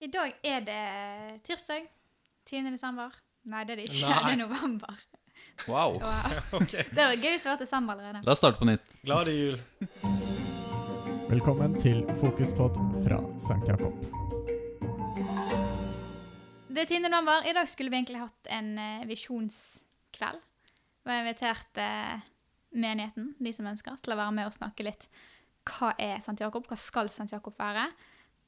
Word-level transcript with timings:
I 0.00 0.08
dag 0.08 0.30
er 0.48 0.62
det 0.64 0.82
tirsdag 1.44 1.82
10. 2.48 2.70
desember. 2.72 3.12
Nei, 3.52 3.66
det 3.68 3.74
er 3.74 3.80
det 3.82 3.90
ikke. 3.90 4.08
Nei. 4.08 4.20
Det 4.24 4.32
er 4.32 4.38
november. 4.40 5.02
Wow. 5.68 5.98
Wow. 6.00 6.38
okay. 6.62 6.86
Det 6.88 6.96
var 6.96 7.12
gøy 7.20 7.34
hvis 7.34 7.44
det 7.44 7.50
var 7.50 7.58
desember 7.60 7.98
allerede. 7.98 8.22
La 8.24 8.32
oss 8.32 8.40
starte 8.40 8.56
på 8.62 8.68
nytt. 8.70 8.94
Glade 9.04 9.34
jul. 9.36 9.58
Velkommen 11.28 11.76
til 11.84 12.00
Fokuspod 12.22 12.80
fra 13.04 13.20
St. 13.36 13.60
Jakob. 13.68 14.00
Det 16.72 16.86
er 16.86 16.88
10. 16.88 17.04
november. 17.04 17.44
I 17.44 17.52
dag 17.60 17.68
skulle 17.68 17.92
vi 17.92 18.00
egentlig 18.00 18.24
hatt 18.24 18.52
en 18.56 18.72
eh, 18.80 19.06
visjonskveld. 19.12 20.40
Vi 21.04 21.12
har 21.12 21.24
invitert 21.26 21.84
eh, 21.84 22.26
menigheten, 22.72 23.34
de 23.36 23.52
som 23.52 23.68
ønsker, 23.68 24.00
til 24.00 24.16
å 24.16 24.22
være 24.24 24.38
med 24.40 24.48
og 24.48 24.56
snakke 24.56 24.88
litt. 24.88 25.10
Hva 25.68 25.92
er 26.00 26.24
St. 26.24 26.40
Jakob? 26.40 26.72
Hva 26.72 26.80
skal 26.88 27.12
St. 27.12 27.28
Jakob 27.36 27.60
være? 27.60 27.90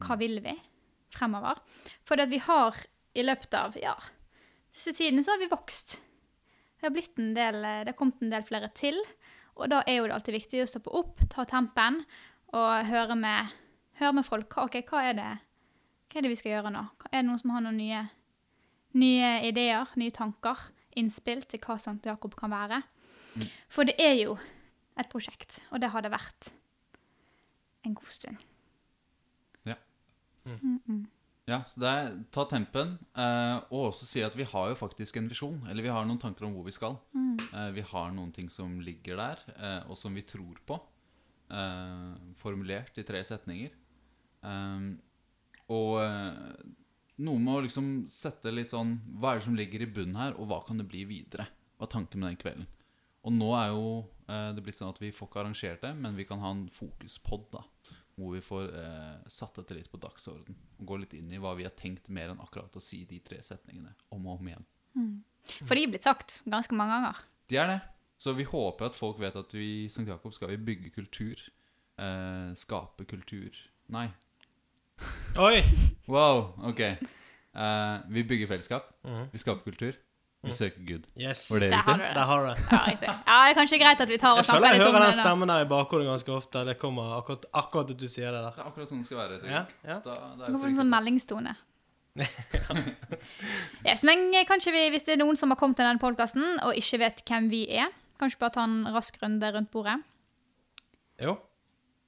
Hva 0.00 0.16
vil 0.16 0.40
vi 0.40 0.56
fremover? 1.14 1.60
For 2.06 2.18
det 2.18 2.28
at 2.28 2.34
vi 2.34 2.42
har 2.42 2.78
i 3.12 3.24
løpet 3.26 3.54
av 3.58 3.76
ja, 3.80 3.94
disse 4.72 4.94
tidene 4.96 5.24
så 5.24 5.34
har 5.34 5.42
vi 5.42 5.50
vokst. 5.52 5.98
Det 6.80 6.88
har 6.88 6.94
blitt 6.94 7.18
en 7.20 7.34
del, 7.36 7.60
eh, 7.64 7.84
det 7.84 7.92
har 7.92 7.98
kommet 7.98 8.22
en 8.24 8.32
del 8.32 8.44
flere 8.46 8.72
til. 8.74 8.98
Og 9.60 9.68
da 9.70 9.82
er 9.86 10.00
jo 10.00 10.08
det 10.08 10.16
alltid 10.16 10.38
viktig 10.38 10.62
å 10.64 10.68
stoppe 10.70 10.92
opp, 10.96 11.20
ta 11.30 11.44
tempen 11.48 12.02
og 12.56 12.88
høre 12.88 13.16
med, 13.18 13.52
høre 14.00 14.16
med 14.16 14.26
folk. 14.26 14.56
Ok, 14.64 14.80
hva 14.88 15.04
er 15.10 15.18
det 15.18 15.30
hva 16.12 16.20
er 16.20 16.26
det 16.26 16.32
vi 16.34 16.36
skal 16.42 16.52
gjøre 16.52 16.70
nå? 16.74 16.80
Er 17.08 17.22
det 17.22 17.24
noen 17.24 17.40
som 17.40 17.54
har 17.54 17.62
noen 17.64 17.78
nye, 17.80 18.00
nye 19.00 19.28
ideer, 19.48 19.94
nye 19.96 20.12
tanker, 20.12 20.60
innspill 21.00 21.40
til 21.48 21.62
hva 21.64 21.78
Sankt 21.80 22.04
Jakob 22.04 22.34
kan 22.36 22.52
være? 22.52 22.82
Mm. 23.32 23.46
For 23.72 23.88
det 23.88 23.94
er 23.96 24.18
jo 24.18 24.34
et 25.00 25.08
prosjekt, 25.08 25.62
og 25.72 25.80
det 25.80 25.88
har 25.94 26.04
det 26.04 26.12
vært 26.12 26.50
en 27.88 27.96
god 27.96 28.12
stund. 28.12 28.51
Ja. 30.44 30.58
Mm 30.62 30.80
-mm. 30.86 31.06
Ja, 31.50 31.58
så 31.66 31.80
det 31.82 31.88
er 31.90 32.12
ta 32.30 32.44
tempen, 32.46 32.98
eh, 33.18 33.56
og 33.74 33.88
også 33.88 34.06
si 34.06 34.20
at 34.22 34.36
vi 34.38 34.44
har 34.46 34.68
jo 34.70 34.78
faktisk 34.78 35.16
en 35.18 35.28
visjon. 35.28 35.58
Eller 35.68 35.82
vi 35.82 35.90
har 35.90 36.04
noen 36.06 36.20
tanker 36.22 36.46
om 36.46 36.54
hvor 36.54 36.64
vi 36.64 36.74
skal. 36.74 36.96
Mm. 37.14 37.34
Eh, 37.52 37.70
vi 37.72 37.82
har 37.82 38.12
noen 38.14 38.30
ting 38.32 38.48
som 38.52 38.78
ligger 38.80 39.18
der, 39.18 39.42
eh, 39.56 39.90
og 39.90 39.98
som 39.98 40.14
vi 40.14 40.22
tror 40.22 40.60
på. 40.66 40.78
Eh, 41.50 42.12
formulert 42.40 42.96
i 42.96 43.04
tre 43.04 43.24
setninger. 43.26 43.74
Eh, 44.42 44.86
og 45.68 45.98
eh, 46.00 46.70
noe 47.22 47.42
med 47.42 47.56
å 47.56 47.64
liksom 47.66 47.90
sette 48.10 48.50
litt 48.50 48.72
sånn 48.72 48.96
Hva 49.20 49.32
er 49.32 49.38
det 49.38 49.46
som 49.46 49.58
ligger 49.58 49.84
i 49.84 49.90
bunnen 49.90 50.16
her, 50.18 50.38
og 50.38 50.48
hva 50.48 50.62
kan 50.66 50.78
det 50.80 50.88
bli 50.88 51.04
videre? 51.10 51.48
Hva 51.76 51.88
er 51.88 51.92
tanken 51.96 52.22
med 52.22 52.32
den 52.32 52.40
kvelden? 52.40 52.70
Og 53.22 53.34
nå 53.34 53.52
er 53.54 53.68
jo 53.70 53.86
det 54.32 54.62
blitt 54.64 54.78
sånn 54.78 54.88
at 54.88 54.98
vi 55.02 55.10
får 55.12 55.28
ikke 55.28 55.40
arrangert 55.42 55.82
det, 55.84 55.90
men 55.92 56.14
vi 56.16 56.24
kan 56.24 56.40
ha 56.40 56.54
en 56.54 56.62
fokuspod, 56.72 57.50
da. 57.52 57.60
Hvor 58.22 58.36
vi 58.36 58.42
får 58.44 58.68
eh, 58.78 59.30
satt 59.32 59.58
dette 59.58 59.74
litt 59.74 59.90
på 59.90 59.98
dagsorden. 60.02 60.56
Og 60.78 60.86
gå 60.92 61.00
litt 61.02 61.16
inn 61.18 61.32
i 61.34 61.40
hva 61.42 61.56
vi 61.58 61.66
har 61.66 61.74
tenkt 61.74 62.06
mer 62.12 62.30
enn 62.30 62.42
akkurat 62.42 62.78
å 62.78 62.82
si 62.82 63.02
de 63.08 63.18
tre 63.24 63.40
setningene 63.42 63.96
om 64.14 64.28
og 64.28 64.38
om 64.38 64.52
igjen. 64.52 64.68
For 65.66 65.74
de 65.74 65.82
er 65.82 65.90
blitt 65.90 66.06
sagt 66.06 66.40
ganske 66.46 66.76
mange 66.78 66.94
ganger. 66.94 67.24
De 67.50 67.58
er 67.58 67.72
det. 67.72 67.80
Så 68.22 68.36
vi 68.38 68.46
håper 68.46 68.86
at 68.86 68.94
folk 68.94 69.18
vet 69.18 69.34
at 69.38 69.54
vi 69.56 69.66
i 69.82 69.90
St. 69.90 70.06
Jakob 70.06 70.34
skal 70.36 70.52
vi 70.52 70.60
bygge 70.70 70.92
kultur. 70.94 71.40
Eh, 71.98 72.52
skape 72.56 73.04
kultur 73.04 73.58
Nei. 73.92 74.06
Oi! 75.42 75.58
Wow, 76.08 76.54
ok. 76.70 76.80
Eh, 76.80 77.96
vi 78.08 78.22
bygger 78.24 78.48
fellesskap. 78.48 78.86
Mm. 79.04 79.26
Vi 79.32 79.40
skaper 79.42 79.66
kultur. 79.66 79.98
Vi 80.42 80.48
Mhm. 80.48 80.54
søker 80.58 80.80
Gud. 80.86 81.04
Yes. 81.16 81.50
Var 81.52 81.58
det 81.60 81.70
Der 81.70 81.76
har 81.76 81.92
riktig? 81.92 82.02
du 82.02 82.08
det. 82.08 82.14
Der 82.14 82.24
har 82.26 82.40
du 82.42 82.46
det. 82.50 82.58
Ja, 82.72 82.78
riktig. 82.90 83.08
Ja, 83.08 83.34
det 83.46 83.50
er 83.50 83.54
kanskje 83.60 83.78
greit 83.78 84.00
at 84.00 84.08
vi 84.08 84.16
tar 84.18 84.30
og 84.32 84.36
Jeg 84.38 84.44
snakker 84.44 84.58
føler 84.58 84.68
jeg 84.72 84.78
litt 84.78 84.86
om 84.88 84.94
hører 84.94 85.04
den 85.06 85.12
det. 85.12 85.20
stemmen 85.22 85.48
der 85.48 85.60
i 85.62 85.68
bakhodet 85.70 86.06
ganske 86.10 86.32
ofte. 86.34 86.64
Det 86.66 86.78
kommer 86.78 87.02
akkurat, 87.18 87.44
akkurat 87.54 87.90
at 87.90 87.96
du 87.98 88.06
sier 88.08 88.30
det 88.32 88.40
der. 88.42 88.50
Det 88.50 88.58
er 88.58 88.70
akkurat 88.70 88.88
sånn 88.90 88.98
det 88.98 89.06
skal 89.06 89.18
være. 89.22 89.38
Ja, 89.46 89.64
ja. 89.86 89.98
Da, 90.00 90.14
da 90.14 90.34
Du 90.34 90.42
er 90.42 90.46
kan 90.46 90.60
få 90.60 90.68
det 90.68 90.76
sånn 90.80 90.90
meldingstone. 90.90 91.56
yes, 93.86 94.02
men 94.04 94.34
eh, 94.34 94.44
kanskje 94.48 94.72
vi, 94.74 94.82
hvis 94.92 95.04
det 95.06 95.14
er 95.16 95.20
noen 95.22 95.38
som 95.38 95.52
har 95.52 95.58
kommet 95.60 95.78
til 95.78 95.86
denne 95.88 96.02
podkasten 96.02 96.58
og 96.66 96.74
ikke 96.78 96.98
vet 97.02 97.22
hvem 97.28 97.48
vi 97.52 97.62
er, 97.70 97.92
kanskje 98.20 98.38
bare 98.42 98.54
ta 98.58 98.64
en 98.68 98.82
rask 98.94 99.16
runde 99.22 99.52
rundt 99.54 99.70
bordet. 99.74 99.98
Jo. 101.22 101.36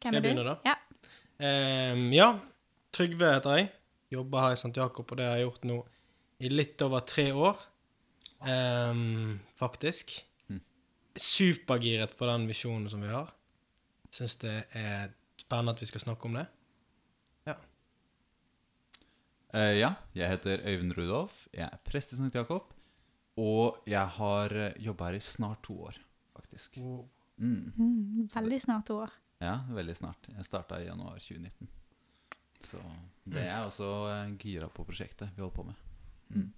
Hvem 0.02 0.10
Skal 0.10 0.12
jeg 0.12 0.18
er 0.18 0.20
du? 0.20 0.28
begynne 0.28 0.44
da? 0.50 0.56
Ja. 0.66 0.74
Ehm, 1.40 2.12
ja. 2.14 2.28
Trygve 2.94 3.32
heter 3.34 3.56
jeg. 3.58 3.70
Jobber 4.12 4.40
her 4.44 4.50
i 4.54 4.58
St. 4.60 4.74
Jakob, 4.76 5.10
og 5.10 5.16
det 5.18 5.26
har 5.26 5.36
jeg 5.38 5.46
gjort 5.48 5.64
nå 5.66 5.78
i 6.44 6.48
litt 6.52 6.82
over 6.84 7.00
tre 7.00 7.30
år. 7.34 7.56
Ehm, 8.50 9.38
faktisk. 9.56 10.16
Mm. 10.48 10.60
Supergiret 11.16 12.16
på 12.18 12.28
den 12.30 12.48
visjonen 12.50 12.88
som 12.90 13.02
vi 13.04 13.12
har. 13.12 13.32
Syns 14.14 14.36
det 14.42 14.56
er 14.76 15.14
spennende 15.40 15.74
at 15.74 15.82
vi 15.82 15.90
skal 15.90 16.04
snakke 16.06 16.30
om 16.30 16.38
det. 16.38 16.46
Eh, 19.54 19.76
ja, 19.78 19.92
jeg 20.18 20.32
heter 20.32 20.64
Øyvind 20.66 20.96
Rudolf. 20.98 21.44
Jeg 21.54 21.68
er 21.68 21.82
prest 21.86 22.12
i 22.12 22.16
St. 22.18 22.34
Jakob. 22.34 22.72
Og 23.38 23.78
jeg 23.86 24.06
har 24.16 24.52
jobba 24.82 25.10
her 25.10 25.18
i 25.18 25.22
snart 25.22 25.62
to 25.62 25.76
år, 25.86 25.98
faktisk. 26.34 26.78
Mm. 27.38 27.70
Mm, 27.76 28.28
veldig 28.34 28.60
snart 28.62 28.86
to 28.86 28.98
år. 29.04 29.14
Ja, 29.42 29.60
veldig 29.70 29.94
snart. 29.96 30.28
Jeg 30.30 30.46
starta 30.46 30.78
i 30.82 30.88
januar 30.88 31.18
2019. 31.22 31.70
Så 32.64 32.80
det 33.30 33.42
er 33.46 33.62
også 33.62 33.88
eh, 34.10 34.34
gira 34.40 34.68
på 34.72 34.86
prosjektet 34.86 35.34
vi 35.34 35.42
holder 35.42 35.56
på 35.56 35.66
med. 35.68 35.74
Mm. 36.34 36.52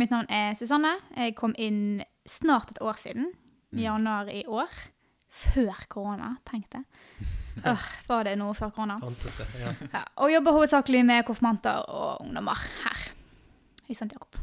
Mitt 0.00 0.12
navn 0.12 0.30
er 0.32 0.54
Susanne. 0.56 0.94
Jeg 1.16 1.36
kom 1.36 1.52
inn 1.60 2.00
snart 2.28 2.72
et 2.72 2.80
år 2.80 2.96
siden. 3.00 3.30
Mm. 3.70 3.78
I 3.78 3.84
januar 3.84 4.30
i 4.32 4.42
år. 4.48 4.72
Før 5.30 5.84
korona, 5.92 6.34
tenkte 6.48 6.82
jeg. 6.82 7.28
Øh, 7.66 7.82
var 8.08 8.22
det 8.24 8.36
noe 8.38 8.54
før 8.56 8.70
korona? 8.72 8.94
Fantes 9.02 9.34
det. 9.36 9.44
Ja. 9.58 9.72
Ja, 9.92 10.00
og 10.22 10.30
jobber 10.32 10.54
hovedsakelig 10.54 11.00
med 11.04 11.24
konfirmanter 11.28 11.82
og 11.92 12.22
ungdommer 12.22 12.56
her 12.84 13.00
i 13.90 13.92
St. 13.92 14.06
Jakob. 14.14 14.38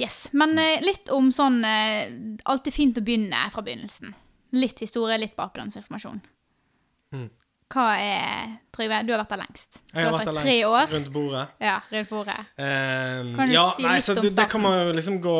Yes, 0.00 0.32
Men 0.32 0.56
eh, 0.58 0.80
litt 0.82 1.12
om 1.12 1.28
sånn 1.36 1.60
eh, 1.68 2.08
Alltid 2.48 2.74
fint 2.74 2.98
å 2.98 3.04
begynne 3.04 3.44
fra 3.52 3.62
begynnelsen. 3.62 4.16
Litt 4.56 4.80
historie, 4.82 5.20
litt 5.20 5.36
bakgrunnsinformasjon. 5.36 6.18
Mm. 7.12 7.28
Hva 7.72 7.86
er 8.00 8.58
Trygve, 8.72 8.98
du 9.04 9.12
har 9.12 9.20
vært 9.20 9.32
der 9.34 9.40
lengst. 9.42 9.78
Du 9.84 9.98
Jeg 9.98 10.06
har 10.06 10.14
vært 10.14 10.28
der 10.30 10.36
tre 10.38 10.52
lengst 10.52 10.66
år. 10.68 10.86
rundt 10.94 11.08
bordet. 11.12 11.42
Ja, 11.60 11.74
rundt 11.92 12.08
bordet. 12.08 12.36
Um, 12.56 13.32
Kan 13.36 13.48
du 13.48 13.52
ja, 13.52 13.64
si 13.76 13.84
nei, 13.84 13.94
litt 13.98 14.06
så 14.06 14.14
om 14.16 14.20
det, 14.24 14.30
det 14.38 14.46
kan 14.48 14.62
man 14.64 14.76
jo 14.78 14.94
liksom 14.96 15.18
gå 15.24 15.34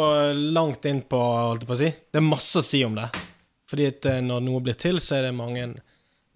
langt 0.53 0.88
inn 0.91 1.00
på, 1.09 1.21
holdt 1.21 1.65
jeg 1.65 1.71
på 1.71 1.76
å 1.76 1.81
si. 1.81 1.88
Det 2.12 2.21
er 2.21 2.26
masse 2.26 2.60
å 2.60 2.66
si 2.66 2.82
om 2.84 2.98
det. 2.98 3.09
Fordi 3.72 3.87
at 3.88 4.09
eh, 4.10 4.21
når 4.21 4.44
noe 4.44 4.60
blir 4.65 4.76
til, 4.76 5.00
så 5.00 5.16
er 5.16 5.28
det 5.31 5.32
mange 5.37 5.65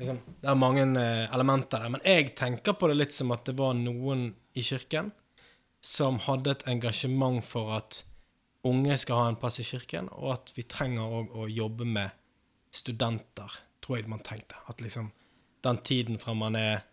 liksom, 0.01 0.23
Det 0.41 0.49
er 0.49 0.56
mange 0.56 0.87
eh, 1.03 1.27
elementer 1.37 1.85
der. 1.85 1.93
Men 1.93 2.05
jeg 2.09 2.33
tenker 2.39 2.79
på 2.81 2.89
det 2.89 2.97
litt 2.97 3.12
som 3.17 3.35
at 3.37 3.45
det 3.45 3.56
var 3.61 3.77
noen 3.77 4.31
i 4.56 4.65
kirken 4.65 5.12
som 5.85 6.17
hadde 6.25 6.56
et 6.56 6.65
engasjement 6.73 7.45
for 7.45 7.77
at 7.77 8.01
unge 8.67 8.97
skal 8.99 9.21
ha 9.21 9.29
en 9.31 9.37
plass 9.39 9.61
i 9.61 9.67
kirken, 9.69 10.09
og 10.17 10.33
at 10.33 10.55
vi 10.56 10.65
trenger 10.67 11.12
òg 11.21 11.37
å 11.37 11.45
jobbe 11.47 11.87
med 11.87 12.17
studenter, 12.75 13.53
tror 13.85 14.01
jeg 14.01 14.09
man 14.11 14.25
tenkte. 14.27 14.56
At 14.67 14.81
liksom 14.83 15.12
den 15.66 15.82
tiden 15.87 16.21
fra 16.22 16.34
man 16.38 16.56
er 16.59 16.84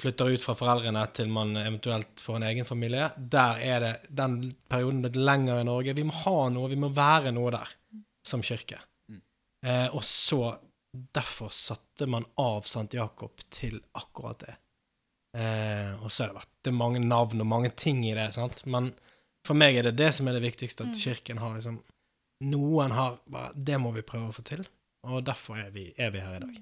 flytter 0.00 0.34
ut 0.34 0.42
fra 0.44 0.54
foreldrene 0.58 1.06
til 1.16 1.30
man 1.32 1.56
eventuelt 1.56 2.20
får 2.20 2.36
en 2.36 2.46
egen 2.50 2.68
familie, 2.68 3.08
der 3.16 3.62
er 3.64 3.80
det 3.80 3.92
den 4.12 4.38
perioden 4.68 5.00
blitt 5.04 5.16
lenger 5.16 5.62
i 5.62 5.68
Norge. 5.68 5.94
Vi 5.96 6.04
må 6.04 6.12
ha 6.24 6.36
noe, 6.52 6.68
vi 6.68 6.76
må 6.80 6.90
være 6.92 7.32
noe 7.32 7.54
der 7.54 7.72
som 8.26 8.44
kirke. 8.44 8.82
Mm. 9.08 9.22
Eh, 9.64 9.88
og 9.94 10.04
så 10.04 10.56
Derfor 11.12 11.50
satte 11.52 12.06
man 12.08 12.24
av 12.40 12.62
St. 12.64 12.88
Jakob 12.96 13.42
til 13.52 13.74
akkurat 14.00 14.38
det. 14.46 14.54
Eh, 15.36 15.90
og 16.00 16.08
så 16.08 16.22
har 16.22 16.30
det 16.30 16.38
vært 16.38 16.52
det 16.64 16.70
er 16.70 16.78
mange 16.78 17.02
navn 17.02 17.42
og 17.44 17.48
mange 17.50 17.70
ting 17.76 18.00
i 18.08 18.14
det, 18.16 18.30
sant? 18.32 18.62
men 18.64 18.88
for 19.44 19.58
meg 19.60 19.76
er 19.76 19.90
det 19.90 19.98
det 19.98 20.08
som 20.16 20.30
er 20.30 20.38
det 20.38 20.46
viktigste, 20.46 20.86
at 20.86 20.94
Mm. 20.94 21.00
kirken 21.02 21.42
har 21.42 21.52
liksom 21.54 21.82
Noen 22.48 22.90
har 22.92 23.18
bare 23.26 23.52
Det 23.54 23.76
må 23.80 23.92
vi 23.92 24.02
prøve 24.02 24.28
å 24.28 24.32
få 24.32 24.42
til, 24.44 24.64
og 25.04 25.24
derfor 25.24 25.60
er 25.60 25.70
vi, 25.70 25.92
er 25.98 26.10
vi 26.10 26.20
her 26.20 26.36
i 26.36 26.40
dag. 26.46 26.56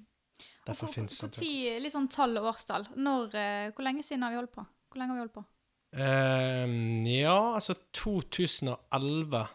Derfor 0.65 0.89
Og 0.89 0.95
finnes 0.95 1.19
hvor- 1.21 1.29
hvor 1.29 1.39
tid- 1.41 1.83
Litt 1.83 1.93
sånn 1.93 2.09
tall 2.11 2.39
og 2.41 2.45
årstall. 2.55 2.87
Når, 2.97 3.35
eh, 3.35 3.71
hvor 3.73 3.85
lenge 3.85 4.03
siden 4.03 4.23
har 4.23 4.31
vi 4.31 4.37
holdt 4.41 4.53
på? 4.55 4.65
Hvor 4.91 4.99
lenge 4.99 5.11
har 5.13 5.17
vi 5.19 5.25
holdt 5.27 5.35
på? 5.35 5.45
Um, 5.97 7.05
ja, 7.07 7.55
altså 7.55 7.75
2011 7.93 9.49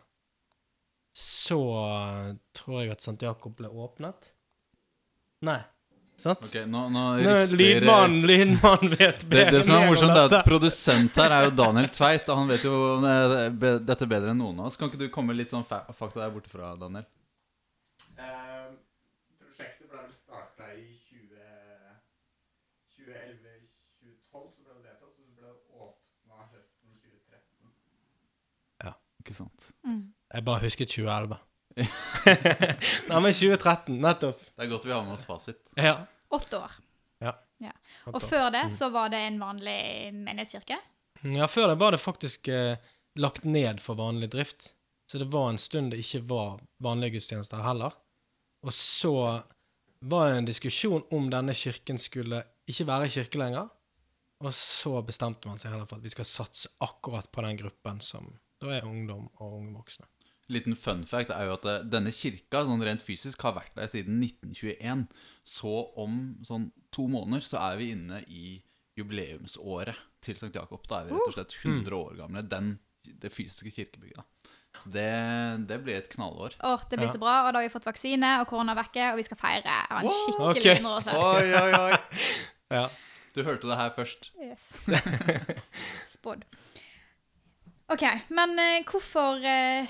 så 1.13 1.59
tror 2.53 2.81
jeg 2.81 2.91
at 2.91 3.01
St. 3.01 3.17
Jakob 3.25 3.55
ble 3.57 3.67
åpnet. 3.67 4.29
Nei, 5.41 5.59
sant? 6.15 6.45
Ok, 6.47 6.61
nå, 6.69 6.85
nå 6.93 7.03
rister 7.25 7.57
Lydmannen 7.57 8.25
lydmann 8.27 8.89
vet 8.93 9.19
det, 9.19 9.29
bedre 9.29 9.51
det 9.51 9.63
som 9.65 9.75
er 9.81 9.87
morsomt, 9.89 10.15
er 10.15 10.33
at 10.37 10.45
produsent 10.45 11.15
her 11.15 11.31
er 11.31 11.43
jo 11.49 11.51
Daniel 11.55 11.87
Tveit. 11.89 12.29
Og 12.29 12.37
han 12.37 12.47
vet 12.47 12.63
jo 12.63 13.03
eh, 13.03 13.49
dette 13.79 14.07
bedre 14.07 14.29
enn 14.31 14.37
noen 14.39 14.59
av 14.59 14.65
oss. 14.67 14.77
Kan 14.77 14.89
ikke 14.91 14.99
du 14.99 15.09
komme 15.09 15.35
litt 15.35 15.49
sånn 15.51 15.65
fakta 15.67 16.13
der 16.21 16.31
borte 16.31 16.47
fra, 16.51 16.75
Daniel? 16.79 17.05
Ehm, 18.19 18.77
prosjektet 19.39 19.89
ble 19.89 19.97
vel 20.05 20.13
starta 20.13 20.71
i 20.75 20.87
2011-2012, 22.95 24.51
så 24.55 24.63
ble 24.63 24.73
det 24.75 24.83
vedtatt, 24.87 25.03
og 25.07 25.13
så 25.15 25.23
ble 25.35 25.47
det 25.47 25.55
åpna 25.83 26.35
høsten 26.53 26.89
2013. 27.03 27.71
Ikke 29.19 29.35
sant? 29.35 29.65
Mm. 29.83 30.13
Jeg 30.29 30.45
bare 30.45 30.63
husket 30.63 30.91
2011. 30.93 31.39
Nei, 33.09 33.19
men 33.23 33.33
2013, 33.33 33.97
nettopp. 34.03 34.41
Det 34.53 34.65
er 34.65 34.71
godt 34.71 34.85
vi 34.85 34.93
har 34.93 35.05
med 35.05 35.15
oss 35.15 35.25
fasit. 35.29 35.61
Ja. 35.79 35.95
Åtte 36.35 36.59
år. 36.59 36.77
Ja. 37.59 37.73
Og 38.07 38.21
før 38.23 38.47
det 38.53 38.69
så 38.71 38.87
var 38.93 39.11
det 39.11 39.19
en 39.27 39.39
vanlig 39.41 39.79
menighetskirke. 40.15 40.77
Ja, 41.27 41.47
før 41.51 41.73
det 41.73 41.79
var 41.81 41.91
det 41.91 41.99
faktisk 42.01 42.47
eh, 42.47 42.77
lagt 43.19 43.43
ned 43.43 43.81
for 43.83 43.99
vanlig 43.99 44.29
drift. 44.31 44.69
Så 45.09 45.19
det 45.19 45.27
var 45.33 45.49
en 45.49 45.59
stund 45.59 45.91
det 45.91 46.03
ikke 46.03 46.21
var 46.29 46.61
vanlige 46.83 47.17
gudstjenester 47.17 47.63
heller. 47.65 47.95
Og 48.63 48.73
så 48.75 49.41
var 49.99 50.29
det 50.29 50.37
en 50.37 50.47
diskusjon 50.47 51.03
om 51.15 51.27
denne 51.31 51.55
kirken 51.57 51.99
skulle 51.99 52.43
ikke 52.69 52.87
være 52.87 53.09
kirke 53.11 53.41
lenger. 53.41 53.67
Og 54.39 54.53
så 54.55 55.01
bestemte 55.03 55.49
man 55.49 55.59
seg 55.59 55.73
heller 55.73 55.89
for 55.89 55.99
at 55.99 56.05
vi 56.05 56.13
skal 56.13 56.27
satse 56.27 56.71
akkurat 56.85 57.27
på 57.33 57.43
den 57.43 57.59
gruppen 57.59 57.99
som 58.03 58.29
da 58.59 58.71
er 58.77 58.87
ungdom 58.87 59.27
og 59.39 59.57
unge 59.57 59.73
voksne. 59.75 60.07
Liten 60.49 60.73
fun 60.75 61.03
fact 61.05 61.29
er 61.29 61.45
jo 61.45 61.53
at 61.59 61.65
eh, 61.69 61.83
denne 61.85 62.09
kirka 62.15 62.63
sånn 62.65 62.81
rent 62.85 63.03
fysisk 63.05 63.41
har 63.45 63.53
vært 63.59 63.75
der 63.77 63.89
siden 63.91 64.17
1921. 64.25 65.03
Så 65.45 65.73
om 66.01 66.15
sånn 66.47 66.71
to 66.95 67.05
måneder 67.11 67.45
så 67.45 67.59
er 67.69 67.77
vi 67.77 67.91
inne 67.93 68.23
i 68.27 68.55
jubileumsåret 68.97 69.95
til 70.25 70.35
St. 70.35 70.49
Jakob. 70.55 70.81
Da 70.89 71.03
er 71.03 71.09
vi 71.09 71.13
rett 71.15 71.29
og 71.29 71.35
slett 71.37 71.53
100 71.61 71.95
år 71.95 72.17
gamle, 72.17 72.41
den, 72.49 72.73
det 73.21 73.31
fysiske 73.31 73.71
kirkebygget. 73.77 74.17
da. 74.17 74.25
Så 74.79 74.89
det, 74.93 75.05
det 75.69 75.77
blir 75.85 75.97
et 75.97 76.09
knallår. 76.13 76.53
Åh, 76.65 76.81
det 76.89 76.97
blir 76.99 77.07
Ja. 77.07 77.13
så 77.13 77.21
bra, 77.21 77.35
og 77.47 77.53
da 77.53 77.59
har 77.61 77.65
vi 77.65 77.71
fått 77.73 77.87
vaksine, 77.89 78.33
og 78.41 78.47
korona 78.51 78.73
er 78.75 78.81
vekke, 78.83 79.05
og 79.13 79.17
vi 79.17 79.23
skal 79.25 79.37
feire 79.39 79.77
ha 79.89 80.01
en 80.01 80.05
Wow. 80.05 80.17
skikkelig 80.25 80.59
okay. 80.61 80.75
100-årsfest. 80.81 81.17
Oi, 81.17 81.53
oi, 81.61 81.71
oi! 81.79 81.97
Ja. 82.79 82.83
Du 83.33 83.43
hørte 83.43 83.65
det 83.69 83.77
her 83.79 83.89
først. 83.95 84.31
Yes. 84.41 84.67
Spådd. 86.13 86.43
OK, 87.89 88.03
men 88.29 88.53
eh, 88.61 88.83
hvorfor 88.85 89.41
eh, 89.41 89.89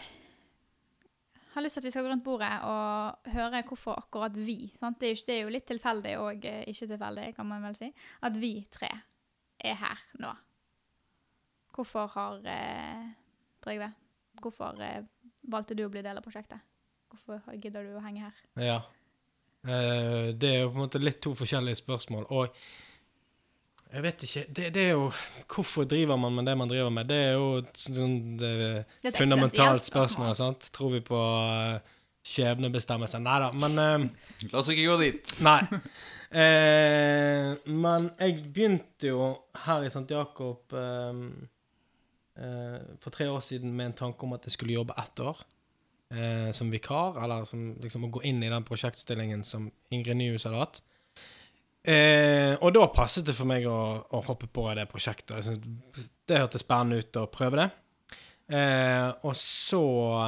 har 1.59 1.65
lyst 1.67 1.77
til 1.77 1.83
at 1.83 1.87
vi 1.89 1.91
skal 1.93 2.05
gå 2.07 2.11
rundt 2.13 2.23
bordet 2.25 2.51
og 2.65 3.31
høre 3.35 3.61
hvorfor 3.69 3.99
akkurat 4.01 4.35
vi? 4.39 4.57
Det, 4.79 5.09
er 5.09 5.15
ikke- 5.15 5.27
det 5.27 5.35
er 5.35 5.41
jo 5.43 5.53
litt 5.53 5.67
tilfeldig 5.69 6.13
og 6.19 6.45
eh, 6.45 6.63
ikke 6.71 6.87
tilfeldig, 6.93 7.27
kan 7.35 7.45
man 7.51 7.63
vel 7.69 7.75
si, 7.77 7.91
at 8.23 8.37
vi 8.39 8.53
tre 8.71 8.89
er 9.59 9.75
her 9.75 10.03
nå. 10.23 10.31
Hvorfor 11.75 12.07
har 12.15 12.39
eh, 12.47 13.09
Trygve, 13.63 13.91
hvorfor 14.41 14.79
eh, 14.83 15.03
valgte 15.51 15.75
du 15.75 15.83
å 15.85 15.91
bli 15.91 16.01
del 16.03 16.17
av 16.19 16.23
prosjektet? 16.25 16.59
Hvorfor 17.09 17.41
gidder 17.59 17.83
du 17.87 17.95
å 17.97 18.03
henge 18.03 18.25
her? 18.27 18.41
Ja. 18.63 18.79
Eh, 19.67 20.29
det 20.39 20.49
er 20.53 20.61
jo 20.63 20.69
på 20.71 20.77
en 20.79 20.83
måte 20.85 21.01
litt 21.01 21.19
to 21.23 21.33
forskjellige 21.35 21.79
spørsmål. 21.81 22.27
Og 22.31 22.55
jeg 23.89 24.03
vet 24.05 24.23
ikke 24.25 24.43
det, 24.53 24.65
det 24.75 24.81
er 24.83 24.91
jo 24.93 25.05
Hvorfor 25.49 25.87
driver 25.89 26.19
man 26.21 26.35
med 26.37 26.45
det 26.45 26.57
man 26.57 26.69
driver 26.69 26.91
med? 26.93 27.07
Det 27.09 27.17
er 27.17 27.31
jo 27.33 27.47
et 27.63 27.81
sånn 27.81 28.17
fundamentalt 29.17 29.87
spørsmål. 29.87 30.35
sant? 30.37 30.69
Tror 30.75 30.93
vi 30.93 31.01
på 31.05 31.17
uh, 31.17 31.79
skjebnebestemmelse? 32.29 33.21
Nei 33.23 33.37
da, 33.41 33.49
men 33.57 33.81
eh, 33.81 34.07
La 34.51 34.61
oss 34.61 34.69
ikke 34.71 34.87
gå 34.91 34.97
dit. 35.01 35.35
Nei. 35.45 35.61
Eh, 36.29 37.55
men 37.73 38.11
jeg 38.19 38.35
begynte 38.53 39.09
jo 39.09 39.29
her 39.63 39.85
i 39.85 39.89
St. 39.89 40.05
Jakob 40.13 40.75
eh, 40.77 41.23
eh, 42.37 42.75
for 43.01 43.15
tre 43.15 43.29
år 43.31 43.41
siden 43.45 43.73
med 43.73 43.89
en 43.89 43.97
tanke 44.03 44.27
om 44.27 44.35
at 44.37 44.45
jeg 44.45 44.53
skulle 44.53 44.75
jobbe 44.75 44.97
ett 45.01 45.23
år 45.25 45.41
eh, 46.13 46.51
som 46.53 46.69
vikar, 46.69 47.17
eller 47.23 47.49
som, 47.49 47.71
liksom, 47.81 48.05
å 48.05 48.13
gå 48.19 48.21
inn 48.29 48.43
i 48.45 48.51
den 48.53 48.67
prosjektstillingen 48.67 49.41
som 49.47 49.71
Ingrid 49.89 50.21
Nyhus 50.21 50.45
hadde 50.45 50.61
hatt. 50.61 50.83
Eh, 51.87 52.53
og 52.59 52.73
da 52.75 52.87
passet 52.91 53.27
det 53.29 53.35
for 53.37 53.47
meg 53.49 53.67
å, 53.69 53.79
å 54.03 54.23
hoppe 54.27 54.49
på 54.51 54.65
det 54.75 54.87
prosjektet. 54.91 55.37
Jeg 55.39 55.47
synes 55.47 56.07
det 56.29 56.41
hørtes 56.41 56.65
spennende 56.65 56.99
ut 56.99 57.19
å 57.21 57.29
prøve 57.31 57.61
det. 57.61 57.69
Eh, 58.49 59.07
og 59.27 59.35
så 59.37 59.83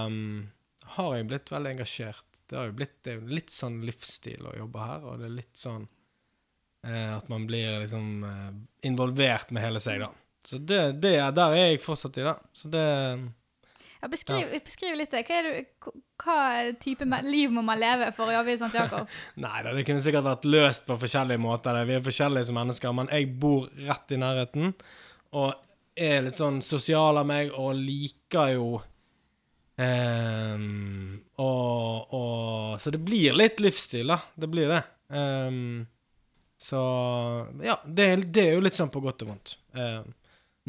um, 0.07 0.45
har 0.95 1.15
jeg 1.17 1.27
blitt 1.29 1.51
veldig 1.51 1.73
engasjert. 1.75 2.27
Det 2.47 2.59
har 2.59 2.69
jo 2.69 2.77
blitt 2.77 2.97
det 3.03 3.13
er 3.13 3.19
jo 3.19 3.35
litt 3.35 3.53
sånn 3.53 3.79
livsstil 3.87 4.47
å 4.49 4.55
jobbe 4.57 4.85
her, 4.85 5.05
og 5.07 5.21
det 5.21 5.27
er 5.29 5.37
litt 5.39 5.57
sånn 5.57 5.85
eh, 6.87 7.11
at 7.15 7.29
man 7.31 7.47
blir 7.49 7.79
liksom 7.83 8.25
eh, 8.27 8.49
involvert 8.89 9.53
med 9.55 9.65
hele 9.65 9.81
seg, 9.83 10.03
da. 10.03 10.11
Så 10.45 10.57
det, 10.57 10.81
det 11.03 11.15
er, 11.19 11.29
der 11.37 11.55
er 11.55 11.67
jeg 11.69 11.83
fortsatt 11.83 12.17
i, 12.17 12.25
da. 12.25 12.35
Så 12.53 12.71
det 12.73 12.85
Ja, 14.01 14.09
beskriv, 14.09 14.51
beskriv 14.65 14.97
litt 14.97 15.13
det. 15.13 15.23
Hva, 15.27 15.37
er 15.37 15.49
det, 15.49 15.65
hva 16.21 16.71
type 16.81 17.07
liv 17.25 17.51
må 17.53 17.63
man 17.65 17.79
leve 17.81 18.11
for 18.15 18.29
å 18.29 18.35
jobbe 18.35 18.53
i. 18.53 18.69
Jakob? 18.75 19.09
Nei 19.43 19.63
det 19.65 19.85
kunne 19.87 20.03
sikkert 20.03 20.27
vært 20.27 20.47
løst 20.49 20.87
på 20.87 20.99
forskjellige 21.01 21.41
måter. 21.41 21.81
Vi 21.89 21.97
er 21.97 22.05
forskjellige 22.05 22.49
som 22.49 22.59
mennesker, 22.59 22.95
men 22.97 23.11
jeg 23.13 23.31
bor 23.41 23.67
rett 23.87 24.15
i 24.15 24.21
nærheten. 24.21 24.73
Og 25.37 25.51
er 25.95 26.23
litt 26.25 26.37
sånn 26.37 26.61
sosial 26.65 27.19
av 27.19 27.27
meg 27.27 27.51
og 27.57 27.73
liker 27.77 28.53
jo 28.55 28.67
um, 29.75 31.17
og, 31.41 32.13
og 32.15 32.79
Så 32.79 32.93
det 32.93 33.01
blir 33.03 33.35
litt 33.35 33.59
livsstil, 33.63 34.13
da. 34.13 34.19
Det 34.35 34.49
blir 34.51 34.71
det. 34.71 34.81
Um, 35.11 35.87
så 36.61 36.79
ja, 37.65 37.79
det, 37.85 38.07
det 38.29 38.45
er 38.45 38.55
jo 38.55 38.63
litt 38.63 38.77
sånn 38.77 38.91
på 38.93 39.01
godt 39.03 39.25
og 39.25 39.33
vondt. 39.33 39.55
Um, 39.73 40.13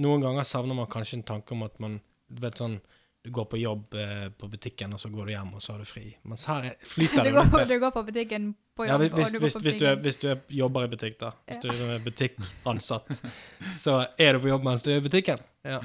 noen 0.02 0.25
ganger 0.25 0.49
savner 0.49 0.78
man 0.78 0.90
kanskje 0.90 1.20
en 1.20 1.28
tanke 1.34 1.54
om 1.54 1.66
at 1.66 1.76
man 1.82 2.00
vet 2.43 2.62
sånn 2.62 2.78
du 3.22 3.30
går 3.30 3.44
på 3.46 3.58
jobb 3.60 3.94
eh, 3.94 4.28
på 4.34 4.48
butikken, 4.50 4.92
og 4.96 5.00
så 5.00 5.08
går 5.12 5.26
du 5.28 5.32
hjem, 5.36 5.52
og 5.54 5.62
så 5.62 5.72
har 5.76 5.78
du 5.78 5.86
fri. 5.86 6.08
Mens 6.26 6.44
her 6.50 6.64
er- 6.72 6.76
flyter 6.94 7.22
det 7.28 7.32
går, 7.36 7.44
litt 7.44 7.52
mer. 7.54 7.69
du 7.70 7.76
går 7.84 7.92
på 7.94 8.02
butikken 8.08 8.48
på 8.74 8.86
Ja, 8.88 8.96
jobb, 8.96 9.02
hvis, 9.02 9.12
og 9.12 9.19
du 9.19 9.38
går 9.38 9.44
hvis, 9.46 9.54
på 9.58 9.60
hvis, 9.66 9.76
du 9.78 9.84
er, 9.86 9.94
butikken. 9.96 10.02
hvis 10.02 10.16
du 10.16 10.26
er, 10.32 10.40
jobber 10.62 10.88
i 10.88 10.90
butikk, 10.96 11.19
da. 11.20 11.30
Hvis 11.46 11.60
Ja. 11.62 11.70
du 11.70 11.92
er 11.94 12.02
butikkansatt, 12.06 13.22
så 13.78 13.94
er 14.19 14.32
du 14.32 14.40
på 14.42 14.50
jobb 14.50 14.64
mens 14.66 14.82
du 14.82 14.90
er 14.94 14.98
i 14.98 15.04
butikken. 15.06 15.38
Ja. 15.64 15.78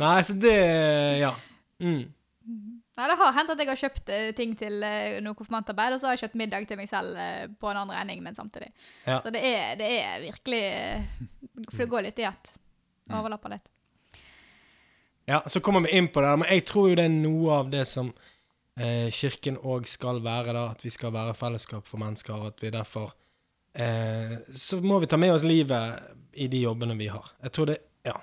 Nei, 0.00 0.16
så 0.22 0.38
det 0.40 0.56
Ja. 1.20 1.34
Mm. 1.80 2.00
Nei, 3.00 3.06
det 3.08 3.16
har 3.16 3.32
hendt 3.32 3.50
at 3.54 3.60
jeg 3.62 3.68
har 3.70 3.78
kjøpt 3.80 4.10
eh, 4.12 4.30
ting 4.36 4.50
til 4.60 4.82
eh, 4.84 5.20
noe 5.24 5.36
konfirmantarbeid, 5.38 5.94
og 5.94 6.00
så 6.02 6.08
har 6.10 6.16
jeg 6.18 6.24
kjøpt 6.26 6.34
middag 6.36 6.66
til 6.68 6.76
meg 6.76 6.88
selv 6.90 7.16
eh, 7.16 7.46
på 7.60 7.70
en 7.70 7.78
annen 7.80 7.94
regning, 7.96 8.18
men 8.24 8.34
samtidig. 8.36 8.68
Ja. 9.06 9.20
Så 9.24 9.30
det 9.32 9.40
er, 9.46 9.76
det 9.80 9.88
er 10.02 10.18
virkelig 10.20 10.60
For 11.70 11.84
det 11.84 11.88
går 11.92 12.04
litt 12.08 12.18
i 12.20 12.26
ett. 12.28 12.50
Mm. 13.08 13.14
Overlapper 13.20 13.54
litt. 13.54 13.68
Ja, 15.30 15.40
så 15.46 15.62
kommer 15.64 15.86
vi 15.86 15.94
inn 15.98 16.10
på 16.12 16.22
det, 16.24 16.34
men 16.42 16.50
jeg 16.50 16.66
tror 16.68 16.90
jo 16.90 16.98
det 16.98 17.06
er 17.08 17.14
noe 17.14 17.60
av 17.60 17.70
det 17.72 17.84
som 17.88 18.10
eh, 18.76 19.08
Kirken 19.14 19.60
òg 19.62 19.88
skal 19.90 20.20
være, 20.24 20.54
da. 20.56 20.66
At 20.74 20.84
vi 20.84 20.92
skal 20.94 21.14
være 21.14 21.36
fellesskap 21.38 21.86
for 21.88 22.02
mennesker, 22.02 22.34
og 22.36 22.52
at 22.52 22.64
vi 22.64 22.74
derfor 22.74 23.12
eh, 23.74 24.36
Så 24.50 24.80
må 24.82 24.98
vi 25.02 25.10
ta 25.10 25.20
med 25.20 25.36
oss 25.36 25.46
livet 25.46 26.12
i 26.34 26.50
de 26.50 26.64
jobbene 26.66 26.98
vi 26.98 27.10
har. 27.12 27.32
Jeg 27.46 27.56
tror 27.56 27.72
det 27.72 27.80
Ja. 28.06 28.18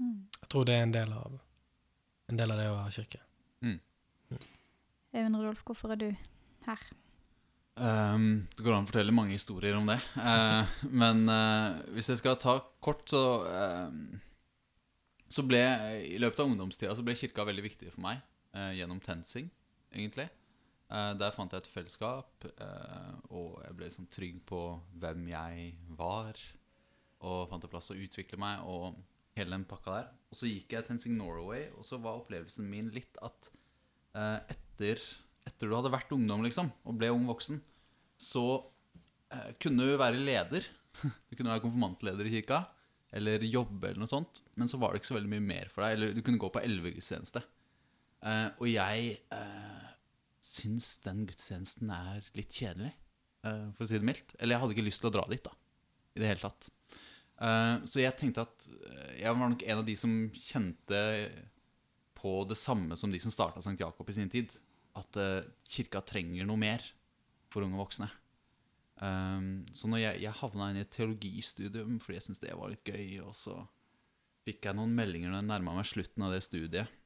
Jeg 0.00 0.48
tror 0.50 0.66
det 0.66 0.74
er 0.74 0.82
en 0.82 0.94
del 0.94 1.10
av, 1.14 1.34
en 2.32 2.38
del 2.38 2.50
av 2.50 2.58
det 2.58 2.70
å 2.70 2.78
være 2.78 2.94
kirke. 2.98 3.20
Øyvind 5.10 5.36
Rudolf, 5.36 5.62
hvorfor 5.66 5.90
er 5.90 5.98
du 5.98 6.10
her? 6.66 6.82
Um, 7.80 8.46
det 8.54 8.62
går 8.62 8.76
an 8.76 8.84
å 8.84 8.90
fortelle 8.90 9.14
mange 9.14 9.34
historier 9.34 9.74
om 9.78 9.88
det. 9.90 9.96
Uh, 10.14 10.68
men 10.86 11.24
uh, 11.26 11.80
hvis 11.96 12.12
jeg 12.12 12.20
skal 12.20 12.38
ta 12.38 12.58
kort, 12.84 13.02
så 13.10 13.22
ehm, 13.48 14.20
Så 15.30 15.44
ble 15.46 15.60
I 16.08 16.18
løpet 16.18 16.42
av 16.42 16.50
ungdomstida 16.50 16.94
så 16.96 17.04
ble 17.06 17.14
kirka 17.18 17.46
veldig 17.46 17.64
viktig 17.68 17.92
for 17.92 18.02
meg 18.02 18.22
eh, 18.56 18.72
gjennom 18.80 18.98
TenSing, 19.04 19.46
egentlig. 19.94 20.26
Eh, 20.90 21.12
der 21.20 21.34
fant 21.36 21.52
jeg 21.54 21.62
et 21.62 21.70
fellesskap, 21.70 22.48
eh, 22.50 23.12
og 23.30 23.60
jeg 23.62 23.76
ble 23.78 23.86
liksom 23.86 24.08
trygg 24.10 24.40
på 24.48 24.62
hvem 25.02 25.28
jeg 25.30 25.68
var. 25.98 26.40
Og 27.22 27.46
fant 27.50 27.62
en 27.62 27.70
plass 27.70 27.92
å 27.94 27.98
utvikle 28.00 28.40
meg, 28.42 28.64
og 28.66 28.98
hele 29.38 29.54
den 29.54 29.68
pakka 29.70 29.94
der. 29.94 30.10
Og 30.30 30.40
så 30.40 30.50
gikk 30.50 30.74
jeg 30.74 30.88
TenSing 30.88 31.14
Norway, 31.18 31.68
og 31.76 31.86
så 31.86 32.00
var 32.02 32.18
opplevelsen 32.18 32.66
min 32.66 32.90
litt 32.94 33.20
at 33.22 33.52
eh, 34.18 34.38
etter, 34.56 35.02
etter 35.46 35.70
du 35.70 35.76
hadde 35.76 35.94
vært 35.94 36.10
ungdom 36.16 36.42
liksom, 36.46 36.72
og 36.82 36.98
ble 36.98 37.12
ung 37.14 37.28
voksen, 37.30 37.62
så 38.20 38.44
eh, 39.30 39.54
kunne 39.62 39.86
du 39.86 39.96
være 40.00 40.20
leder. 40.20 40.66
Du 41.30 41.36
kunne 41.38 41.52
være 41.52 41.62
konfirmantleder 41.62 42.26
i 42.26 42.32
kirka, 42.34 42.64
eller 43.16 43.42
jobbe 43.42 43.90
eller 43.90 44.02
noe 44.02 44.10
sånt. 44.10 44.42
Men 44.58 44.70
så 44.70 44.78
var 44.80 44.92
det 44.92 45.00
ikke 45.00 45.10
så 45.10 45.16
veldig 45.18 45.32
mye 45.32 45.46
mer 45.46 45.70
for 45.72 45.84
deg. 45.84 45.96
Eller 45.96 46.14
du 46.14 46.22
kunne 46.24 46.40
gå 46.40 46.50
på 46.52 46.62
elvegudstjeneste. 46.62 47.42
Uh, 48.20 48.48
og 48.60 48.66
jeg 48.68 49.14
uh, 49.32 49.92
syns 50.44 50.92
den 51.04 51.24
gudstjenesten 51.28 51.92
er 51.94 52.26
litt 52.36 52.52
kjedelig, 52.52 52.92
uh, 53.46 53.70
for 53.76 53.86
å 53.86 53.88
si 53.90 53.98
det 53.98 54.06
mildt. 54.06 54.36
Eller 54.38 54.56
jeg 54.56 54.64
hadde 54.64 54.76
ikke 54.76 54.86
lyst 54.86 55.02
til 55.02 55.10
å 55.10 55.14
dra 55.16 55.24
dit, 55.30 55.42
da. 55.44 55.54
I 56.14 56.22
det 56.22 56.30
hele 56.32 56.44
tatt. 56.44 56.68
Uh, 57.40 57.80
så 57.88 58.02
jeg 58.02 58.16
tenkte 58.20 58.44
at 58.44 58.66
jeg 59.16 59.32
var 59.32 59.54
nok 59.54 59.64
en 59.64 59.80
av 59.80 59.86
de 59.86 59.94
som 59.96 60.16
kjente 60.36 61.00
på 62.20 62.34
det 62.44 62.58
samme 62.60 62.98
som 63.00 63.12
de 63.12 63.20
som 63.22 63.32
starta 63.32 63.62
St. 63.64 63.78
Jakob 63.80 64.08
i 64.12 64.16
sin 64.16 64.32
tid. 64.32 64.52
At 64.98 65.16
kirka 65.70 66.02
trenger 66.04 66.44
noe 66.44 66.60
mer 66.60 66.84
for 67.48 67.64
unge 67.64 67.78
voksne. 67.78 68.08
Um, 69.00 69.64
så 69.72 69.88
når 69.88 70.02
jeg, 70.02 70.20
jeg 70.26 70.38
havna 70.42 70.68
inn 70.70 70.78
i 70.80 70.84
et 70.84 70.92
teologistudium 70.92 71.94
fordi 72.02 72.18
jeg 72.18 72.24
syntes 72.26 72.42
det 72.42 72.52
var 72.58 72.68
litt 72.68 72.84
gøy, 72.84 73.22
og 73.24 73.32
så 73.38 73.56
fikk 74.44 74.68
jeg 74.68 74.76
noen 74.76 74.92
meldinger 74.96 75.32
når 75.32 75.40
jeg 75.40 75.48
nærma 75.48 75.76
meg 75.78 75.88
slutten 75.88 76.26
av 76.26 76.34
det 76.34 76.42
studiet, 76.44 76.98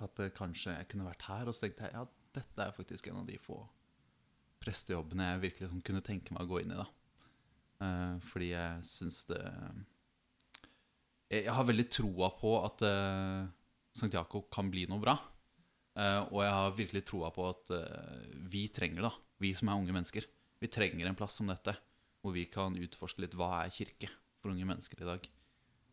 at 0.00 0.22
uh, 0.22 0.32
kanskje 0.36 0.76
jeg 0.76 0.88
kunne 0.92 1.08
vært 1.08 1.26
her. 1.26 1.50
Og 1.50 1.56
så 1.56 1.66
tenkte 1.66 1.88
jeg 1.88 1.98
ja, 1.98 2.06
dette 2.36 2.66
er 2.66 2.76
faktisk 2.76 3.10
en 3.10 3.22
av 3.22 3.28
de 3.28 3.38
få 3.42 3.58
prestejobbene 4.60 5.32
jeg 5.32 5.44
virkelig 5.46 5.70
sånn, 5.70 5.84
kunne 5.86 6.04
tenke 6.04 6.34
meg 6.36 6.44
å 6.44 6.50
gå 6.50 6.62
inn 6.62 6.74
i. 6.74 6.80
da. 6.80 6.88
Uh, 7.80 8.16
fordi 8.28 8.52
jeg 8.52 8.84
syns 8.84 9.22
det 9.30 9.40
jeg, 11.30 11.46
jeg 11.46 11.54
har 11.54 11.66
veldig 11.66 11.86
troa 11.94 12.28
på 12.36 12.54
at 12.60 12.82
uh, 12.84 13.48
St. 13.94 14.10
Jakob 14.12 14.50
kan 14.52 14.70
bli 14.72 14.86
noe 14.90 15.02
bra. 15.02 15.16
Uh, 15.98 16.22
og 16.30 16.42
jeg 16.44 16.52
har 16.54 16.76
virkelig 16.76 17.02
troa 17.08 17.32
på 17.34 17.48
at 17.50 17.72
eh, 17.74 18.20
vi 18.48 18.68
trenger 18.72 19.00
det, 19.00 19.08
da. 19.08 19.40
Vi 19.42 19.50
som 19.58 19.68
er 19.68 19.80
unge 19.80 19.94
mennesker. 19.94 20.26
Vi 20.60 20.68
trenger 20.68 21.08
en 21.08 21.18
plass 21.18 21.38
som 21.40 21.50
dette. 21.50 21.76
hvor 22.20 22.34
vi 22.36 22.44
kan 22.52 22.74
utforske 22.76 23.22
litt 23.22 23.32
hva 23.32 23.62
er 23.64 23.70
kirke 23.72 24.10
for 24.42 24.52
unge 24.52 24.66
mennesker 24.68 25.00
i 25.00 25.06
dag. 25.08 25.28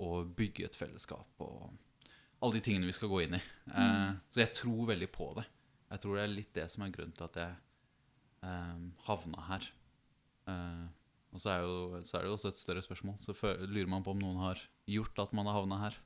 Og 0.03 0.33
bygge 0.35 0.65
et 0.67 0.75
fellesskap 0.75 1.39
og 1.39 1.71
alle 2.43 2.57
de 2.57 2.63
tingene 2.65 2.89
vi 2.89 2.95
skal 2.97 3.09
gå 3.09 3.21
inn 3.23 3.37
i. 3.37 3.41
Eh, 3.71 4.11
så 4.29 4.43
jeg 4.43 4.51
tror 4.59 4.89
veldig 4.91 5.07
på 5.13 5.29
det. 5.39 5.45
Jeg 5.87 6.03
tror 6.03 6.17
det 6.17 6.25
er 6.25 6.33
litt 6.33 6.51
det 6.53 6.67
som 6.69 6.83
er 6.83 6.91
grunnen 6.91 7.15
til 7.15 7.29
at 7.29 7.39
jeg 7.39 7.55
eh, 8.43 8.83
havna 9.07 9.45
her. 9.47 9.69
Eh, 10.51 10.85
og 11.31 11.41
så 11.43 11.53
er, 11.53 11.63
jo, 11.63 12.03
så 12.03 12.17
er 12.17 12.25
det 12.25 12.29
jo 12.29 12.35
også 12.35 12.51
et 12.51 12.61
større 12.61 12.83
spørsmål. 12.83 13.17
Så 13.23 13.35
lurer 13.63 13.89
man 13.89 14.03
på 14.03 14.13
om 14.13 14.21
noen 14.21 14.43
har 14.43 14.61
gjort 14.89 15.23
at 15.23 15.33
man 15.37 15.47
har 15.49 15.57
havna 15.61 15.79
her. 15.85 15.97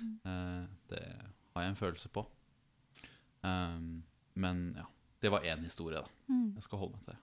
Eh, 0.00 0.64
det 0.90 1.04
har 1.52 1.64
jeg 1.64 1.72
en 1.72 1.80
følelse 1.80 2.12
på. 2.12 2.26
Um, 3.46 4.02
men 4.34 4.74
ja, 4.76 4.84
det 5.22 5.30
var 5.32 5.44
én 5.46 5.62
historie, 5.62 6.00
da. 6.00 6.32
Mm. 6.32 6.54
Jeg 6.56 6.66
skal 6.66 6.80
holde 6.80 6.96
meg 6.96 7.04
til 7.04 7.14
det. 7.14 7.20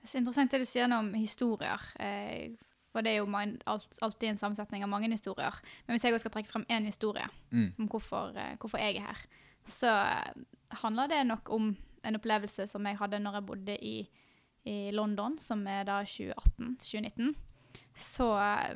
Det 0.00 0.08
er 0.08 0.12
så 0.12 0.18
interessant 0.20 0.50
det 0.54 0.60
du 0.62 0.68
sier 0.68 0.88
nå 0.88 0.98
om 1.02 1.12
historier. 1.14 1.82
Eh, 1.98 2.52
for 2.92 3.04
det 3.04 3.12
er 3.12 3.18
jo 3.20 3.26
man, 3.28 3.56
alt, 3.68 3.98
alltid 4.02 4.30
en 4.30 4.38
sammensetning 4.40 4.84
av 4.84 4.88
mange 4.88 5.10
historier. 5.12 5.56
Men 5.86 5.96
hvis 5.96 6.04
jeg 6.06 6.14
også 6.14 6.28
skal 6.28 6.36
trekke 6.38 6.52
frem 6.52 6.66
én 6.70 6.86
historie 6.88 7.26
Mm. 7.52 7.72
om 7.78 7.88
hvorfor, 7.88 8.36
eh, 8.36 8.56
hvorfor 8.56 8.78
jeg 8.78 8.96
er 8.96 9.00
her, 9.10 9.16
så 9.66 9.90
eh, 9.90 10.32
handler 10.82 11.06
det 11.08 11.26
nok 11.26 11.50
om 11.50 11.76
en 12.04 12.16
opplevelse 12.16 12.66
som 12.68 12.86
jeg 12.86 12.96
hadde 12.98 13.18
når 13.18 13.32
jeg 13.34 13.46
bodde 13.46 13.76
i, 13.84 14.08
i 14.64 14.90
London, 14.92 15.38
som 15.38 15.66
er 15.66 15.84
da 15.84 16.02
2018-2019. 16.04 17.34
Så 17.94 18.24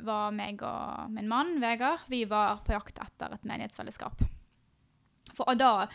var 0.05 0.31
meg 0.31 0.61
og 0.61 1.09
min 1.11 1.27
mann 1.29 1.59
Vegard 1.61 2.03
vi 2.09 2.25
var 2.29 2.61
på 2.65 2.73
jakt 2.75 2.99
etter 3.01 3.33
et 3.33 3.45
menighetsfellesskap. 3.45 4.21
For 5.33 5.55
da, 5.55 5.87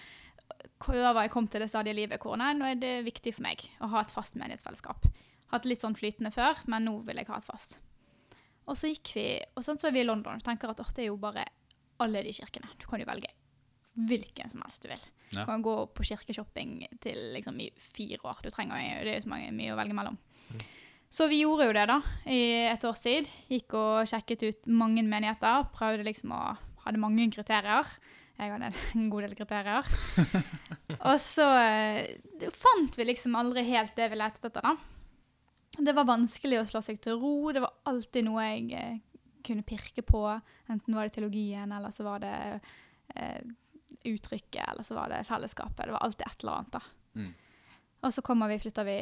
da 0.86 1.12
var 1.16 1.24
jeg 1.26 1.32
kommet 1.34 1.52
til 1.54 1.64
det 1.64 1.70
stadiet 1.72 1.96
i 1.96 2.02
livet 2.02 2.22
hvor 2.22 2.38
nei, 2.38 2.52
nå 2.56 2.68
er 2.68 2.78
det 2.80 2.94
viktig 3.06 3.34
for 3.36 3.46
meg 3.46 3.64
å 3.82 3.90
ha 3.94 4.02
et 4.04 4.12
fast 4.14 4.36
menighetsfellesskap. 4.38 5.08
Hatt 5.52 5.66
litt 5.68 5.82
sånn 5.84 5.96
flytende 5.98 6.32
før, 6.34 6.58
men 6.70 6.86
nå 6.88 6.98
vil 7.06 7.20
jeg 7.20 7.30
ha 7.30 7.38
et 7.40 7.48
fast. 7.48 7.78
Og 8.66 8.78
så 8.78 8.90
gikk 8.90 9.12
vi, 9.14 9.26
og 9.54 9.62
sånn 9.62 9.78
så 9.78 9.88
er 9.88 9.94
vi 9.94 10.02
i 10.02 10.06
London 10.06 10.40
og 10.40 10.46
tenker 10.46 10.72
at 10.72 10.80
det 10.82 11.04
er 11.04 11.10
jo 11.12 11.18
bare 11.22 11.46
alle 12.02 12.22
de 12.26 12.34
kirkene. 12.34 12.68
Du 12.80 12.86
kan 12.90 13.00
jo 13.00 13.08
velge 13.08 13.32
hvilken 13.96 14.50
som 14.52 14.64
helst 14.64 14.84
du 14.84 14.90
vil. 14.90 15.04
Du 15.32 15.38
kan 15.48 15.62
gå 15.64 15.74
på 15.96 16.04
kirkeshopping 16.04 16.82
til 17.02 17.20
liksom 17.34 17.56
i 17.64 17.70
fire 17.80 18.20
år. 18.28 18.42
Du 18.44 18.50
trenger 18.52 18.82
jo, 18.82 19.04
det 19.06 19.14
er 19.14 19.20
jo 19.20 19.24
så 19.24 19.32
mange, 19.32 19.54
mye 19.56 19.72
å 19.72 19.78
velge 19.78 19.96
mellom. 19.96 20.18
Så 21.16 21.30
vi 21.30 21.40
gjorde 21.40 21.70
jo 21.70 21.74
det 21.76 21.86
da, 21.88 21.96
i 22.28 22.40
et 22.68 22.84
års 22.84 23.00
tid. 23.00 23.30
Gikk 23.48 23.76
og 23.78 24.10
sjekket 24.10 24.44
ut 24.44 24.68
mange 24.68 25.04
menigheter. 25.06 25.68
Prøvde 25.74 26.06
liksom 26.06 26.34
å 26.36 26.44
Hadde 26.86 27.00
mange 27.02 27.24
kriterier. 27.34 27.88
Jeg 28.36 28.52
hadde 28.52 28.70
en 28.98 29.08
god 29.12 29.26
del 29.26 29.36
kriterier. 29.38 29.94
og 30.98 31.16
så 31.22 31.46
eh, 31.62 32.50
fant 32.52 32.98
vi 32.98 33.08
liksom 33.08 33.36
aldri 33.38 33.64
helt 33.70 33.96
det 33.96 34.10
vi 34.12 34.20
lette 34.20 34.50
etter, 34.50 34.64
da. 34.64 34.76
Det 35.76 35.92
var 35.92 36.08
vanskelig 36.08 36.60
å 36.60 36.68
slå 36.68 36.80
seg 36.84 37.00
til 37.04 37.18
ro. 37.20 37.52
Det 37.52 37.62
var 37.64 37.74
alltid 37.90 38.28
noe 38.28 38.44
jeg 38.44 38.68
eh, 38.76 39.00
kunne 39.46 39.66
pirke 39.66 40.04
på. 40.06 40.22
Enten 40.72 40.96
var 40.96 41.08
det 41.08 41.16
teologien, 41.16 41.72
eller 41.72 41.94
så 41.94 42.06
var 42.06 42.22
det 42.24 42.36
eh, 43.14 43.40
uttrykket, 44.04 44.62
eller 44.66 44.86
så 44.86 44.96
var 44.98 45.12
det 45.12 45.24
fellesskapet. 45.28 45.84
Det 45.86 45.96
var 45.96 46.06
alltid 46.06 46.26
et 46.26 46.44
eller 46.44 46.60
annet, 46.60 46.78
da. 46.78 46.80
Mm. 47.16 47.34
Og 48.06 48.12
så 48.12 48.22
kommer 48.22 48.50
vi, 48.52 48.58
flytter 48.60 48.86
vi 48.86 48.98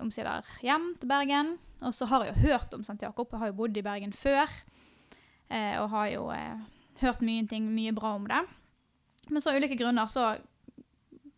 omsider 0.00 0.46
hjem 0.64 0.92
til 1.00 1.10
Bergen. 1.10 1.56
Og 1.84 1.94
så 1.94 2.06
har 2.08 2.24
jeg 2.24 2.34
jo 2.34 2.48
hørt 2.48 2.74
om 2.74 2.84
St. 2.86 3.00
Jakob. 3.02 3.32
Jeg 3.32 3.42
har 3.42 3.50
jo 3.50 3.58
bodd 3.58 3.76
i 3.76 3.84
Bergen 3.84 4.14
før. 4.16 4.52
Eh, 5.48 5.74
og 5.80 5.90
har 5.92 6.08
jo 6.12 6.28
eh, 6.32 6.62
hørt 7.02 7.24
mye, 7.24 7.44
ting, 7.50 7.68
mye 7.74 7.92
bra 7.96 8.14
om 8.16 8.28
det. 8.30 8.40
Men 9.28 9.42
så 9.42 9.52
av 9.52 9.58
ulike 9.60 9.76
grunner 9.78 10.06
så, 10.10 10.30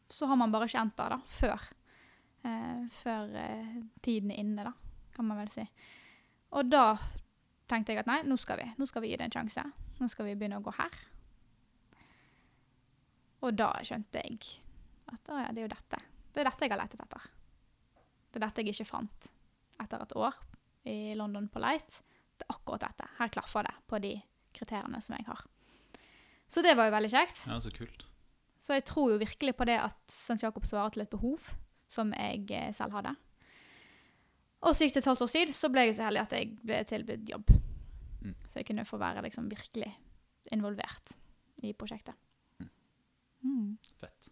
så 0.08 0.28
har 0.30 0.38
man 0.38 0.52
bare 0.52 0.68
ikke 0.70 0.80
endt 0.82 0.96
der 0.98 1.16
da, 1.16 1.20
før. 1.26 1.70
Eh, 2.46 2.84
før 2.94 3.34
eh, 3.36 3.80
tiden 4.04 4.32
er 4.32 4.42
inne, 4.42 4.66
da, 4.70 4.74
kan 5.16 5.28
man 5.28 5.40
vel 5.42 5.50
si. 5.54 5.64
Og 6.56 6.70
da 6.70 6.94
tenkte 7.70 7.94
jeg 7.94 8.02
at 8.02 8.10
nei, 8.10 8.20
nå 8.26 8.38
skal 8.40 8.60
vi. 8.60 8.68
Nå 8.78 8.88
skal 8.88 9.04
vi 9.04 9.12
gi 9.12 9.18
det 9.20 9.28
en 9.28 9.36
sjanse. 9.38 9.64
Nå 10.00 10.08
skal 10.10 10.30
vi 10.30 10.36
begynne 10.38 10.60
å 10.60 10.64
gå 10.64 10.74
her. 10.78 11.02
Og 13.40 13.56
da 13.56 13.72
skjønte 13.86 14.22
jeg 14.22 14.40
at 15.10 15.30
å 15.32 15.38
ja, 15.40 15.50
det 15.50 15.62
er 15.62 15.66
jo 15.66 15.74
dette. 15.74 16.00
Det 16.30 16.42
er 16.42 16.48
dette 16.50 16.66
jeg 16.66 16.74
har 16.74 16.82
lett 16.82 16.96
etter. 16.96 17.28
Det 18.30 18.38
er 18.38 18.46
dette 18.46 18.62
jeg 18.62 18.74
ikke 18.74 18.90
fant 18.92 19.30
etter 19.80 20.02
et 20.04 20.16
år 20.18 20.36
i 20.90 20.98
London 21.18 21.48
på 21.50 21.62
Light. 21.62 22.02
Det 22.36 22.46
er 22.46 22.54
akkurat 22.54 22.84
dette. 22.84 23.08
Her 23.18 23.32
klaffer 23.32 23.66
det 23.66 23.74
på 23.90 23.98
de 24.02 24.12
kriteriene 24.56 25.00
som 25.02 25.16
jeg 25.16 25.26
har. 25.28 25.42
Så 26.50 26.62
det 26.66 26.72
var 26.76 26.88
jo 26.90 26.94
veldig 26.96 27.10
kjekt. 27.12 27.44
Ja, 27.46 27.58
så 27.62 27.70
kult. 27.74 28.04
Så 28.60 28.74
jeg 28.76 28.84
tror 28.88 29.12
jo 29.14 29.18
virkelig 29.22 29.54
på 29.56 29.64
det 29.68 29.78
at 29.80 29.96
St. 30.10 30.36
Jakob 30.42 30.66
svarer 30.68 30.90
til 30.92 31.04
et 31.04 31.10
behov 31.12 31.38
som 31.90 32.10
jeg 32.12 32.44
eh, 32.50 32.72
selv 32.76 32.92
hadde. 32.98 33.14
Og 34.66 34.74
så 34.76 34.84
gikk 34.84 34.94
det 34.98 35.02
et 35.04 35.08
halvt 35.08 35.22
år 35.24 35.30
siden, 35.32 35.54
så 35.56 35.70
ble 35.72 35.86
jeg 35.86 35.94
så 35.96 36.04
heldig 36.10 36.20
at 36.26 36.34
jeg 36.36 36.50
ble 36.60 36.80
tilbudt 36.90 37.30
jobb. 37.32 37.52
Mm. 38.20 38.34
Så 38.50 38.58
jeg 38.60 38.66
kunne 38.68 38.84
få 38.84 38.98
være 39.00 39.22
liksom 39.24 39.46
virkelig 39.48 39.88
involvert 40.52 41.14
i 41.64 41.72
prosjektet. 41.72 42.18
Mm. 42.60 42.68
Mm. 43.46 43.70
Fett. 44.02 44.28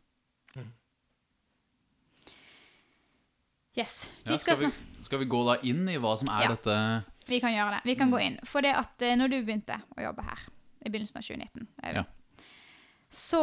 Yes. 3.79 4.09
Ja, 4.27 4.33
Vi 4.33 4.37
skal, 4.43 4.57
skal, 4.57 4.67
vi, 4.67 5.05
skal 5.07 5.21
vi 5.23 5.27
gå 5.31 5.41
da 5.47 5.55
inn 5.71 5.85
i 5.89 5.97
hva 6.03 6.17
som 6.19 6.29
er 6.35 6.49
Ja. 6.49 6.55
dette 6.57 6.77
vi 7.29 7.39
kan 7.41 7.53
gjøre 7.53 7.77
det. 7.77 7.81
Vi 7.85 7.95
kan 7.95 8.09
Mm. 8.09 8.13
gå 8.13 8.21
inn. 8.25 8.39
For 8.45 8.61
det 8.65 8.75
at 8.75 9.03
eh, 9.03 9.15
når 9.15 9.29
du 9.31 9.37
begynte 9.45 9.77
å 9.97 10.01
jobbe 10.03 10.23
her, 10.25 10.39
i 10.85 10.91
begynnelsen 10.91 11.19
av 11.21 11.27
2019, 11.27 11.69
Øyvind, 11.85 11.97
Ja. 11.97 12.05
så 13.11 13.43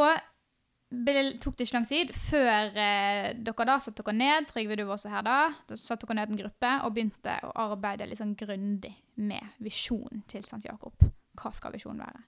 tok 1.41 1.55
det 1.57 1.65
ikke 1.65 1.73
lang 1.75 1.87
tid 1.89 2.11
før 2.13 2.77
eh, 2.77 3.33
dere 3.43 3.65
da 3.67 3.77
satte 3.81 4.03
dere 4.05 4.13
ned, 4.15 4.47
Trygve, 4.47 4.77
du 4.77 4.83
var 4.85 4.93
også 4.95 5.09
her 5.11 5.25
da, 5.25 5.37
da 5.67 5.75
satte 5.75 6.07
dere 6.07 6.15
ned 6.21 6.29
en 6.31 6.39
gruppe 6.43 6.71
og 6.85 6.93
begynte 6.95 7.33
å 7.43 7.51
arbeide 7.65 8.05
litt 8.07 8.21
sånn 8.21 8.35
grundig 8.37 8.93
med 9.15 9.57
visjonen 9.65 10.23
til 10.31 10.45
Sankt 10.47 10.65
Jakob. 10.69 10.93
Hva 11.35 11.51
skal 11.53 11.73
visjonen 11.75 11.99
være? 12.05 12.21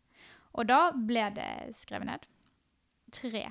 Og 0.57 0.67
da 0.67 0.91
ble 0.91 1.29
det 1.37 1.75
skrevet 1.77 2.09
ned 2.09 2.25
tre 3.13 3.45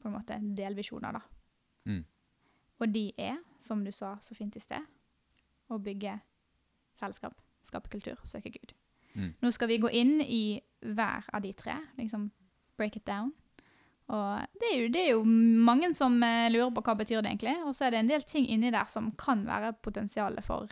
på 0.00 0.08
en 0.08 0.16
måte 0.16 0.38
delvisjoner, 0.56 1.12
da. 1.16 1.20
Mm. 1.88 2.04
Og 2.80 2.88
de 2.92 3.04
er, 3.20 3.38
som 3.60 3.84
du 3.84 3.92
sa 3.92 4.16
så 4.20 4.34
fint 4.36 4.56
i 4.56 4.60
sted, 4.60 4.82
å 5.70 5.78
bygge 5.80 6.18
fellesskap, 6.98 7.36
skape 7.64 7.88
kultur, 7.92 8.18
søke 8.28 8.50
Gud. 8.52 8.74
Mm. 9.14 9.32
Nå 9.42 9.50
skal 9.54 9.68
vi 9.70 9.78
gå 9.78 9.90
inn 9.94 10.20
i 10.22 10.60
hver 10.84 11.24
av 11.32 11.42
de 11.44 11.52
tre, 11.56 11.76
liksom 11.98 12.30
break 12.76 12.96
it 12.96 13.04
down. 13.06 13.32
Og 14.12 14.42
det 14.60 14.68
er 14.72 14.80
jo, 14.82 14.88
det 14.92 15.00
er 15.00 15.10
jo 15.14 15.22
mange 15.24 15.92
som 15.96 16.16
eh, 16.26 16.50
lurer 16.52 16.72
på 16.76 16.82
hva 16.84 16.92
det 16.96 17.06
betyr 17.06 17.22
det 17.22 17.30
egentlig, 17.30 17.54
og 17.64 17.72
så 17.76 17.86
er 17.86 17.94
det 17.94 18.00
en 18.02 18.10
del 18.10 18.26
ting 18.28 18.48
inni 18.52 18.72
der 18.74 18.84
som 18.90 19.12
kan 19.16 19.46
være 19.46 19.70
potensialet 19.80 20.44
for 20.44 20.68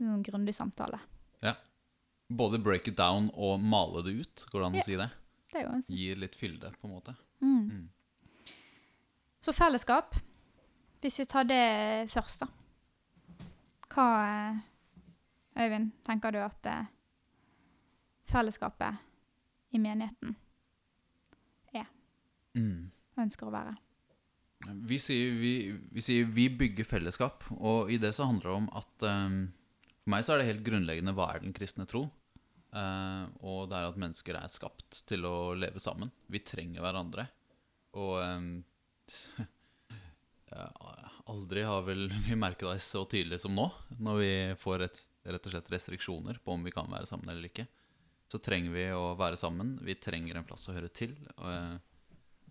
en 0.00 0.22
grundig 0.26 0.52
samtale. 0.56 0.98
Ja. 1.44 1.54
Både 2.28 2.58
break 2.62 2.88
it 2.88 2.96
down 2.98 3.30
og 3.34 3.60
male 3.62 4.02
det 4.04 4.12
ut, 4.20 4.44
går 4.52 4.60
det 4.60 4.66
an 4.66 4.74
Ja. 4.80 4.82
si 4.82 4.96
det? 5.00 5.08
Det 5.52 5.62
går 5.64 5.72
an 5.72 5.80
å 5.80 5.86
si. 5.86 5.96
Gir 5.96 6.16
litt 6.20 6.34
fylde, 6.36 6.74
på 6.80 6.86
en 6.88 6.94
måte. 6.98 7.16
mm. 7.40 7.70
Mm. 7.70 7.88
Så 9.40 9.52
fellesskap, 9.56 10.14
hvis 11.00 11.18
vi 11.22 11.24
tar 11.24 11.44
det 11.48 12.10
først, 12.12 12.40
da. 12.42 12.48
Hva, 13.88 14.08
eh, 14.28 14.58
Øyvind, 15.64 15.90
tenker 16.04 16.30
du 16.32 16.38
at 16.44 16.66
eh, 16.66 16.84
fellesskapet 18.30 19.06
i 19.74 19.78
menigheten 19.82 20.36
Mm. 22.58 22.90
ønsker 23.20 23.46
å 23.48 23.54
være? 23.54 23.74
Vi 24.90 24.98
sier 25.00 25.36
vi, 25.40 25.52
vi 25.94 26.02
sier 26.04 26.28
vi 26.28 26.48
bygger 26.52 26.88
fellesskap, 26.88 27.46
og 27.56 27.92
i 27.92 27.98
det 28.00 28.12
så 28.16 28.26
handler 28.28 28.50
det 28.50 28.56
om 28.58 28.70
at 28.76 29.06
um, 29.08 29.38
For 30.00 30.12
meg 30.14 30.24
så 30.26 30.34
er 30.34 30.40
det 30.40 30.50
helt 30.50 30.66
grunnleggende 30.66 31.14
hva 31.16 31.30
er 31.32 31.44
den 31.44 31.54
kristne 31.56 31.86
tro? 31.88 32.06
Uh, 32.70 33.26
og 33.42 33.70
det 33.70 33.78
er 33.78 33.88
at 33.88 33.98
mennesker 34.00 34.36
er 34.38 34.52
skapt 34.52 35.00
til 35.08 35.24
å 35.26 35.52
leve 35.58 35.80
sammen. 35.82 36.12
Vi 36.30 36.42
trenger 36.44 36.84
hverandre. 36.84 37.26
Og 37.98 38.20
um, 38.24 38.50
aldri 41.30 41.64
har 41.66 41.84
vel 41.86 42.08
vi 42.26 42.38
merket 42.38 42.68
det 42.68 42.84
så 42.84 43.04
tydelig 43.08 43.40
som 43.42 43.54
nå, 43.56 43.68
når 44.02 44.20
vi 44.20 44.32
får 44.60 44.86
et, 44.86 45.02
rett 45.30 45.46
og 45.46 45.54
slett 45.54 45.72
restriksjoner 45.72 46.40
på 46.42 46.56
om 46.56 46.64
vi 46.66 46.74
kan 46.74 46.90
være 46.90 47.08
sammen 47.10 47.30
eller 47.32 47.48
ikke. 47.50 47.68
Så 48.30 48.38
trenger 48.38 48.70
vi 48.70 48.84
å 48.94 49.14
være 49.18 49.38
sammen. 49.38 49.74
Vi 49.82 49.96
trenger 49.98 50.38
en 50.38 50.46
plass 50.46 50.68
å 50.70 50.74
høre 50.76 50.90
til. 50.94 51.16
eh, 51.42 51.78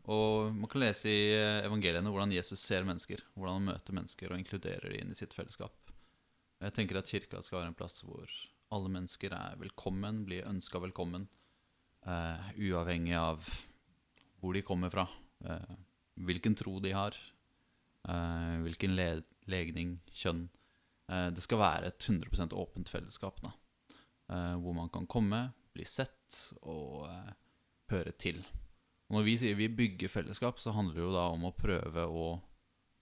og 0.09 0.55
man 0.55 0.67
kan 0.67 0.81
lese 0.81 1.07
i 1.07 1.21
eh, 1.31 1.65
evangeliene 1.67 2.11
hvordan 2.11 2.33
Jesus 2.35 2.59
ser 2.59 2.83
mennesker, 2.87 3.21
hvordan 3.35 3.59
han 3.59 3.67
møter 3.69 3.95
mennesker 3.95 4.31
og 4.31 4.41
inkluderer 4.41 4.89
dem 4.89 5.05
inn 5.05 5.13
i 5.13 5.17
sitt 5.17 5.35
fellesskap. 5.37 5.93
Jeg 6.59 6.75
tenker 6.75 6.99
at 6.99 7.07
kirka 7.07 7.39
skal 7.45 7.61
være 7.61 7.71
en 7.71 7.77
plass 7.79 8.01
hvor 8.03 8.27
alle 8.75 8.91
mennesker 8.91 9.31
er 9.31 9.59
velkommen, 9.61 10.25
blir 10.27 10.49
ønska 10.49 10.81
velkommen, 10.83 11.29
eh, 12.03 12.49
uavhengig 12.59 13.15
av 13.15 13.47
hvor 14.39 14.55
de 14.55 14.63
kommer 14.63 14.91
fra, 14.91 15.03
hvilken 16.15 16.55
tro 16.55 16.77
de 16.79 16.93
har, 16.95 17.15
hvilken 18.63 18.93
le 18.95 19.07
legning, 19.51 19.97
kjønn. 20.15 20.45
Det 21.35 21.43
skal 21.43 21.59
være 21.59 21.89
et 21.91 22.07
100 22.07 22.55
åpent 22.55 22.87
fellesskap, 22.87 23.41
da, 23.43 23.51
Uh, 24.29 24.53
hvor 24.61 24.75
man 24.77 24.91
kan 24.93 25.07
komme, 25.09 25.39
bli 25.79 25.87
sett 25.87 26.39
og 26.61 27.07
eh, 27.07 27.31
høre 27.93 28.13
til. 28.19 28.43
Og 29.09 29.17
når 29.17 29.25
vi 29.25 29.37
sier 29.41 29.57
vi 29.57 29.71
bygger 29.71 30.11
fellesskap, 30.11 30.59
så 30.61 30.75
handler 30.75 30.99
det 30.99 31.05
jo 31.07 31.15
da 31.15 31.25
om 31.33 31.47
å 31.47 31.55
prøve 31.55 32.05
å 32.05 32.27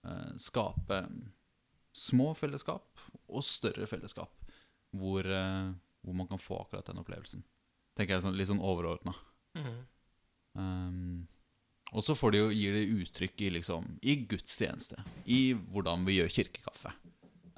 eh, 0.06 0.32
skape 0.40 1.02
små 1.98 2.30
fellesskap 2.38 3.02
og 3.26 3.44
større 3.44 3.88
fellesskap 3.90 4.46
hvor, 4.96 5.26
eh, 5.26 5.72
hvor 6.04 6.16
man 6.16 6.28
kan 6.30 6.40
få 6.40 6.62
akkurat 6.62 6.86
den 6.88 7.02
opplevelsen. 7.02 7.44
Tenker 7.98 8.16
jeg 8.16 8.24
sånn, 8.24 8.38
litt 8.38 8.50
sånn 8.50 8.62
overordna. 8.62 9.14
Mm. 9.58 9.78
Um, 10.58 11.26
og 11.96 12.04
så 12.04 12.14
får 12.18 12.34
det 12.34 12.40
jo, 12.40 12.48
gir 12.54 12.76
det 12.76 13.02
uttrykk 13.02 13.42
i, 13.42 13.50
liksom, 13.58 13.86
i 14.06 14.14
gudstjeneste, 14.28 15.02
i 15.26 15.40
hvordan 15.72 16.04
vi 16.06 16.18
gjør 16.18 16.34
kirkekaffe. 16.36 16.92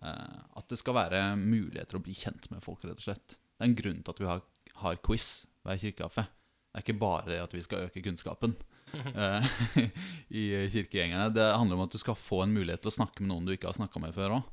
Eh, 0.01 0.39
at 0.57 0.71
det 0.71 0.79
skal 0.81 0.97
være 0.97 1.23
muligheter 1.37 1.99
å 1.99 2.03
bli 2.05 2.15
kjent 2.17 2.49
med 2.53 2.63
folk, 2.65 2.85
rett 2.87 3.03
og 3.03 3.09
slett. 3.09 3.37
Det 3.37 3.65
er 3.67 3.69
en 3.69 3.77
grunn 3.77 4.01
til 4.01 4.15
at 4.15 4.23
vi 4.23 4.29
har, 4.31 4.45
har 4.83 5.01
quiz 5.07 5.47
hver 5.65 5.81
kirkekaffe. 5.81 6.27
Det 6.71 6.79
er 6.79 6.85
ikke 6.85 7.01
bare 7.01 7.41
at 7.43 7.55
vi 7.55 7.63
skal 7.65 7.89
øke 7.89 8.03
kunnskapen 8.05 8.55
eh, 8.95 9.47
i 10.41 10.45
kirkegjengene. 10.71 11.29
Det 11.35 11.49
handler 11.51 11.77
om 11.77 11.85
at 11.87 11.95
du 11.95 11.99
skal 11.99 12.19
få 12.19 12.45
en 12.45 12.55
mulighet 12.55 12.85
til 12.85 12.93
å 12.93 12.99
snakke 13.01 13.25
med 13.25 13.33
noen 13.33 13.49
du 13.49 13.57
ikke 13.57 13.71
har 13.71 13.79
snakka 13.79 14.03
med 14.03 14.15
før 14.15 14.37
òg. 14.39 14.51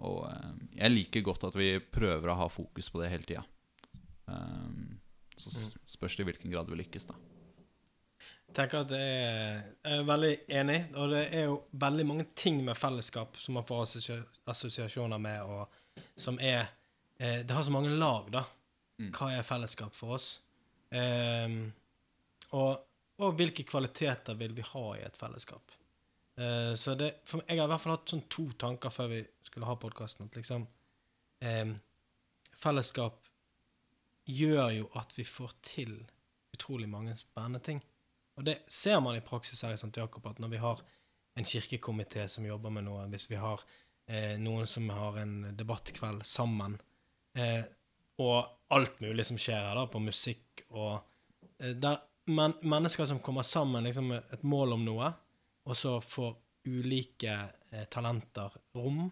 og 0.00 0.20
eh, 0.30 0.52
jeg 0.78 0.94
liker 0.94 1.26
godt 1.26 1.48
at 1.50 1.58
vi 1.58 1.72
prøver 1.80 2.30
å 2.32 2.38
ha 2.44 2.48
fokus 2.52 2.90
på 2.92 3.02
det 3.02 3.10
hele 3.12 3.26
tida. 3.26 3.42
så 5.36 5.50
spørs 5.84 6.16
det 6.16 6.22
i 6.24 6.28
hvilken 6.30 6.54
grad 6.54 6.70
vi 6.70 6.78
lykkes, 6.80 7.10
da. 7.10 7.18
Jeg 8.46 8.54
tenker 8.54 8.86
at 8.86 8.92
jeg 8.94 9.62
er 9.84 10.06
veldig 10.06 10.32
enig, 10.48 10.78
og 10.96 11.10
det 11.12 11.24
er 11.34 11.48
jo 11.50 11.56
veldig 11.76 12.06
mange 12.06 12.24
ting 12.38 12.62
med 12.64 12.78
fellesskap 12.78 13.36
som 13.36 13.58
man 13.58 13.66
får 13.68 13.82
assosia- 13.84 14.22
assosiasjoner 14.48 15.18
med, 15.18 15.42
og 15.42 16.06
som 16.16 16.38
er 16.40 16.70
Det 17.18 17.50
har 17.50 17.62
så 17.64 17.72
mange 17.72 17.90
lag, 17.96 18.26
da. 18.30 18.42
Mm. 19.00 19.10
Hva 19.12 19.30
er 19.34 19.46
fellesskap 19.46 19.96
for 19.96 20.16
oss? 20.16 20.28
Um, 20.90 21.72
og, 22.56 22.84
og 23.20 23.34
hvilke 23.36 23.66
kvaliteter 23.66 24.38
vil 24.38 24.54
vi 24.56 24.64
ha 24.64 24.86
i 24.96 25.04
et 25.04 25.18
fellesskap? 25.20 25.74
Uh, 26.36 26.72
så 26.76 26.94
det, 26.98 27.12
for 27.24 27.44
Jeg 27.48 27.60
har 27.60 27.68
i 27.68 27.72
hvert 27.72 27.82
fall 27.82 27.96
hatt 27.96 28.12
sånn 28.12 28.26
to 28.32 28.48
tanker 28.60 28.92
før 28.92 29.12
vi 29.12 29.22
skulle 29.46 29.68
ha 29.68 29.76
podkasten. 29.80 30.30
Liksom 30.36 30.66
um, 30.66 31.76
Fellesskap 32.56 33.26
gjør 34.26 34.70
jo 34.74 34.86
at 34.98 35.12
vi 35.16 35.26
får 35.28 35.52
til 35.64 35.98
utrolig 36.56 36.88
mange 36.88 37.14
spennende 37.18 37.60
ting. 37.62 37.80
Og 38.36 38.44
det 38.44 38.58
ser 38.72 39.00
man 39.04 39.16
i 39.16 39.24
praksis 39.24 39.62
her 39.64 39.74
i 39.74 39.80
St. 39.80 39.92
Jakob, 39.96 40.26
at 40.28 40.40
når 40.40 40.52
vi 40.52 40.60
har 40.60 40.80
en 41.36 41.44
kirkekomité 41.44 42.26
som 42.28 42.46
jobber 42.46 42.72
med 42.72 42.86
noe, 42.88 43.04
hvis 43.12 43.28
vi 43.30 43.38
har 43.40 43.62
eh, 44.08 44.36
noen 44.40 44.68
som 44.68 44.88
har 44.92 45.18
en 45.20 45.34
debattkveld 45.56 46.24
sammen, 46.28 46.78
eh, 47.36 47.62
og 48.24 48.55
alt 48.74 49.00
mulig 49.00 49.26
som 49.26 49.38
skjer 49.38 49.60
her, 49.60 49.76
da, 49.78 49.86
på 49.90 50.02
musikk 50.02 50.64
og 50.74 50.96
eh, 51.60 51.74
der 51.76 52.02
men, 52.26 52.56
Mennesker 52.62 53.06
som 53.06 53.20
kommer 53.22 53.46
sammen 53.46 53.84
liksom 53.86 54.08
med 54.10 54.32
et 54.34 54.42
mål 54.42 54.74
om 54.74 54.82
noe, 54.82 55.12
og 55.66 55.78
så 55.78 55.96
får 56.02 56.32
ulike 56.66 57.34
eh, 57.70 57.84
talenter 57.90 58.50
rom, 58.74 59.04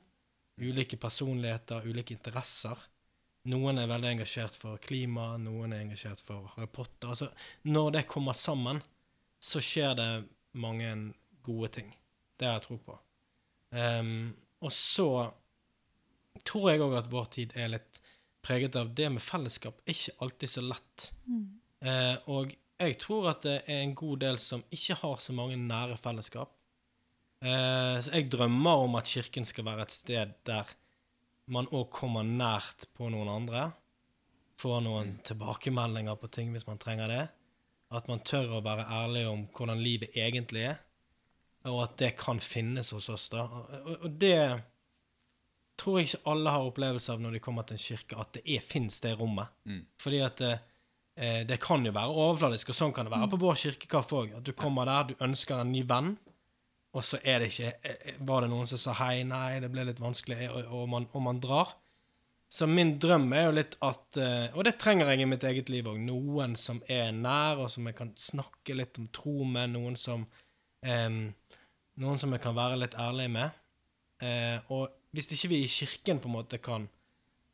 ulike 0.58 0.98
personligheter, 0.98 1.86
ulike 1.86 2.16
interesser. 2.16 2.78
Noen 3.50 3.78
er 3.78 3.90
veldig 3.90 4.10
engasjert 4.16 4.56
for 4.58 4.82
klima, 4.82 5.34
noen 5.38 5.74
er 5.74 5.84
engasjert 5.84 6.22
for 6.26 6.48
Harry 6.54 6.70
Potter. 6.72 7.12
Altså, 7.12 7.30
når 7.68 7.90
det 7.98 8.06
kommer 8.10 8.34
sammen, 8.34 8.80
så 9.38 9.60
skjer 9.62 9.94
det 9.98 10.10
mange 10.58 10.90
gode 11.44 11.70
ting. 11.76 11.90
Det 12.38 12.48
har 12.48 12.58
jeg 12.58 12.66
tro 12.66 12.78
på. 12.86 12.96
Um, 13.74 14.32
og 14.64 14.72
så 14.72 15.08
tror 16.46 16.70
jeg 16.70 16.82
òg 16.82 16.96
at 16.98 17.10
vår 17.12 17.26
tid 17.36 17.54
er 17.58 17.74
litt 17.74 18.00
preget 18.44 18.76
av 18.76 18.92
det 18.94 19.08
med 19.12 19.24
fellesskap. 19.24 19.80
Ikke 19.88 20.14
alltid 20.24 20.52
så 20.52 20.64
lett. 20.64 21.08
Eh, 21.84 22.16
og 22.32 22.52
jeg 22.80 22.98
tror 23.00 23.30
at 23.32 23.44
det 23.46 23.56
er 23.70 23.82
en 23.82 23.94
god 23.96 24.20
del 24.24 24.38
som 24.42 24.64
ikke 24.74 24.98
har 25.00 25.20
så 25.22 25.34
mange 25.36 25.58
nære 25.60 25.96
fellesskap. 26.00 26.52
Eh, 27.44 27.96
så 28.00 28.12
jeg 28.12 28.30
drømmer 28.32 28.84
om 28.86 28.98
at 29.00 29.10
kirken 29.10 29.46
skal 29.48 29.66
være 29.68 29.86
et 29.86 29.94
sted 29.94 30.34
der 30.48 30.74
man 31.52 31.68
òg 31.76 31.90
kommer 31.92 32.24
nært 32.24 32.86
på 32.96 33.10
noen 33.12 33.28
andre. 33.28 33.68
Får 34.60 34.80
noen 34.84 35.18
tilbakemeldinger 35.26 36.16
på 36.16 36.30
ting 36.32 36.54
hvis 36.54 36.66
man 36.68 36.80
trenger 36.80 37.10
det. 37.10 37.24
At 37.94 38.08
man 38.08 38.22
tør 38.24 38.56
å 38.58 38.64
være 38.64 38.86
ærlig 38.88 39.26
om 39.28 39.44
hvordan 39.54 39.82
livet 39.82 40.16
egentlig 40.16 40.64
er. 40.70 40.78
Og 41.68 41.82
at 41.84 41.98
det 42.00 42.14
kan 42.20 42.40
finnes 42.40 42.90
hos 42.92 43.10
oss. 43.12 43.28
da. 43.32 43.44
Og, 43.44 43.92
og 44.04 44.16
det 44.20 44.38
tror 45.80 45.98
jeg 45.98 46.10
ikke 46.10 46.30
alle 46.32 46.52
har 46.54 46.68
opplevelse 46.68 47.14
av 47.14 47.22
når 47.22 47.36
de 47.36 47.42
kommer 47.44 47.66
til 47.66 47.78
en 47.78 47.84
kirke, 47.84 48.18
at 48.20 48.38
det 48.38 48.60
fins 48.64 49.00
det 49.04 49.14
rommet. 49.18 49.52
Mm. 49.68 49.82
Fordi 50.00 50.20
at 50.24 50.42
det, 50.42 50.52
eh, 51.16 51.40
det 51.48 51.60
kan 51.62 51.86
jo 51.86 51.94
være 51.94 52.14
overfladisk, 52.26 52.70
og 52.70 52.78
sånn 52.78 52.94
kan 52.94 53.08
det 53.08 53.14
være 53.14 53.30
på 53.32 53.40
vår 53.42 53.58
kirkekaffe 53.64 54.20
òg. 54.20 54.36
At 54.38 54.46
du 54.46 54.52
kommer 54.58 54.88
der, 54.90 55.10
du 55.10 55.24
ønsker 55.24 55.60
en 55.60 55.72
ny 55.74 55.84
venn, 55.88 56.14
og 56.94 57.02
så 57.02 57.18
er 57.26 57.42
det 57.42 57.50
ikke 57.50 57.72
eh, 57.82 58.20
Var 58.22 58.44
det 58.44 58.50
noen 58.52 58.68
som 58.70 58.78
sa 58.78 58.92
hei, 59.00 59.24
nei, 59.26 59.58
det 59.62 59.72
ble 59.72 59.88
litt 59.88 60.02
vanskelig, 60.02 60.46
og, 60.52 60.60
og, 60.68 60.84
man, 60.92 61.08
og 61.12 61.26
man 61.26 61.42
drar. 61.42 61.74
Så 62.54 62.68
min 62.70 62.92
drøm 63.02 63.32
er 63.34 63.48
jo 63.48 63.54
litt 63.56 63.72
at 63.82 64.18
eh, 64.20 64.52
Og 64.54 64.62
det 64.66 64.76
trenger 64.78 65.08
jeg 65.10 65.24
i 65.24 65.26
mitt 65.26 65.44
eget 65.48 65.72
liv 65.72 65.88
òg. 65.90 65.98
Noen 66.06 66.54
som 66.60 66.78
er 66.86 67.10
nær, 67.16 67.64
og 67.64 67.72
som 67.72 67.88
jeg 67.90 67.98
kan 67.98 68.12
snakke 68.18 68.76
litt 68.78 69.00
om 69.02 69.08
tro 69.14 69.42
med. 69.42 69.72
Noen 69.74 69.98
som 69.98 70.26
em, 70.86 71.24
Noen 71.98 72.20
som 72.20 72.30
jeg 72.34 72.42
kan 72.44 72.54
være 72.54 72.78
litt 72.78 72.94
ærlig 72.98 73.26
med. 73.34 73.58
Eh, 74.22 74.58
og 74.74 74.92
hvis 75.14 75.30
ikke 75.34 75.48
vi 75.52 75.62
i 75.64 75.70
kirken 75.70 76.20
på 76.20 76.28
en 76.30 76.34
måte 76.36 76.58
kan 76.62 76.88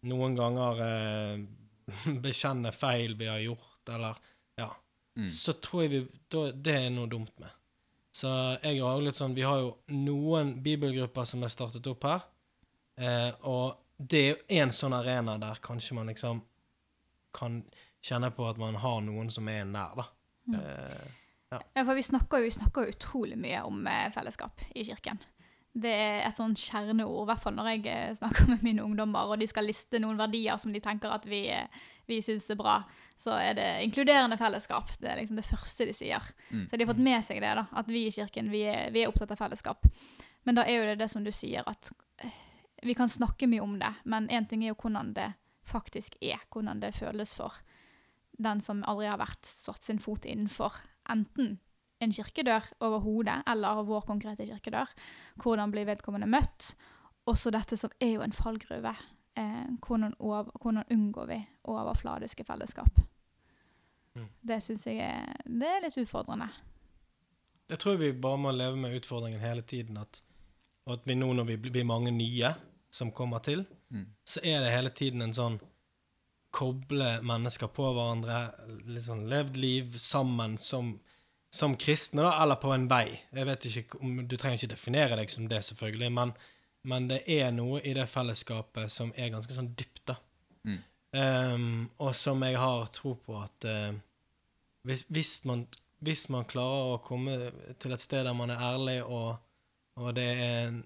noen 0.08 0.34
ganger 0.38 0.80
eh, 0.86 1.40
bekjenne 2.24 2.72
feil 2.72 3.14
vi 3.20 3.28
har 3.30 3.42
gjort, 3.44 3.82
eller 3.96 4.20
Ja, 4.60 4.70
Mm. 5.18 5.26
så 5.28 5.52
tror 5.58 5.82
jeg 5.82 5.90
vi 5.90 5.98
da, 6.30 6.40
Det 6.54 6.74
er 6.84 6.90
noe 6.94 7.08
dumt 7.10 7.32
med. 7.42 7.50
Så 8.14 8.30
jeg 8.62 8.78
har 8.80 9.00
litt 9.02 9.16
sånn 9.18 9.34
Vi 9.34 9.42
har 9.42 9.58
jo 9.58 9.72
noen 9.90 10.52
bibelgrupper 10.62 11.26
som 11.26 11.42
er 11.42 11.50
startet 11.50 11.86
opp 11.90 12.04
her, 12.06 12.20
eh, 12.96 13.32
og 13.42 13.76
det 13.98 14.20
er 14.22 14.28
jo 14.30 14.36
en 14.62 14.70
sånn 14.72 14.94
arena 14.96 15.34
der 15.42 15.58
kanskje 15.60 15.94
man 15.98 16.06
liksom 16.12 16.40
kan 17.36 17.58
kjenne 18.02 18.30
på 18.34 18.46
at 18.48 18.56
man 18.62 18.78
har 18.80 19.00
noen 19.04 19.28
som 19.34 19.48
er 19.50 19.64
nær, 19.68 19.98
da. 19.98 20.06
Eh, 20.56 21.08
Ja, 21.50 21.82
for 21.84 21.94
vi 21.98 22.02
snakker 22.06 22.38
jo, 22.38 22.46
vi 22.46 22.54
snakker 22.54 22.86
utrolig 22.94 23.36
mye 23.36 23.64
om 23.66 23.82
eh, 23.90 24.06
fellesskap 24.14 24.62
i 24.78 24.84
kirken. 24.86 25.18
Det 25.72 25.90
er 25.90 26.24
et 26.26 26.38
sånn 26.38 26.56
kjerneord, 26.58 27.22
i 27.22 27.28
hvert 27.28 27.42
fall 27.44 27.54
når 27.54 27.68
jeg 27.70 27.82
eh, 27.92 28.14
snakker 28.18 28.48
med 28.50 28.64
mine 28.66 28.82
ungdommer, 28.82 29.30
og 29.30 29.38
de 29.38 29.46
skal 29.46 29.68
liste 29.68 30.00
noen 30.02 30.18
verdier 30.18 30.58
som 30.58 30.72
de 30.74 30.82
tenker 30.82 31.12
at 31.14 31.28
vi, 31.30 31.44
eh, 31.54 31.68
vi 32.10 32.18
syns 32.26 32.48
er 32.50 32.58
bra, 32.58 32.80
så 33.14 33.36
er 33.38 33.54
det 33.58 33.68
inkluderende 33.84 34.38
fellesskap. 34.40 34.90
Det 34.98 35.12
er 35.12 35.20
liksom 35.20 35.38
det 35.38 35.46
første 35.46 35.86
de 35.86 35.94
sier. 35.94 36.26
Mm. 36.50 36.64
Så 36.66 36.74
de 36.74 36.82
har 36.82 36.90
fått 36.90 37.04
med 37.06 37.22
seg 37.26 37.38
det, 37.44 37.54
da, 37.60 37.68
at 37.70 37.92
vi 37.92 38.02
i 38.08 38.14
kirken 38.14 38.50
vi 38.50 38.64
er, 38.66 38.90
vi 38.90 39.04
er 39.04 39.12
opptatt 39.12 39.30
av 39.30 39.38
fellesskap. 39.38 39.86
Men 40.48 40.58
da 40.58 40.66
er 40.66 40.80
jo 40.80 40.88
det 40.90 40.98
det 41.04 41.10
som 41.12 41.22
du 41.22 41.30
sier, 41.34 41.62
at 41.70 41.92
eh, 42.24 42.42
vi 42.82 42.96
kan 42.98 43.12
snakke 43.12 43.46
mye 43.46 43.62
om 43.62 43.78
det, 43.78 43.92
men 44.10 44.26
én 44.32 44.48
ting 44.50 44.64
er 44.64 44.74
jo 44.74 44.80
hvordan 44.82 45.14
det 45.14 45.30
faktisk 45.70 46.16
er, 46.24 46.42
hvordan 46.50 46.82
det 46.82 46.96
føles 46.96 47.36
for 47.38 47.60
den 48.40 48.62
som 48.64 48.82
aldri 48.88 49.06
har 49.10 49.20
vært 49.20 49.46
satt 49.46 49.84
sin 49.86 50.00
fot 50.02 50.26
innenfor 50.26 50.80
enten 51.10 51.58
en 52.00 52.12
kirkedør 52.12 52.66
over 52.80 52.98
hodet, 53.04 53.42
eller 53.46 53.82
vår 53.88 54.00
konkrete 54.08 54.46
kirkedør. 54.48 54.88
Hvordan 55.42 55.72
blir 55.72 55.88
vedkommende 55.88 56.28
møtt? 56.30 56.74
Også 57.28 57.52
dette 57.52 57.76
som 57.76 57.92
er 58.00 58.14
jo 58.16 58.22
en 58.24 58.32
fallgruve. 58.32 58.94
Eh, 59.38 59.66
hvordan, 59.86 60.14
over, 60.18 60.50
hvordan 60.62 60.84
unngår 60.90 61.26
vi 61.30 61.38
overfladiske 61.70 62.44
fellesskap? 62.48 63.00
Mm. 64.14 64.26
Det 64.42 64.62
syns 64.62 64.86
jeg 64.86 64.98
er, 65.06 65.36
det 65.46 65.68
er 65.68 65.84
litt 65.84 65.98
utfordrende. 66.00 66.48
Jeg 67.70 67.78
tror 67.78 68.00
vi 68.00 68.10
bare 68.12 68.40
må 68.42 68.50
leve 68.50 68.76
med 68.80 68.96
utfordringen 68.98 69.40
hele 69.40 69.62
tiden. 69.62 70.00
At, 70.00 70.22
og 70.86 70.96
at 70.96 71.06
vi 71.06 71.14
nå 71.14 71.28
når 71.36 71.46
vi 71.52 71.60
blir 71.68 71.86
mange 71.86 72.10
nye 72.10 72.54
som 72.90 73.12
kommer 73.12 73.38
til, 73.38 73.66
Mm. 73.90 74.04
så 74.22 74.38
er 74.46 74.60
det 74.62 74.70
hele 74.70 74.90
tiden 74.94 75.22
en 75.22 75.32
sånn 75.34 75.56
koble 76.54 77.20
mennesker 77.26 77.66
på 77.74 77.88
hverandre, 77.90 78.52
liksom 78.86 79.24
levd 79.26 79.56
liv 79.58 79.96
sammen 79.98 80.54
som, 80.62 80.92
som 81.50 81.76
kristne, 81.76 82.22
da, 82.22 82.34
eller 82.42 82.60
på 82.62 82.70
en 82.74 82.86
vei. 82.90 83.18
Jeg 83.34 83.46
vet 83.48 83.66
ikke 83.66 83.98
om, 83.98 84.22
Du 84.28 84.36
trenger 84.38 84.60
ikke 84.60 84.74
definere 84.74 85.18
deg 85.18 85.32
som 85.32 85.48
det, 85.50 85.64
selvfølgelig, 85.66 86.10
men, 86.14 86.32
men 86.86 87.08
det 87.10 87.24
er 87.26 87.50
noe 87.54 87.80
i 87.82 87.94
det 87.96 88.06
fellesskapet 88.10 88.92
som 88.92 89.10
er 89.16 89.32
ganske 89.34 89.56
sånn 89.56 89.72
dypt, 89.78 90.04
da. 90.12 90.16
Mm. 90.68 90.78
Um, 91.10 91.70
og 91.98 92.14
som 92.14 92.42
jeg 92.46 92.58
har 92.60 92.86
tro 92.94 93.16
på 93.18 93.34
at 93.40 93.66
uh, 93.66 93.90
hvis, 94.86 95.02
hvis, 95.10 95.32
man, 95.48 95.64
hvis 96.06 96.28
man 96.30 96.46
klarer 96.46 96.92
å 96.92 97.00
komme 97.02 97.34
til 97.82 97.96
et 97.96 98.02
sted 98.04 98.22
der 98.28 98.36
man 98.36 98.54
er 98.54 98.62
ærlig, 98.62 99.00
og, 99.02 99.34
og 99.98 100.14
det 100.14 100.28
er 100.30 100.78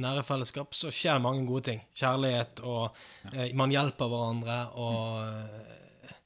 nære 0.00 0.24
fellesskap, 0.24 0.72
så 0.76 0.88
skjer 0.88 1.18
det 1.18 1.26
mange 1.26 1.44
gode 1.48 1.68
ting. 1.68 1.84
Kjærlighet, 1.92 2.64
og 2.64 2.96
uh, 3.34 3.44
man 3.58 3.76
hjelper 3.76 4.08
hverandre, 4.08 4.58
og 4.80 6.08
uh, 6.08 6.16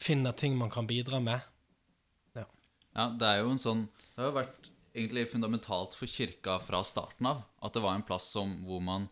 finner 0.00 0.32
ting 0.32 0.56
man 0.56 0.72
kan 0.72 0.88
bidra 0.88 1.20
med. 1.20 1.44
Ja, 2.98 3.06
det 3.14 3.28
er 3.30 3.44
jo 3.44 3.52
en 3.54 3.62
sånn 3.62 3.84
Det 3.94 4.18
har 4.18 4.32
jo 4.32 4.38
vært 4.40 4.68
egentlig 4.90 5.28
fundamentalt 5.30 5.94
for 5.94 6.10
kirka 6.10 6.56
fra 6.58 6.80
starten 6.86 7.28
av 7.30 7.44
at 7.62 7.76
det 7.76 7.82
var 7.84 7.94
en 7.94 8.06
plass 8.06 8.26
som, 8.34 8.56
hvor 8.66 8.80
man 8.82 9.06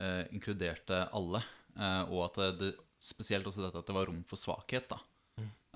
eh, 0.00 0.24
inkluderte 0.32 1.02
alle, 1.12 1.42
eh, 1.76 2.02
og 2.08 2.22
at 2.30 2.38
det, 2.60 2.70
spesielt 3.02 3.44
også 3.48 3.66
dette 3.66 3.82
at 3.82 3.90
det 3.90 3.96
var 3.96 4.08
rom 4.08 4.22
for 4.28 4.40
svakhet. 4.40 4.88
da. 4.88 5.00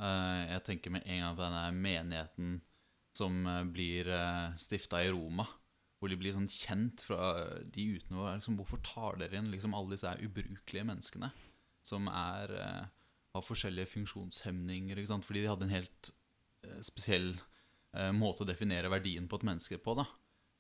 Eh, 0.01 0.43
jeg 0.55 0.65
tenker 0.65 0.95
med 0.95 1.05
en 1.05 1.21
gang 1.21 1.37
på 1.37 1.45
denne 1.45 1.65
menigheten 1.77 2.55
som 3.17 3.43
eh, 3.45 3.67
blir 3.69 4.09
eh, 4.09 4.57
stifta 4.61 5.03
i 5.05 5.11
Roma, 5.13 5.45
hvor 6.01 6.09
de 6.09 6.17
blir 6.17 6.33
sånn 6.33 6.49
kjent 6.49 7.05
fra 7.05 7.35
de 7.61 7.85
utenfor. 7.99 8.31
Liksom, 8.39 8.57
hvorfor 8.57 8.81
tar 8.87 9.21
dere 9.21 9.37
inn 9.37 9.51
liksom 9.53 9.77
alle 9.77 9.99
disse 9.99 10.15
ubrukelige 10.25 10.87
menneskene 10.89 11.29
som 11.85 12.09
er, 12.09 12.57
eh, 12.57 13.13
har 13.37 13.45
forskjellige 13.45 13.93
funksjonshemninger? 13.99 15.05
Fordi 15.11 15.45
de 15.45 15.53
hadde 15.53 15.69
en 15.69 15.77
helt 15.77 16.09
eh, 16.09 16.20
spesiell 16.85 17.33
eh, 17.97 18.11
måte 18.17 18.45
å 18.45 18.49
definere 18.49 18.93
verdien 18.93 19.29
på 19.29 19.41
et 19.41 19.47
menneske 19.49 19.81
på. 19.83 19.97
da. 19.99 20.07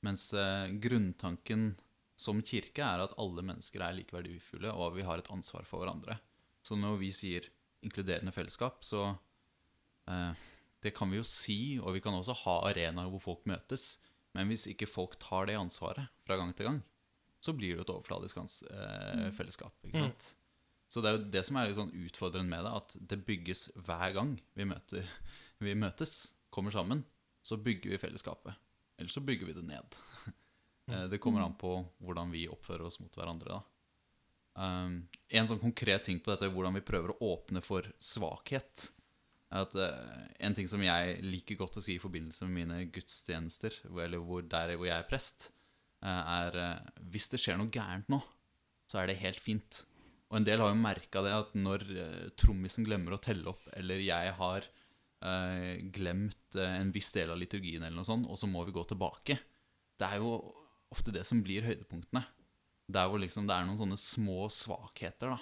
Mens 0.06 0.30
eh, 0.32 0.68
grunntanken 0.82 1.74
som 2.20 2.42
kirke 2.44 2.84
er 2.84 3.04
at 3.04 3.16
alle 3.20 3.44
mennesker 3.46 3.82
er 3.84 3.96
like 3.96 4.14
verdifulle, 4.14 4.72
og 4.72 4.96
vi 4.98 5.06
har 5.06 5.20
et 5.20 5.32
ansvar 5.32 5.64
for 5.68 5.82
hverandre. 5.82 6.18
Så 6.64 6.76
når 6.76 6.98
vi 7.00 7.10
sier 7.16 7.48
inkluderende 7.84 8.32
fellesskap, 8.36 8.84
så 8.84 9.14
eh, 10.08 10.48
Det 10.80 10.94
kan 10.96 11.10
vi 11.12 11.18
jo 11.18 11.24
si, 11.28 11.76
og 11.76 11.92
vi 11.92 12.00
kan 12.00 12.14
også 12.16 12.32
ha 12.46 12.54
arenaer 12.70 13.10
hvor 13.12 13.20
folk 13.20 13.42
møtes. 13.44 13.98
Men 14.32 14.48
hvis 14.48 14.64
ikke 14.70 14.88
folk 14.88 15.18
tar 15.20 15.50
det 15.50 15.58
ansvaret 15.58 16.08
fra 16.24 16.38
gang 16.40 16.54
til 16.56 16.70
gang, 16.70 16.78
så 17.40 17.52
blir 17.56 17.76
det 17.76 17.84
et 17.84 17.92
overfladisk 17.92 18.38
eh, 18.40 19.26
fellesskap. 19.36 19.74
ikke 19.84 20.06
sant? 20.06 20.30
Så 20.90 21.02
det 21.02 21.10
er 21.10 21.18
jo 21.18 21.28
det 21.36 21.42
som 21.46 21.56
er 21.56 21.68
litt 21.68 21.78
sånn 21.78 21.92
utfordrende 21.92 22.50
med 22.50 22.64
det, 22.66 22.72
at 22.80 22.96
det 23.12 23.20
bygges 23.28 23.68
hver 23.86 24.16
gang 24.16 24.32
vi, 24.56 24.66
møter, 24.66 25.06
vi 25.60 25.76
møtes, 25.78 26.32
kommer 26.50 26.74
sammen, 26.74 27.04
så 27.44 27.56
bygger 27.60 27.94
vi 27.94 28.00
fellesskapet. 28.00 28.56
Eller 29.00 29.12
så 29.12 29.22
bygger 29.24 29.50
vi 29.50 29.58
det 29.60 29.66
ned. 29.68 30.00
Eh, 30.90 31.04
Det 31.06 31.20
kommer 31.22 31.44
an 31.44 31.52
på 31.54 31.68
hvordan 32.02 32.32
vi 32.32 32.48
oppfører 32.50 32.82
oss 32.88 32.96
mot 32.98 33.14
hverandre. 33.14 33.60
Um, 34.58 34.96
en 35.28 35.46
sånn 35.46 35.60
konkret 35.62 36.02
ting 36.02 36.18
på 36.18 36.32
dette 36.32 36.48
er 36.48 36.50
hvordan 36.50 36.74
vi 36.74 36.82
prøver 36.82 37.12
å 37.12 37.28
åpne 37.36 37.60
for 37.62 37.86
svakhet. 38.02 38.88
At 39.54 39.76
eh, 39.78 40.24
En 40.48 40.56
ting 40.56 40.66
som 40.66 40.82
jeg 40.82 41.20
liker 41.22 41.60
godt 41.60 41.78
å 41.78 41.84
si 41.84 41.94
i 41.94 42.02
forbindelse 42.02 42.48
med 42.48 42.56
mine 42.56 42.80
gudstjenester, 42.90 43.76
eller 43.92 44.24
hvor, 44.24 44.42
der 44.42 44.74
hvor 44.74 44.88
jeg 44.88 44.96
er 44.96 45.06
prest, 45.06 45.52
eh, 46.02 46.34
er 46.40 46.58
hvis 47.12 47.30
det 47.30 47.38
skjer 47.44 47.60
noe 47.60 47.70
gærent 47.70 48.10
nå, 48.10 48.18
så 48.90 48.98
er 49.04 49.12
det 49.12 49.20
helt 49.22 49.38
fint. 49.38 49.84
Og 50.32 50.40
en 50.40 50.48
del 50.48 50.64
har 50.64 50.72
jo 50.72 50.80
merka 50.80 51.22
det 51.22 51.36
at 51.36 51.54
når 51.54 51.86
trommisen 52.40 52.88
glemmer 52.88 53.14
å 53.14 53.22
telle 53.22 53.52
opp, 53.52 53.62
eller 53.78 54.02
jeg 54.02 54.34
har 54.42 54.66
glemt 55.92 56.56
eh, 56.56 56.76
en 56.80 56.92
viss 56.94 57.10
del 57.12 57.32
av 57.34 57.38
liturgien, 57.40 57.82
eller 57.82 57.98
noe 57.98 58.08
sånt, 58.08 58.28
og 58.30 58.38
så 58.40 58.48
må 58.48 58.64
vi 58.64 58.72
gå 58.72 58.84
tilbake 58.88 59.36
Det 60.00 60.06
er 60.08 60.22
jo 60.22 60.38
ofte 60.90 61.12
det 61.12 61.26
som 61.28 61.42
blir 61.44 61.66
høydepunktene. 61.66 62.24
Der 62.90 63.06
hvor 63.06 63.20
liksom 63.22 63.44
det 63.46 63.54
er 63.54 63.66
noen 63.68 63.78
sånne 63.78 63.98
små 64.00 64.48
svakheter. 64.50 65.36
da 65.36 65.38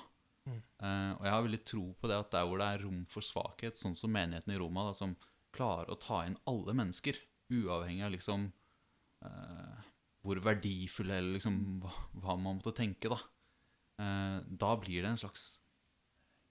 Uh, 0.48 1.12
Og 1.18 1.24
jeg 1.26 1.34
har 1.34 1.44
veldig 1.44 1.60
tro 1.66 1.84
på 1.98 2.10
det 2.10 2.18
at 2.22 2.30
der 2.32 2.46
hvor 2.48 2.60
det 2.60 2.68
er 2.68 2.84
rom 2.84 3.02
for 3.10 3.24
svakhet, 3.24 3.78
sånn 3.78 3.96
som 3.98 4.12
menigheten 4.14 4.54
i 4.54 4.58
Roma, 4.60 4.86
da, 4.88 4.94
som 4.96 5.16
klarer 5.54 5.90
å 5.92 5.98
ta 6.00 6.22
inn 6.28 6.38
alle 6.48 6.74
mennesker, 6.76 7.18
uavhengig 7.52 8.04
av 8.06 8.12
liksom 8.14 8.48
uh, 9.24 9.86
hvor 10.24 10.40
verdifulle 10.44 11.16
eller 11.20 11.38
liksom 11.38 11.58
hva, 11.82 11.92
hva 12.22 12.36
man 12.36 12.60
måtte 12.60 12.76
tenke, 12.76 13.10
da. 13.12 13.20
Uh, 13.98 14.38
da 14.46 14.74
blir 14.80 15.02
det 15.02 15.12
en 15.12 15.20
slags 15.20 15.48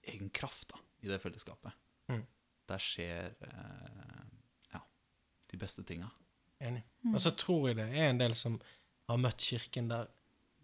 egen 0.08 0.30
kraft 0.34 0.74
da, 0.74 0.82
i 1.04 1.10
det 1.10 1.20
fellesskapet. 1.22 1.74
Mm. 2.12 2.24
Der 2.68 2.78
skjer 2.82 3.30
eh, 3.46 4.24
ja, 4.74 4.80
de 5.52 5.56
beste 5.60 5.84
tinga. 5.88 6.10
Enig. 6.60 6.82
Og 7.14 7.20
så 7.22 7.30
tror 7.38 7.68
jeg 7.70 7.76
det 7.78 7.88
er 7.94 8.10
en 8.10 8.18
del 8.20 8.34
som 8.36 8.58
har 9.08 9.20
møtt 9.22 9.38
kirken 9.40 9.88
der 9.88 10.08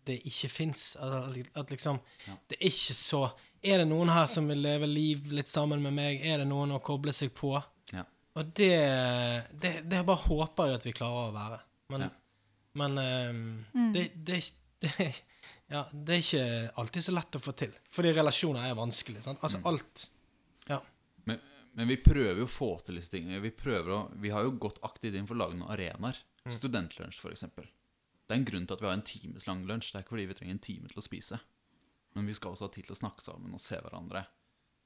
det 0.04 0.18
ikke 0.28 0.50
fins. 0.52 0.96
At, 1.00 1.36
at 1.56 1.70
liksom 1.72 1.96
Ja. 2.26 2.34
Det 2.50 2.58
er 2.60 2.66
ikke 2.68 2.94
så 2.98 3.20
Er 3.64 3.78
det 3.80 3.86
noen 3.88 4.10
her 4.12 4.26
som 4.28 4.48
vil 4.50 4.60
leve 4.60 4.84
liv 4.90 5.30
litt 5.32 5.48
sammen 5.48 5.80
med 5.80 5.94
meg? 5.96 6.20
Er 6.28 6.42
det 6.42 6.48
noen 6.50 6.74
å 6.76 6.80
koble 6.84 7.12
seg 7.16 7.30
på? 7.32 7.54
Ja. 7.94 8.02
Og 8.36 8.50
det, 8.58 8.74
det, 9.62 9.70
det 9.88 10.02
bare 10.04 10.20
håper 10.26 10.66
jeg 10.68 10.74
at 10.80 10.84
vi 10.84 10.92
klarer 10.98 11.30
å 11.30 11.32
være. 11.32 11.60
Men, 11.94 12.04
Ja. 12.04 12.10
men 12.82 12.98
ehm, 13.00 13.92
det, 13.94 14.02
det, 14.28 14.42
det, 14.84 15.08
ja, 15.72 15.86
det 15.92 16.18
er 16.18 16.20
ikke 16.26 16.44
alltid 16.82 17.06
så 17.06 17.14
lett 17.16 17.38
å 17.38 17.40
få 17.46 17.54
til. 17.56 17.72
Fordi 17.94 18.12
relasjoner 18.18 18.68
er 18.68 18.76
vanskelig. 18.76 19.22
Sant? 19.24 19.40
Altså 19.40 19.62
Mm. 19.62 19.66
alt 19.72 20.04
Ja. 20.68 20.80
Men, 21.74 21.88
vi 21.90 21.96
prøver 22.02 22.38
jo 22.38 22.46
å 22.46 22.50
få 22.50 22.68
til 22.86 22.98
disse 23.00 23.10
tingene. 23.14 23.40
Vi, 23.42 23.50
å, 23.90 23.98
vi 24.22 24.30
har 24.30 24.44
jo 24.46 24.52
gått 24.62 24.78
aktivt 24.86 25.16
inn 25.18 25.26
for 25.26 25.34
å 25.34 25.42
lage 25.42 25.58
noen 25.58 25.72
arenaer. 25.74 26.20
Studentlunsj, 26.50 27.18
f.eks. 27.18 27.44
Det 28.24 28.32
er 28.32 28.38
en 28.38 28.46
grunn 28.48 28.66
til 28.68 28.76
at 28.76 28.82
vi 28.84 28.88
har 28.88 28.96
en 28.96 29.04
times 29.08 29.46
lang 29.48 29.64
lunsj. 29.68 29.90
Det 29.92 29.98
er 29.98 30.04
ikke 30.06 30.14
fordi 30.14 30.28
vi 30.30 30.36
trenger 30.38 30.54
en 30.56 30.64
time 30.68 30.92
til 30.92 31.02
å 31.02 31.04
spise. 31.04 31.40
Men 32.14 32.28
vi 32.30 32.36
skal 32.36 32.54
også 32.54 32.68
ha 32.68 32.72
tid 32.74 32.86
til 32.86 32.94
å 32.94 33.00
snakke 33.00 33.24
sammen 33.24 33.56
og 33.56 33.60
se 33.62 33.80
hverandre. 33.82 34.22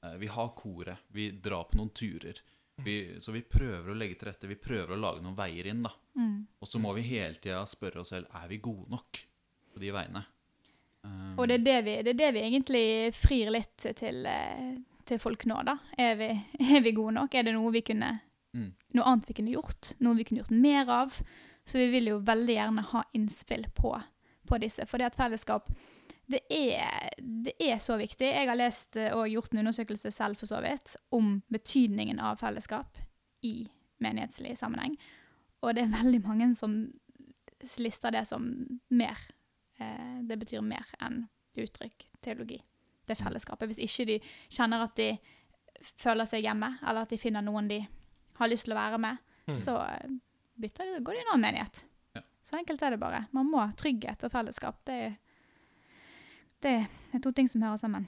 Eh, 0.05 0.15
Vi 0.23 0.31
har 0.33 0.49
koret. 0.57 1.05
Vi 1.13 1.29
drar 1.31 1.67
på 1.69 1.77
noen 1.77 1.93
turer. 1.93 2.41
Vi, 2.79 2.95
så 3.19 3.33
vi 3.35 3.41
prøver 3.43 3.91
å 3.91 3.95
legge 3.97 4.15
til 4.21 4.29
rette. 4.31 4.47
Vi 4.47 4.55
prøver 4.55 4.95
å 4.95 4.99
lage 4.99 5.21
noen 5.23 5.35
veier 5.37 5.67
inn. 5.67 5.83
da. 5.83 5.91
Og 6.63 6.67
så 6.67 6.79
må 6.79 6.93
vi 6.95 7.05
hele 7.09 7.35
tida 7.35 7.61
spørre 7.67 8.01
oss 8.01 8.13
selv 8.15 8.27
er 8.39 8.47
vi 8.47 8.57
gode 8.63 8.87
nok 8.91 9.19
på 9.73 9.81
de 9.83 9.91
veiene. 9.93 10.23
Um, 11.03 11.35
Og 11.39 11.47
det 11.47 11.59
er 11.59 11.63
det 11.63 11.77
vi, 11.85 11.91
det 12.03 12.13
er 12.15 12.19
det 12.19 12.29
vi 12.35 12.41
egentlig 12.43 12.85
frir 13.15 13.51
litt 13.55 13.85
til, 13.99 14.25
eh, 14.27 14.73
til 15.09 15.21
folk 15.21 15.45
nå, 15.49 15.59
da. 15.67 15.75
Er 15.99 16.17
vi, 16.19 16.31
er 16.77 16.83
vi 16.85 16.95
gode 16.95 17.17
nok? 17.17 17.35
Er 17.35 17.47
det 17.47 17.55
noe 17.57 17.73
vi 17.75 17.85
kunne 17.85 18.17
Mm. 18.49 18.71
Noe 18.97 19.05
annet 19.05 19.27
vi 19.29 19.35
kunne 19.37 19.51
gjort? 19.53 19.91
Noe 20.01 20.17
vi 20.17 20.23
kunne 20.25 20.41
gjort 20.41 20.55
mer 20.57 20.89
av? 20.89 21.17
Så 21.69 21.77
vi 21.77 21.89
vil 21.93 22.09
jo 22.09 22.15
veldig 22.25 22.55
gjerne 22.55 22.85
ha 22.91 23.03
innspill 23.13 23.67
på, 23.77 23.91
på 24.49 24.57
disse. 24.57 24.87
For 24.89 24.97
det 24.97 25.11
at 25.11 25.19
fellesskap 25.19 25.69
det 26.29 26.41
er, 26.53 27.09
det 27.17 27.55
er 27.61 27.79
så 27.81 27.97
viktig. 27.97 28.27
Jeg 28.27 28.49
har 28.49 28.57
lest 28.57 28.97
og 29.15 29.29
gjort 29.31 29.53
en 29.53 29.63
undersøkelse 29.63 30.11
selv 30.13 30.37
for 30.37 30.49
så 30.49 30.59
vidt 30.61 30.93
om 31.15 31.39
betydningen 31.49 32.21
av 32.21 32.37
fellesskap 32.41 32.97
i 33.45 33.63
menighetslig 34.01 34.55
sammenheng. 34.57 34.93
Og 35.65 35.73
det 35.75 35.85
er 35.85 35.95
veldig 35.95 36.21
mange 36.27 36.51
som 36.57 36.75
lister 37.81 38.13
det 38.13 38.27
som 38.29 38.45
mer. 38.93 39.25
Eh, 39.81 40.21
det 40.29 40.37
betyr 40.39 40.61
mer 40.65 40.85
enn 41.01 41.23
uttrykk, 41.59 42.05
teologi. 42.23 42.61
Det 43.09 43.17
fellesskapet. 43.19 43.71
Hvis 43.71 43.81
ikke 43.87 44.05
de 44.11 44.17
kjenner 44.53 44.85
at 44.85 44.95
de 44.99 45.09
føler 45.99 46.27
seg 46.29 46.43
hjemme, 46.45 46.73
eller 46.83 47.05
at 47.07 47.09
de 47.13 47.17
finner 47.21 47.41
noen 47.45 47.67
de 47.71 47.79
har 48.39 48.49
lyst 48.51 48.67
til 48.69 48.75
å 48.75 48.79
være 48.79 48.99
med, 49.01 49.17
Mm. 49.49 49.55
så 49.57 49.73
eh, 49.81 50.09
bytter 50.61 50.85
de, 50.85 50.99
går 51.01 51.15
de 51.15 51.17
i 51.17 51.21
en 51.23 51.29
annen 51.33 51.41
menighet. 51.47 51.79
Ja. 52.13 52.21
Så 52.45 52.57
enkelt 52.59 52.81
er 52.85 52.91
det 52.93 52.99
bare. 53.01 53.23
Man 53.33 53.47
må 53.49 53.63
trygghet 53.79 54.21
og 54.27 54.31
fellesskap. 54.31 54.83
Det 54.85 54.97
er, 55.07 55.15
det 56.61 56.73
er 57.15 57.23
to 57.23 57.31
ting 57.33 57.49
som 57.49 57.63
hører 57.65 57.79
sammen. 57.81 58.05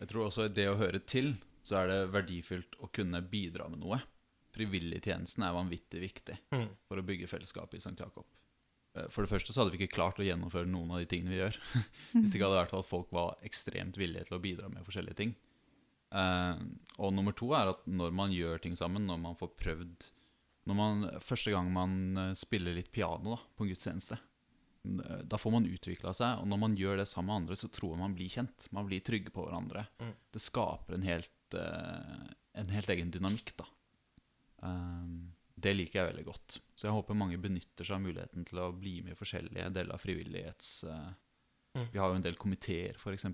Jeg 0.00 0.08
tror 0.10 0.26
også 0.26 0.44
i 0.50 0.52
det 0.52 0.66
å 0.68 0.76
høre 0.80 1.00
til, 1.08 1.34
så 1.64 1.78
er 1.80 1.88
det 1.88 1.98
verdifullt 2.12 2.76
å 2.84 2.90
kunne 2.92 3.22
bidra 3.22 3.70
med 3.72 3.80
noe. 3.80 4.02
Frivilligtjenesten 4.56 5.44
er 5.46 5.56
vanvittig 5.56 6.00
viktig 6.02 6.36
Mm. 6.52 6.68
for 6.88 6.98
å 7.00 7.06
bygge 7.06 7.28
fellesskapet 7.30 7.74
i 7.78 7.80
St. 7.84 7.96
Jakob. 8.00 8.26
Eh, 8.96 9.08
For 9.12 9.24
det 9.24 9.32
første 9.32 9.54
så 9.54 9.62
hadde 9.62 9.74
vi 9.74 9.82
ikke 9.84 9.96
klart 9.98 10.20
å 10.20 10.26
gjennomføre 10.26 10.70
noen 10.70 10.94
av 10.94 11.02
de 11.02 11.08
tingene 11.10 11.34
vi 11.34 11.42
gjør. 11.42 11.58
Hvis 12.14 12.30
det 12.30 12.38
ikke 12.38 12.48
hadde 12.48 12.62
vært 12.62 12.78
at 12.78 12.88
folk 12.88 13.12
var 13.14 13.36
ekstremt 13.46 14.00
villige 14.00 14.28
til 14.28 14.38
å 14.38 14.42
bidra 14.42 14.70
med 14.72 14.86
forskjellige 14.86 15.20
ting. 15.22 15.36
Uh, 16.10 16.58
og 16.98 17.12
nummer 17.14 17.34
to 17.38 17.52
er 17.54 17.68
at 17.70 17.84
når 17.86 18.14
man 18.18 18.32
gjør 18.34 18.58
ting 18.64 18.74
sammen, 18.78 19.04
når 19.06 19.20
man 19.22 19.36
får 19.38 19.52
prøvd 19.60 20.08
når 20.66 20.76
man, 20.76 21.04
Første 21.24 21.52
gang 21.54 21.70
man 21.72 21.92
eh, 22.20 22.32
spiller 22.36 22.74
litt 22.76 22.90
piano 22.92 23.32
da, 23.32 23.38
på 23.56 23.64
en 23.64 23.70
gudstjeneste, 23.72 24.18
da 25.24 25.38
får 25.40 25.54
man 25.54 25.66
utvikla 25.66 26.12
seg, 26.14 26.42
og 26.42 26.46
når 26.48 26.60
man 26.60 26.76
gjør 26.78 27.00
det 27.00 27.06
sammen 27.08 27.30
med 27.30 27.38
andre, 27.40 27.56
så 27.58 27.68
tror 27.72 27.94
jeg 27.94 28.00
man 28.02 28.14
blir 28.16 28.30
kjent. 28.32 28.66
Man 28.76 28.86
blir 28.86 29.02
trygge 29.04 29.32
på 29.34 29.46
hverandre. 29.46 29.86
Mm. 30.00 30.12
Det 30.36 30.42
skaper 30.44 30.96
en 30.96 31.08
helt, 31.08 31.56
uh, 31.56 32.28
en 32.60 32.72
helt 32.76 32.92
egen 32.92 33.10
dynamikk, 33.12 33.54
da. 33.60 33.66
Um, 34.60 35.32
det 35.62 35.74
liker 35.76 36.00
jeg 36.00 36.10
veldig 36.12 36.26
godt. 36.26 36.60
Så 36.74 36.88
jeg 36.88 36.96
håper 36.96 37.18
mange 37.18 37.38
benytter 37.40 37.86
seg 37.86 37.98
av 37.98 38.04
muligheten 38.04 38.46
til 38.48 38.60
å 38.62 38.70
bli 38.76 39.00
med 39.04 39.14
i 39.14 39.18
forskjellige 39.20 39.72
deler 39.76 39.96
av 39.96 40.02
frivillighets... 40.02 40.72
eh, 40.88 41.10
Mm. 41.74 41.86
Vi 41.92 41.98
har 41.98 42.08
jo 42.10 42.18
en 42.18 42.24
del 42.24 42.38
komiteer, 42.38 42.96
f.eks. 42.98 43.26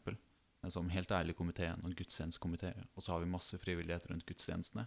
Som 0.72 0.90
Helt 0.90 1.12
ærlig-komiteen 1.14 1.84
og 1.86 1.94
gudstjenestekomiteen. 1.96 2.88
Og 2.96 3.04
så 3.04 3.14
har 3.14 3.22
vi 3.22 3.30
masse 3.30 3.58
frivillighet 3.62 4.08
rundt 4.10 4.26
gudstjenestene. 4.26 4.86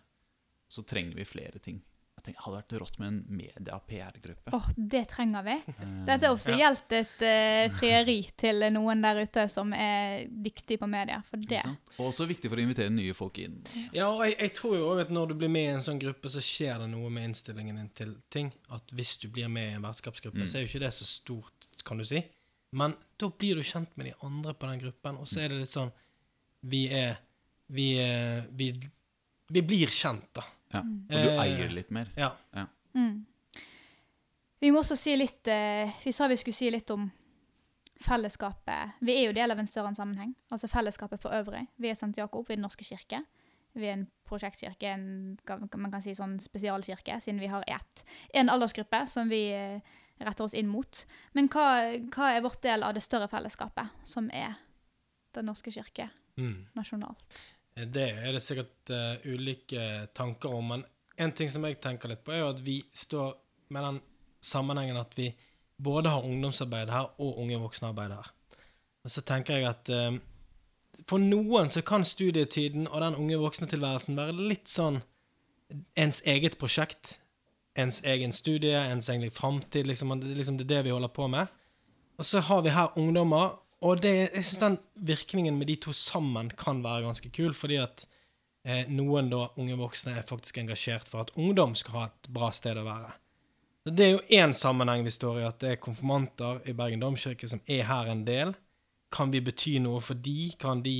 Så 0.69 0.83
trenger 0.83 1.15
vi 1.17 1.25
flere 1.25 1.61
ting. 1.63 1.79
Jeg 2.19 2.25
tenker, 2.25 2.41
hadde 2.43 2.57
vært 2.59 2.73
rått 2.83 2.97
med 2.99 3.07
en 3.07 3.19
media-PR-gruppe. 3.39 4.51
Åh, 4.57 4.65
det 4.75 5.01
trenger 5.13 5.45
vi. 5.45 5.53
Eh, 5.71 5.93
Dette 6.09 6.27
er 6.27 6.33
offisielt 6.35 6.91
et 6.97 7.21
uh, 7.23 7.77
frieri 7.79 8.17
til 8.39 8.65
noen 8.75 9.01
der 9.05 9.21
ute 9.23 9.45
som 9.51 9.71
er 9.73 10.25
dyktige 10.29 10.81
på 10.81 10.89
media. 10.91 11.21
For 11.29 11.39
det? 11.39 11.61
Og 11.97 12.09
også 12.09 12.27
viktig 12.29 12.51
for 12.51 12.59
å 12.59 12.65
invitere 12.65 12.91
nye 12.91 13.15
folk 13.15 13.39
inn. 13.39 13.55
Ja, 13.95 14.09
og 14.11 14.25
jeg, 14.27 14.35
jeg 14.41 14.53
tror 14.59 14.75
jo 14.75 14.89
òg 14.91 15.03
at 15.05 15.13
når 15.15 15.31
du 15.31 15.35
blir 15.39 15.53
med 15.53 15.69
i 15.69 15.73
en 15.77 15.85
sånn 15.85 16.01
gruppe, 16.01 16.29
så 16.33 16.43
skjer 16.43 16.83
det 16.83 16.89
noe 16.91 17.09
med 17.13 17.29
innstillingen 17.29 17.79
din 17.79 17.89
til 17.95 18.11
ting. 18.35 18.51
At 18.75 18.91
hvis 18.91 19.15
du 19.23 19.29
blir 19.31 19.47
med 19.47 19.71
i 19.71 19.77
en 19.79 19.87
vertskapsgruppe, 19.87 20.43
Mm. 20.43 20.47
så 20.51 20.59
er 20.59 20.67
jo 20.67 20.69
ikke 20.73 20.83
det 20.83 20.91
så 20.99 21.07
stort, 21.07 21.69
kan 21.87 21.97
du 21.97 22.05
si. 22.07 22.19
Men 22.75 22.93
da 23.17 23.31
blir 23.33 23.55
du 23.57 23.63
kjent 23.65 23.95
med 23.97 24.11
de 24.11 24.13
andre 24.27 24.53
på 24.53 24.67
den 24.69 24.83
gruppen, 24.83 25.17
og 25.23 25.25
så 25.27 25.41
er 25.45 25.49
det 25.49 25.63
litt 25.63 25.71
sånn 25.73 25.89
Vi 26.69 26.83
er 26.93 27.15
Vi, 27.71 27.87
er, 28.01 28.43
vi, 28.57 28.67
vi 29.53 29.61
blir 29.61 29.87
kjent, 29.93 30.27
da. 30.37 30.43
Ja. 30.73 30.79
Og 30.81 31.09
du 31.09 31.15
Eh, 31.17 31.39
eier 31.43 31.69
litt 31.73 31.91
mer. 31.91 32.09
Ja. 32.17 32.31
Mm. 32.93 33.25
Vi 34.61 34.71
må 34.71 34.79
også 34.81 34.95
si 34.97 35.15
litt 35.15 35.47
eh, 35.47 35.91
Vi 36.05 36.11
sa 36.11 36.27
vi 36.27 36.35
skulle 36.35 36.53
si 36.57 36.69
litt 36.71 36.89
om 36.91 37.09
fellesskapet. 37.99 38.93
Vi 39.03 39.15
er 39.17 39.25
jo 39.27 39.33
del 39.35 39.51
av 39.51 39.59
en 39.59 39.67
større 39.67 39.91
sammenheng. 39.95 40.33
Altså 40.51 40.67
fellesskapet 40.71 41.19
for 41.21 41.33
øvrig. 41.35 41.65
Vi 41.77 41.89
er 41.89 41.95
St. 41.97 42.13
Jakob, 42.17 42.47
vi 42.47 42.53
er 42.53 42.57
Den 42.57 42.61
norske 42.67 42.83
kirke. 42.85 43.23
vi 43.75 43.85
er 43.85 43.93
en 43.93 44.07
prosjektkirke, 44.25 44.87
en, 44.93 45.37
man 45.77 45.91
kan 45.91 46.01
si 46.01 46.15
sånn 46.17 46.39
spesialkirke, 46.41 47.19
siden 47.21 47.39
vi 47.39 47.47
har 47.47 47.63
ett, 47.67 48.03
en 48.33 48.49
aldersgruppe 48.49 49.03
som 49.07 49.29
vi 49.29 49.51
eh, 49.53 49.79
retter 50.19 50.43
oss 50.43 50.53
inn 50.57 50.67
mot. 50.67 51.05
Men 51.33 51.47
hva, 51.53 51.67
hva 52.15 52.31
er 52.33 52.41
vårt 52.41 52.61
del 52.63 52.83
av 52.83 52.93
det 52.97 53.03
større 53.05 53.27
fellesskapet, 53.29 53.87
som 54.03 54.29
er 54.33 54.55
Den 55.33 55.45
norske 55.45 55.71
kirke 55.71 56.09
Mm. 56.37 56.65
nasjonalt? 56.75 57.37
Det 57.75 58.07
er 58.11 58.33
det 58.35 58.41
sikkert 58.43 58.91
uh, 58.91 59.19
ulike 59.29 60.07
tanker 60.15 60.53
om, 60.55 60.73
men 60.73 60.85
en 61.19 61.35
ting 61.35 61.51
som 61.51 61.65
jeg 61.67 61.79
tenker 61.83 62.11
litt 62.11 62.23
på, 62.23 62.33
er 62.33 62.43
jo 62.43 62.53
at 62.53 62.63
vi 62.63 62.79
står 62.95 63.33
med 63.75 63.85
den 63.85 64.01
sammenhengen 64.43 64.99
at 64.99 65.13
vi 65.17 65.29
både 65.79 66.11
har 66.11 66.25
ungdomsarbeid 66.27 66.91
her 66.91 67.13
og 67.19 67.39
unge 67.43 67.59
voksne-arbeid 67.59 68.15
her. 68.15 68.33
Og 69.03 69.13
så 69.13 69.23
tenker 69.23 69.59
jeg 69.59 69.69
at 69.69 69.91
uh, 69.93 70.17
for 71.07 71.21
noen 71.21 71.69
så 71.71 71.83
kan 71.85 72.03
studietiden 72.07 72.87
og 72.87 73.01
den 73.03 73.15
unge 73.19 73.39
voksne-tilværelsen 73.39 74.17
være 74.19 74.35
litt 74.35 74.67
sånn 74.71 75.01
ens 75.99 76.21
eget 76.27 76.57
prosjekt. 76.59 77.17
Ens 77.79 78.01
egen 78.03 78.33
studie, 78.35 78.75
ens 78.75 79.07
egentlig 79.09 79.31
framtid. 79.35 79.87
Liksom, 79.87 80.11
liksom, 80.35 80.57
det 80.57 80.65
er 80.65 80.73
det 80.73 80.85
vi 80.89 80.95
holder 80.95 81.11
på 81.13 81.29
med. 81.31 81.47
Og 82.19 82.27
så 82.27 82.41
har 82.43 82.63
vi 82.65 82.73
her 82.75 82.97
ungdommer, 82.99 83.55
og 83.85 84.01
det, 84.03 84.13
jeg 84.33 84.43
syns 84.43 84.61
den 84.63 84.77
virkningen 85.07 85.57
med 85.59 85.69
de 85.71 85.77
to 85.79 85.93
sammen 85.95 86.49
kan 86.59 86.81
være 86.83 87.05
ganske 87.07 87.31
kul, 87.31 87.53
fordi 87.55 87.77
at 87.79 88.03
eh, 88.67 88.89
noen 88.91 89.29
da 89.31 89.45
unge 89.59 89.77
voksne 89.79 90.17
er 90.19 90.27
faktisk 90.27 90.59
engasjert 90.59 91.07
for 91.07 91.23
at 91.23 91.31
ungdom 91.39 91.77
skal 91.79 91.95
ha 91.95 92.05
et 92.09 92.31
bra 92.35 92.51
sted 92.55 92.79
å 92.79 92.87
være. 92.87 93.13
Så 93.87 93.93
Det 93.95 94.05
er 94.05 94.11
jo 94.11 94.25
én 94.41 94.53
sammenheng 94.53 95.05
vi 95.07 95.15
står 95.15 95.39
i, 95.39 95.47
at 95.47 95.61
det 95.63 95.71
er 95.71 95.83
konfirmanter 95.83 96.59
i 96.67 96.75
Bergen 96.75 96.99
domkirke 96.99 97.47
som 97.47 97.61
er 97.65 97.87
her 97.87 98.11
en 98.11 98.25
del. 98.27 98.51
Kan 99.09 99.31
vi 99.31 99.41
bety 99.41 99.77
noe 99.81 100.01
for 100.03 100.19
de? 100.19 100.51
Kan, 100.59 100.83
de, 100.83 100.99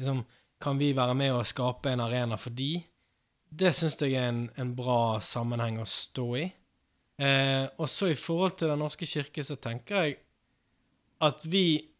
liksom, 0.00 0.24
kan 0.58 0.80
vi 0.80 0.94
være 0.96 1.14
med 1.14 1.34
og 1.36 1.46
skape 1.46 1.92
en 1.92 2.02
arena 2.02 2.38
for 2.40 2.56
de? 2.56 2.80
Det 3.46 3.74
syns 3.76 4.00
jeg 4.00 4.16
er 4.16 4.30
en, 4.32 4.46
en 4.56 4.72
bra 4.74 5.20
sammenheng 5.22 5.78
å 5.78 5.86
stå 5.86 6.26
i. 6.40 6.46
Eh, 7.20 7.68
og 7.76 7.88
så 7.88 8.10
i 8.10 8.16
forhold 8.18 8.56
til 8.56 8.72
Den 8.72 8.82
norske 8.82 9.06
kirke, 9.08 9.44
så 9.44 9.56
tenker 9.60 10.02
jeg 10.02 10.16
at 11.24 11.44
vi 11.48 11.92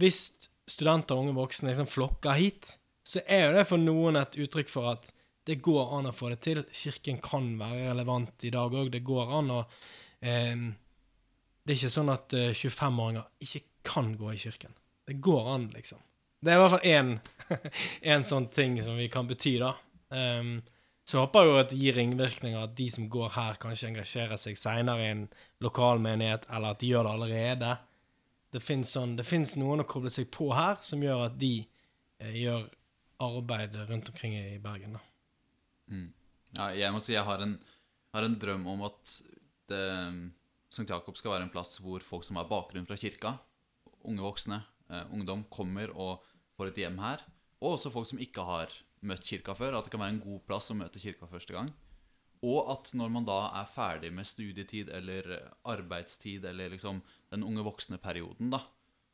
Hvis 0.00 0.48
studenter 0.66 1.16
og 1.16 1.26
unge 1.26 1.36
voksne 1.36 1.70
liksom 1.70 1.88
flokker 1.90 2.38
hit, 2.38 2.72
så 3.06 3.22
er 3.26 3.46
jo 3.46 3.54
det 3.54 3.66
for 3.68 3.80
noen 3.80 4.18
et 4.18 4.38
uttrykk 4.42 4.70
for 4.70 4.90
at 4.96 5.12
det 5.46 5.60
går 5.62 5.92
an 5.94 6.08
å 6.10 6.14
få 6.14 6.32
det 6.32 6.40
til. 6.42 6.64
Kirken 6.74 7.20
kan 7.22 7.52
være 7.60 7.92
relevant 7.92 8.46
i 8.48 8.50
dag 8.54 8.74
òg. 8.74 8.90
Det 8.90 9.04
går 9.06 9.30
an 9.38 9.52
å 9.54 9.60
eh, 9.62 10.64
Det 11.62 11.74
er 11.74 11.78
ikke 11.78 11.94
sånn 11.94 12.10
at 12.10 12.34
eh, 12.34 12.50
25-åringer 12.50 13.46
ikke 13.46 13.62
kan 13.86 14.10
gå 14.18 14.32
i 14.34 14.40
kirken. 14.42 14.74
Det 15.06 15.20
går 15.22 15.52
an, 15.54 15.68
liksom. 15.74 16.02
Det 16.42 16.52
er 16.52 16.58
i 16.58 16.62
hvert 16.62 16.74
fall 16.74 16.88
én, 18.02 18.24
sånn 18.30 18.48
ting 18.54 18.80
som 18.82 18.98
vi 18.98 19.06
kan 19.10 19.28
bety, 19.30 19.56
da. 19.62 19.72
Um, 20.10 20.58
så 21.06 21.22
håper 21.22 21.42
jeg 21.42 21.50
jo 21.50 21.58
at 21.60 21.70
det 21.70 21.78
gir 21.78 21.96
ringvirkninger 22.00 22.62
at 22.66 22.74
de 22.78 22.86
som 22.90 23.06
går 23.10 23.30
her, 23.36 23.58
kanskje 23.62 23.92
engasjerer 23.92 24.40
seg 24.40 24.58
seinere 24.58 25.04
i 25.04 25.12
en 25.12 25.24
lokalmenighet, 25.62 26.48
eller 26.50 26.74
at 26.74 26.82
de 26.82 26.90
gjør 26.90 27.06
det 27.06 27.12
allerede. 27.14 27.72
Det 28.56 28.62
fins 28.64 28.94
sånn, 28.96 29.16
noen 29.60 29.84
å 29.84 29.88
koble 29.88 30.12
seg 30.12 30.30
på 30.32 30.48
her, 30.56 30.80
som 30.80 31.02
gjør 31.04 31.26
at 31.28 31.38
de 31.40 31.54
eh, 31.60 32.36
gjør 32.42 32.66
arbeid 33.26 33.76
rundt 33.90 34.10
omkring 34.12 34.36
i 34.38 34.58
Bergen. 34.62 34.96
Mm. 35.92 36.08
Ja, 36.56 36.70
jeg 36.72 36.92
må 36.94 37.02
si 37.04 37.14
jeg 37.14 37.26
har 37.26 37.42
en, 37.44 37.58
har 38.16 38.26
en 38.26 38.38
drøm 38.40 38.64
om 38.72 38.86
at 38.88 39.18
St. 39.66 40.86
Jakob 40.88 41.16
skal 41.18 41.34
være 41.34 41.46
en 41.46 41.52
plass 41.52 41.76
hvor 41.82 42.04
folk 42.04 42.26
som 42.26 42.38
har 42.40 42.48
bakgrunn 42.50 42.86
fra 42.88 42.98
kirka, 43.00 43.36
unge 44.06 44.24
voksne, 44.24 44.60
eh, 44.90 45.06
ungdom, 45.14 45.44
kommer 45.50 45.92
og 45.94 46.24
får 46.56 46.72
et 46.72 46.82
hjem 46.84 46.98
her. 47.02 47.24
Og 47.62 47.76
også 47.76 47.92
folk 47.92 48.08
som 48.10 48.20
ikke 48.20 48.44
har 48.46 48.72
møtt 49.06 49.24
kirka 49.24 49.54
før. 49.56 49.76
At 49.76 49.86
det 49.86 49.94
kan 49.94 50.02
være 50.02 50.16
en 50.16 50.24
god 50.24 50.42
plass 50.48 50.70
å 50.70 50.76
møte 50.78 51.00
kirka 51.02 51.28
første 51.30 51.56
gang. 51.56 51.72
Og 52.44 52.70
at 52.72 52.92
når 52.98 53.12
man 53.12 53.26
da 53.28 53.38
er 53.62 53.68
ferdig 53.70 54.12
med 54.12 54.28
studietid 54.28 54.90
eller 54.92 55.30
arbeidstid 55.64 56.44
eller 56.44 56.74
liksom 56.74 57.00
den 57.32 57.44
unge 57.46 57.64
voksne-perioden, 57.64 58.50
da, 58.52 58.60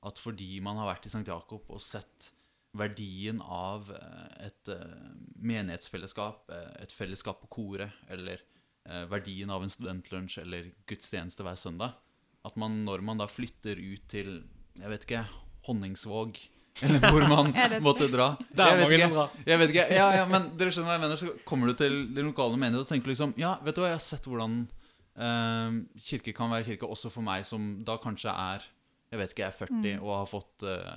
at 0.03 0.19
fordi 0.19 0.57
man 0.65 0.81
har 0.81 0.91
vært 0.91 1.07
i 1.07 1.13
St. 1.13 1.27
Jakob 1.29 1.69
og 1.71 1.83
sett 1.83 2.33
verdien 2.77 3.43
av 3.45 3.91
eh, 3.93 4.47
et 4.49 4.71
eh, 4.73 5.11
menighetsfellesskap, 5.37 6.49
eh, 6.53 6.71
et 6.85 6.95
fellesskap 6.95 7.43
på 7.45 7.53
koret, 7.61 8.03
eller 8.13 8.43
verdien 9.07 9.47
av 9.55 9.63
en 9.63 9.71
studentlunsj 9.71 10.41
eller 10.43 10.73
gudstjeneste 10.91 11.45
hver 11.47 11.55
søndag, 11.55 11.93
at 12.43 12.57
man 12.59 12.81
når 12.83 13.05
man 13.07 13.21
da 13.21 13.29
flytter 13.31 13.79
ut 13.79 14.09
til, 14.11 14.41
jeg 14.75 14.91
vet 14.91 15.05
ikke, 15.07 15.21
Honningsvåg, 15.69 16.41
eller 16.81 17.03
hvor 17.13 17.25
man 17.29 17.51
det 17.53 17.79
et 17.79 17.85
måtte 17.85 18.09
dra. 18.11 18.33
Det 18.49 18.65
er 18.65 18.79
mange 18.81 18.99
som 18.99 19.15
drar. 19.15 19.35
Jeg 19.47 19.61
vet 19.61 19.73
ikke, 19.75 19.87
ja, 19.93 20.07
ja, 20.17 20.23
men 20.29 20.49
dere 20.59 20.73
skjønner 20.73 20.89
hva 20.91 20.97
jeg 20.97 21.05
mener. 21.05 21.21
Så 21.21 21.35
kommer 21.49 21.71
du 21.71 21.77
til 21.79 21.99
de 22.17 22.25
lokale 22.25 22.59
menighet 22.59 22.87
og 22.87 22.89
tenker 22.89 23.13
liksom 23.13 23.35
Ja, 23.41 23.57
vet 23.65 23.77
du 23.77 23.83
hva, 23.83 23.91
jeg 23.93 23.99
har 23.99 24.05
sett 24.05 24.29
hvordan 24.31 24.57
eh, 24.63 25.77
kirke 26.09 26.35
kan 26.37 26.53
være 26.53 26.67
kirke 26.73 26.89
Også 26.89 27.13
for 27.13 27.25
meg 27.27 27.45
som 27.49 27.75
da 27.87 27.99
kanskje 28.03 28.33
er 28.33 28.65
Jeg 29.13 29.21
vet 29.21 29.35
ikke, 29.35 29.45
jeg 29.45 29.53
er 29.53 29.61
40 29.61 30.01
og 30.01 30.15
har 30.17 30.31
fått 30.31 30.67
eh, 30.73 30.97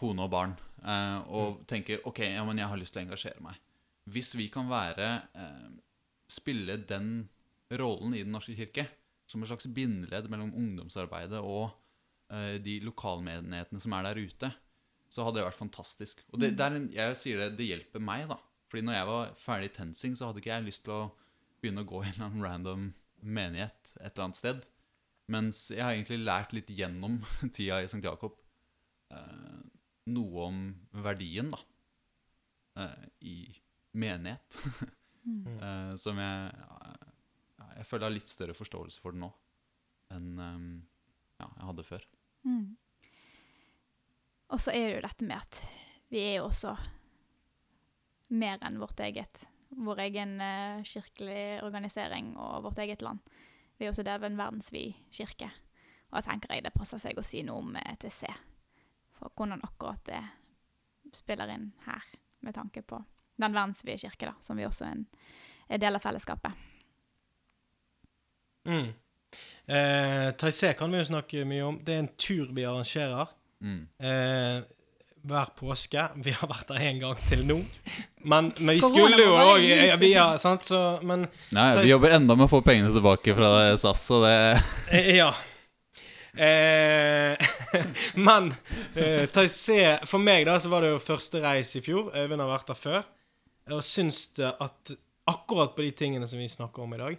kone 0.00 0.24
og 0.26 0.32
barn 0.32 0.56
eh, 0.80 1.20
Og 1.28 1.62
tenker, 1.70 2.02
ok, 2.08 2.24
ja, 2.32 2.42
men 2.48 2.62
jeg 2.62 2.72
har 2.72 2.80
lyst 2.80 2.96
til 2.96 3.04
å 3.04 3.06
engasjere 3.06 3.44
meg. 3.44 3.60
Hvis 4.10 4.34
vi 4.40 4.48
kan 4.52 4.68
være 4.72 5.12
eh, 5.36 5.70
Spille 6.32 6.80
den 6.88 7.14
rollen 7.76 8.16
i 8.16 8.24
den 8.24 8.32
norske 8.34 8.56
kirke 8.56 8.88
Som 9.30 9.44
en 9.44 9.52
slags 9.52 9.68
bindeledd 9.68 10.32
mellom 10.32 10.52
ungdomsarbeidet 10.56 11.44
Og 11.44 11.68
eh, 12.32 12.56
de 12.64 12.80
lokalmenighetene 12.88 13.84
som 13.84 13.96
er 14.00 14.08
der 14.08 14.24
ute 14.24 14.54
så 15.14 15.26
hadde 15.26 15.38
det 15.40 15.46
vært 15.46 15.60
fantastisk. 15.60 16.24
Og 16.32 16.40
det, 16.42 16.54
det 16.58 16.66
er 16.66 16.76
en, 16.80 16.86
jeg 16.94 17.18
sier 17.20 17.42
det, 17.44 17.52
det 17.60 17.68
hjelper 17.68 18.02
meg, 18.02 18.26
da. 18.32 18.38
Fordi 18.70 18.82
når 18.88 18.96
jeg 18.96 19.08
var 19.10 19.34
ferdig 19.38 19.70
i 19.70 19.74
TenSing, 19.76 20.16
så 20.18 20.28
hadde 20.28 20.42
ikke 20.42 20.50
jeg 20.50 20.66
lyst 20.66 20.84
til 20.86 20.94
å 20.96 21.02
begynne 21.62 21.84
å 21.84 21.88
gå 21.88 22.00
i 22.02 22.08
en 22.08 22.16
eller 22.16 22.26
annen 22.26 22.46
random 22.46 22.88
menighet 23.24 23.92
et 24.00 24.10
eller 24.10 24.24
annet 24.26 24.40
sted. 24.40 24.64
Mens 25.32 25.60
jeg 25.72 25.84
har 25.84 25.94
egentlig 25.94 26.18
lært 26.24 26.52
litt 26.56 26.72
gjennom 26.74 27.20
tida 27.56 27.78
i 27.80 27.86
St. 27.88 28.02
Jakob 28.04 28.34
eh, 29.14 29.62
noe 30.12 30.48
om 30.50 30.58
verdien, 31.04 31.52
da. 31.54 31.62
Eh, 32.82 33.06
I 33.30 33.36
menighet. 33.94 34.58
eh, 35.62 35.94
som 36.00 36.18
jeg 36.18 36.50
Jeg 37.74 37.86
føler 37.88 38.04
jeg 38.04 38.10
har 38.10 38.18
litt 38.18 38.30
større 38.30 38.54
forståelse 38.54 39.00
for 39.02 39.14
det 39.14 39.22
nå 39.22 39.30
enn 40.14 40.26
eh, 40.38 40.66
ja, 41.40 41.48
jeg 41.48 41.68
hadde 41.70 41.86
før. 41.86 42.04
Mm. 42.46 42.66
Og 44.54 44.60
så 44.62 44.70
er 44.70 44.86
det 44.86 44.94
jo 44.94 45.02
dette 45.02 45.26
med 45.26 45.40
at 45.42 45.60
vi 46.14 46.20
er 46.22 46.36
jo 46.38 46.46
også 46.46 46.76
mer 48.38 48.62
enn 48.62 48.78
vårt 48.78 49.00
eget, 49.02 49.42
vår 49.74 50.04
egen 50.06 50.36
eh, 50.42 50.84
kirkelig 50.86 51.64
organisering 51.66 52.36
og 52.38 52.62
vårt 52.68 52.78
eget 52.84 53.02
land. 53.02 53.18
Vi 53.74 53.86
er 53.86 53.90
også 53.90 54.04
del 54.06 54.20
av 54.20 54.28
en 54.28 54.38
verdensvid 54.38 54.94
kirke. 55.10 55.50
Og 56.10 56.20
da 56.20 56.22
tenker 56.28 56.54
jeg 56.54 56.62
det 56.62 56.74
passer 56.76 57.02
seg 57.02 57.18
å 57.18 57.26
si 57.26 57.42
noe 57.42 57.64
om 57.64 57.74
eh, 57.80 57.96
ETC. 57.96 58.22
For 59.18 59.34
hvordan 59.34 59.66
akkurat 59.66 60.06
det 60.06 60.22
spiller 61.14 61.50
inn 61.50 61.72
her, 61.88 62.06
med 62.46 62.54
tanke 62.54 62.84
på 62.86 63.00
den 63.40 63.54
verdensvide 63.54 63.98
kirke, 64.06 64.30
da, 64.30 64.38
som 64.38 64.58
vi 64.58 64.66
også 64.66 64.86
er 64.86 64.94
en 64.94 65.06
er 65.74 65.80
del 65.80 65.96
av 65.96 66.02
fellesskapet. 66.04 66.66
Mm. 68.68 68.90
Eh, 69.66 70.28
Taizé 70.38 70.74
kan 70.78 70.92
vi 70.92 71.00
jo 71.00 71.06
snakke 71.08 71.46
mye 71.48 71.64
om. 71.66 71.78
Det 71.82 71.94
er 71.96 72.04
en 72.04 72.12
tur 72.20 72.52
vi 72.54 72.66
arrangerer. 72.68 73.32
Mm. 73.64 73.80
Eh, 73.98 74.62
hver 75.24 75.52
påske. 75.56 76.02
Vi 76.20 76.34
har 76.36 76.50
vært 76.50 76.68
der 76.68 76.84
én 76.84 77.00
gang 77.00 77.16
til 77.28 77.46
nå. 77.48 77.56
Men, 78.28 78.50
men 78.58 78.76
vi 78.76 78.82
skulle 78.84 79.20
jo 79.20 79.32
òg 79.36 79.64
ja, 79.64 79.96
vi 80.00 80.12
har, 80.16 80.36
sant, 80.40 80.64
så, 80.68 80.98
Men 81.04 81.26
Nei, 81.52 81.66
vi 81.82 81.90
jobber 81.90 82.14
enda 82.16 82.36
med 82.36 82.46
å 82.46 82.52
få 82.52 82.62
pengene 82.64 82.92
tilbake 82.94 83.34
fra 83.36 83.50
SAS, 83.80 84.04
så 84.08 84.20
det 84.24 84.36
eh, 84.92 85.10
Ja. 85.18 85.32
Eh, 86.34 87.52
men 88.26 88.48
eh, 88.98 89.28
Taizé 89.30 90.00
For 90.08 90.18
meg 90.18 90.48
da 90.48 90.56
så 90.58 90.72
var 90.72 90.82
det 90.82 90.90
jo 90.90 91.02
første 91.02 91.40
reis 91.44 91.72
i 91.78 91.84
fjor. 91.84 92.10
Øyvind 92.12 92.44
har 92.44 92.50
vært 92.50 92.72
der 92.72 92.80
før. 92.80 93.06
Og 93.72 93.84
syns 93.86 94.26
at 94.44 94.92
akkurat 95.30 95.72
på 95.76 95.86
de 95.86 95.94
tingene 95.96 96.28
som 96.28 96.40
vi 96.40 96.50
snakker 96.52 96.84
om 96.84 96.92
i 96.96 97.00
dag, 97.00 97.16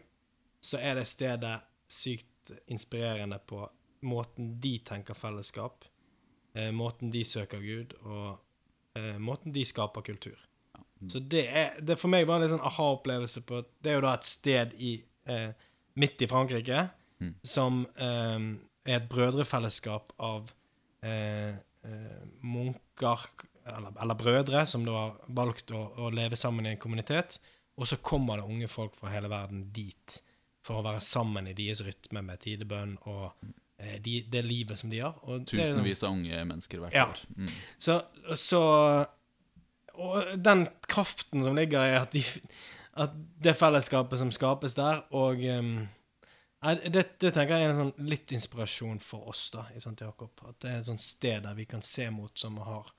så 0.61 0.77
er 0.77 0.99
det 0.99 1.07
stedet 1.09 1.55
sykt 1.89 2.53
inspirerende 2.69 3.39
på 3.41 3.63
måten 4.05 4.51
de 4.61 4.75
tenker 4.85 5.17
fellesskap, 5.17 5.85
eh, 6.55 6.71
måten 6.75 7.11
de 7.13 7.21
søker 7.27 7.61
Gud, 7.63 7.93
og 8.03 8.39
eh, 8.97 9.15
måten 9.21 9.53
de 9.55 9.65
skaper 9.67 10.01
kultur. 10.07 10.39
Så 11.11 11.19
det 11.19 11.43
er 11.51 11.75
det 11.85 11.99
For 11.99 12.09
meg 12.09 12.25
var 12.25 12.39
det 12.39 12.47
en 12.47 12.55
sånn 12.55 12.65
aha-opplevelse 12.65 13.41
på 13.45 13.59
Det 13.83 13.91
er 13.91 13.97
jo 13.99 14.03
da 14.07 14.13
et 14.15 14.25
sted 14.25 14.71
i 14.81 14.93
eh, 15.29 15.51
midt 15.99 16.23
i 16.25 16.29
Frankrike 16.31 16.87
Mm. 17.15 17.29
som 17.47 17.77
eh, 17.95 18.39
er 18.91 18.97
et 18.97 19.05
brødrefellesskap 19.07 20.09
av 20.19 20.49
eh, 21.01 21.55
eh, 21.87 22.25
munker 22.43 23.21
eller, 23.65 23.93
eller 24.01 24.17
brødre 24.19 24.65
som 24.67 24.83
da 24.83 24.97
har 24.97 25.13
valgt 25.37 25.71
å, 25.71 25.79
å 25.95 26.09
leve 26.11 26.35
sammen 26.35 26.67
i 26.67 26.73
en 26.73 26.81
kommunitet. 26.81 27.39
Og 27.79 27.87
så 27.87 27.97
kommer 28.03 28.37
det 28.41 28.49
unge 28.51 28.67
folk 28.67 28.95
fra 28.99 29.13
hele 29.13 29.31
verden 29.31 29.69
dit 29.71 30.17
for 30.65 30.81
å 30.81 30.85
være 30.85 30.99
sammen 31.07 31.47
i 31.47 31.55
deres 31.55 31.85
rytme 31.87 32.19
med 32.25 32.43
tidebønn 32.43 32.97
og 33.05 33.29
eh, 33.31 33.55
de, 33.77 34.21
det 34.31 34.45
livet 34.45 34.79
som 34.79 34.89
de 34.89 35.01
har. 35.03 35.17
Og 35.27 35.45
Tusenvis 35.49 36.03
av 36.03 36.15
unge 36.15 36.45
mennesker 36.47 36.79
hvert 36.83 36.93
Ja. 36.95 37.09
år. 37.11 37.19
Mm. 37.37 37.51
så, 37.77 37.99
så 38.35 38.61
og 39.95 40.31
den 40.43 40.65
kraften 40.91 41.43
som 41.43 41.55
ligger 41.55 41.85
i 41.87 41.95
at, 41.95 42.11
de, 42.11 42.23
at 42.99 43.13
det 43.15 43.55
fellesskapet 43.55 44.19
som 44.19 44.31
skapes 44.33 44.75
der, 44.75 45.03
og 45.15 45.39
um, 45.39 45.87
det, 46.83 47.05
det 47.21 47.31
tenker 47.35 47.55
jeg 47.55 47.67
er 47.67 47.71
en 47.73 47.79
sånn 47.79 48.07
litt 48.09 48.31
inspirasjon 48.35 48.99
for 49.03 49.29
oss 49.31 49.47
da, 49.53 49.67
i 49.75 49.79
St. 49.79 49.95
Jakob. 50.01 50.33
At 50.49 50.59
det 50.63 50.71
er 50.71 50.79
et 50.81 50.89
sånt 50.89 51.03
sted 51.03 51.43
der 51.45 51.55
vi 51.55 51.67
kan 51.69 51.83
se 51.85 52.09
mot 52.11 52.33
som 52.39 52.57
har 52.65 52.89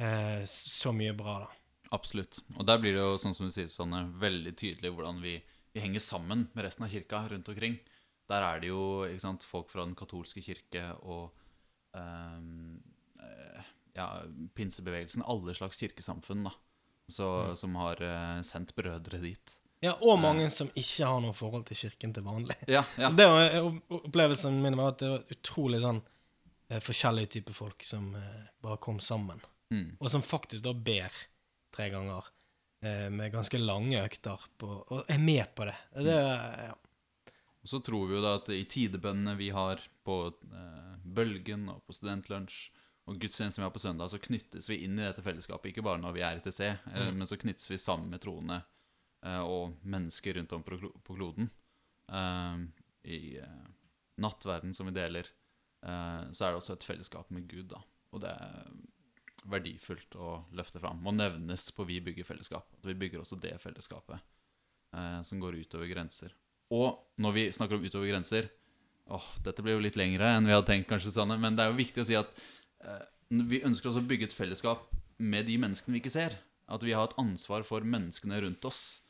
eh, 0.00 0.44
så 0.48 0.92
mye 0.96 1.12
bra, 1.18 1.40
da. 1.44 1.50
Absolutt. 1.92 2.38
Og 2.54 2.62
der 2.68 2.78
blir 2.78 2.94
det 2.94 3.02
jo, 3.02 3.16
sånn 3.18 3.34
som 3.34 3.48
du 3.48 3.54
sier, 3.54 3.66
Sanne, 3.72 4.04
veldig 4.20 4.52
tydelig 4.54 4.92
hvordan 4.94 5.18
vi, 5.24 5.40
vi 5.74 5.82
henger 5.82 6.04
sammen 6.04 6.46
med 6.54 6.64
resten 6.68 6.86
av 6.86 6.92
kirka 6.92 7.24
rundt 7.32 7.50
omkring. 7.50 7.80
Der 8.30 8.46
er 8.46 8.62
det 8.62 8.70
jo 8.70 8.82
sant, 9.22 9.44
folk 9.46 9.70
fra 9.72 9.84
den 9.84 9.96
katolske 9.98 10.42
kirke 10.44 10.84
og 11.02 11.30
eh, 11.98 12.76
ja, 13.96 14.22
pinsebevegelsen, 14.54 15.24
alle 15.26 15.54
slags 15.54 15.80
kirkesamfunn, 15.80 16.44
da. 16.46 16.54
Så, 17.10 17.26
som 17.58 17.74
har 17.74 17.98
uh, 18.06 18.38
sendt 18.46 18.70
brødre 18.76 19.18
dit. 19.18 19.56
Ja, 19.82 19.96
og 20.04 20.20
mange 20.22 20.44
som 20.54 20.68
ikke 20.78 21.08
har 21.08 21.18
noe 21.24 21.34
forhold 21.34 21.64
til 21.66 21.80
kirken 21.80 22.12
til 22.14 22.22
vanlig. 22.22 22.54
Ja, 22.70 22.84
ja. 23.00 23.10
Det 23.18 23.26
var 23.26 23.56
Opplevelsen 23.96 24.60
min 24.62 24.76
var 24.78 24.92
at 24.92 25.00
det 25.02 25.08
var 25.10 25.34
utrolig 25.34 25.80
sånn 25.82 25.98
forskjellige 26.70 27.32
typer 27.34 27.56
folk 27.56 27.82
som 27.82 28.12
bare 28.62 28.78
kom 28.78 29.00
sammen. 29.02 29.40
Mm. 29.74 29.96
Og 29.98 30.06
som 30.12 30.22
faktisk 30.22 30.62
da 30.68 30.76
ber 30.76 31.16
tre 31.74 31.88
ganger 31.90 32.28
med 33.10 33.32
ganske 33.34 33.58
lange 33.58 34.04
økter 34.04 34.44
på, 34.60 34.68
og 34.86 35.10
er 35.10 35.18
med 35.18 35.50
på 35.56 35.66
det. 35.66 35.74
det 36.06 36.14
ja. 36.14 36.76
Og 37.62 37.68
så 37.68 37.80
tror 37.84 38.06
vi 38.08 38.16
jo 38.16 38.22
da 38.24 38.34
at 38.38 38.48
i 38.56 38.62
tidebønnene 38.64 39.34
vi 39.36 39.50
har 39.52 39.80
på 40.06 40.14
eh, 40.32 40.94
Bølgen 41.04 41.66
og 41.68 41.82
på 41.86 41.92
Studentlunsj, 41.96 42.70
og 43.10 43.18
gudstjenesten 43.20 43.60
vi 43.62 43.66
har 43.66 43.74
på 43.74 43.82
søndag, 43.82 44.08
så 44.12 44.20
knyttes 44.22 44.68
vi 44.70 44.78
inn 44.84 44.98
i 44.98 45.02
dette 45.04 45.22
fellesskapet. 45.24 45.72
Ikke 45.72 45.82
bare 45.84 45.98
når 46.00 46.14
vi 46.14 46.22
er 46.24 46.38
i 46.38 46.44
TC, 46.44 46.60
eh, 46.70 47.08
Mm. 47.10 47.18
men 47.18 47.26
så 47.26 47.36
knyttes 47.40 47.68
vi 47.70 47.76
sammen 47.80 48.08
med 48.12 48.20
troende 48.22 48.62
eh, 49.22 49.40
og 49.42 49.74
mennesker 49.84 50.34
rundt 50.38 50.52
om 50.56 50.62
på, 50.64 50.78
på 51.04 51.16
kloden. 51.16 51.50
Eh, 52.08 52.62
I 53.04 53.20
eh, 53.42 53.66
nattverden 54.20 54.72
som 54.76 54.86
vi 54.88 54.92
deler, 54.96 55.26
eh, 55.84 56.22
så 56.32 56.46
er 56.46 56.52
det 56.54 56.60
også 56.62 56.76
et 56.78 56.86
fellesskap 56.88 57.30
med 57.30 57.48
Gud, 57.48 57.68
da. 57.74 57.82
Og 58.12 58.20
det 58.24 58.30
er 58.32 58.70
verdifullt 59.50 60.16
å 60.20 60.44
løfte 60.56 60.80
fram. 60.80 61.00
Må 61.02 61.12
nevnes 61.16 61.70
på 61.72 61.84
Vi 61.88 62.00
bygger 62.04 62.24
fellesskap. 62.28 62.68
At 62.76 62.84
vi 62.88 62.94
bygger 62.94 63.20
også 63.22 63.38
det 63.40 63.54
fellesskapet 63.62 64.18
eh, 64.96 65.20
som 65.22 65.40
går 65.40 65.56
utover 65.64 65.88
grenser. 65.92 66.34
Og 66.70 67.20
når 67.20 67.36
vi 67.36 67.44
snakker 67.54 67.76
om 67.76 67.84
utover 67.84 68.10
grenser 68.12 68.50
Åh, 69.10 69.24
dette 69.42 69.62
blir 69.64 69.74
jo 69.74 69.82
litt 69.82 69.96
lengre 69.98 70.28
enn 70.36 70.46
vi 70.46 70.52
hadde 70.54 70.68
tenkt, 70.68 70.86
kanskje, 70.86 71.10
Sanne. 71.10 71.34
Men 71.42 71.56
det 71.58 71.64
er 71.64 71.72
jo 71.72 71.80
viktig 71.80 72.02
å 72.04 72.06
si 72.06 72.14
at 72.14 72.28
eh, 72.86 73.00
vi 73.50 73.58
ønsker 73.66 73.90
også 73.90 74.02
å 74.04 74.06
bygge 74.06 74.28
et 74.28 74.36
fellesskap 74.36 74.84
med 75.18 75.48
de 75.48 75.56
menneskene 75.58 75.96
vi 75.96 76.02
ikke 76.04 76.12
ser. 76.14 76.36
At 76.70 76.84
vi 76.86 76.94
har 76.94 77.08
et 77.08 77.16
ansvar 77.18 77.66
for 77.66 77.82
menneskene 77.82 78.38
rundt 78.44 78.68
oss. 78.70 79.00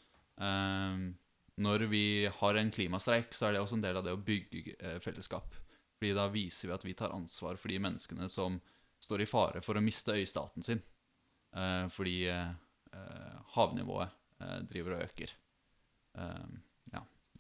Eh, 0.40 1.02
når 1.60 1.84
vi 1.92 2.04
har 2.32 2.56
en 2.56 2.72
klimastreik, 2.72 3.36
så 3.36 3.50
er 3.50 3.58
det 3.58 3.60
også 3.60 3.76
en 3.76 3.84
del 3.84 4.00
av 4.00 4.06
det 4.06 4.14
å 4.16 4.22
bygge 4.24 4.78
eh, 4.78 4.96
fellesskap. 5.04 5.52
Fordi 6.00 6.14
da 6.16 6.30
viser 6.32 6.70
vi 6.70 6.76
at 6.78 6.88
vi 6.88 6.96
tar 6.96 7.12
ansvar 7.12 7.60
for 7.60 7.68
de 7.68 7.76
menneskene 7.84 8.30
som 8.32 8.56
står 9.04 9.26
i 9.26 9.28
fare 9.28 9.60
for 9.64 9.76
å 9.76 9.84
miste 9.84 10.16
øystaten 10.16 10.64
sin. 10.64 10.80
Eh, 11.52 11.84
fordi 11.92 12.22
eh, 12.32 12.56
eh, 12.96 13.38
havnivået 13.58 14.16
driver 14.70 14.96
og 14.96 15.04
øker. 15.04 15.36
Eh, 16.16 16.50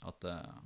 at 0.08 0.24
eh, 0.24 0.60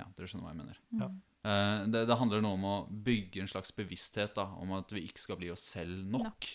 Ja, 0.00 0.06
dere 0.16 0.26
skjønner 0.30 0.46
hva 0.46 0.54
jeg 0.54 0.60
mener. 0.62 0.78
Ja. 0.96 1.08
Eh, 1.44 1.82
det, 1.92 2.06
det 2.08 2.16
handler 2.16 2.40
nå 2.44 2.54
om 2.56 2.64
å 2.64 2.74
bygge 2.88 3.42
en 3.42 3.48
slags 3.50 3.72
bevissthet 3.76 4.34
da, 4.38 4.46
om 4.60 4.72
at 4.78 4.92
vi 4.96 5.02
ikke 5.08 5.20
skal 5.20 5.36
bli 5.40 5.50
oss 5.52 5.62
selv 5.74 6.02
nok. 6.08 6.24
Nok. 6.30 6.48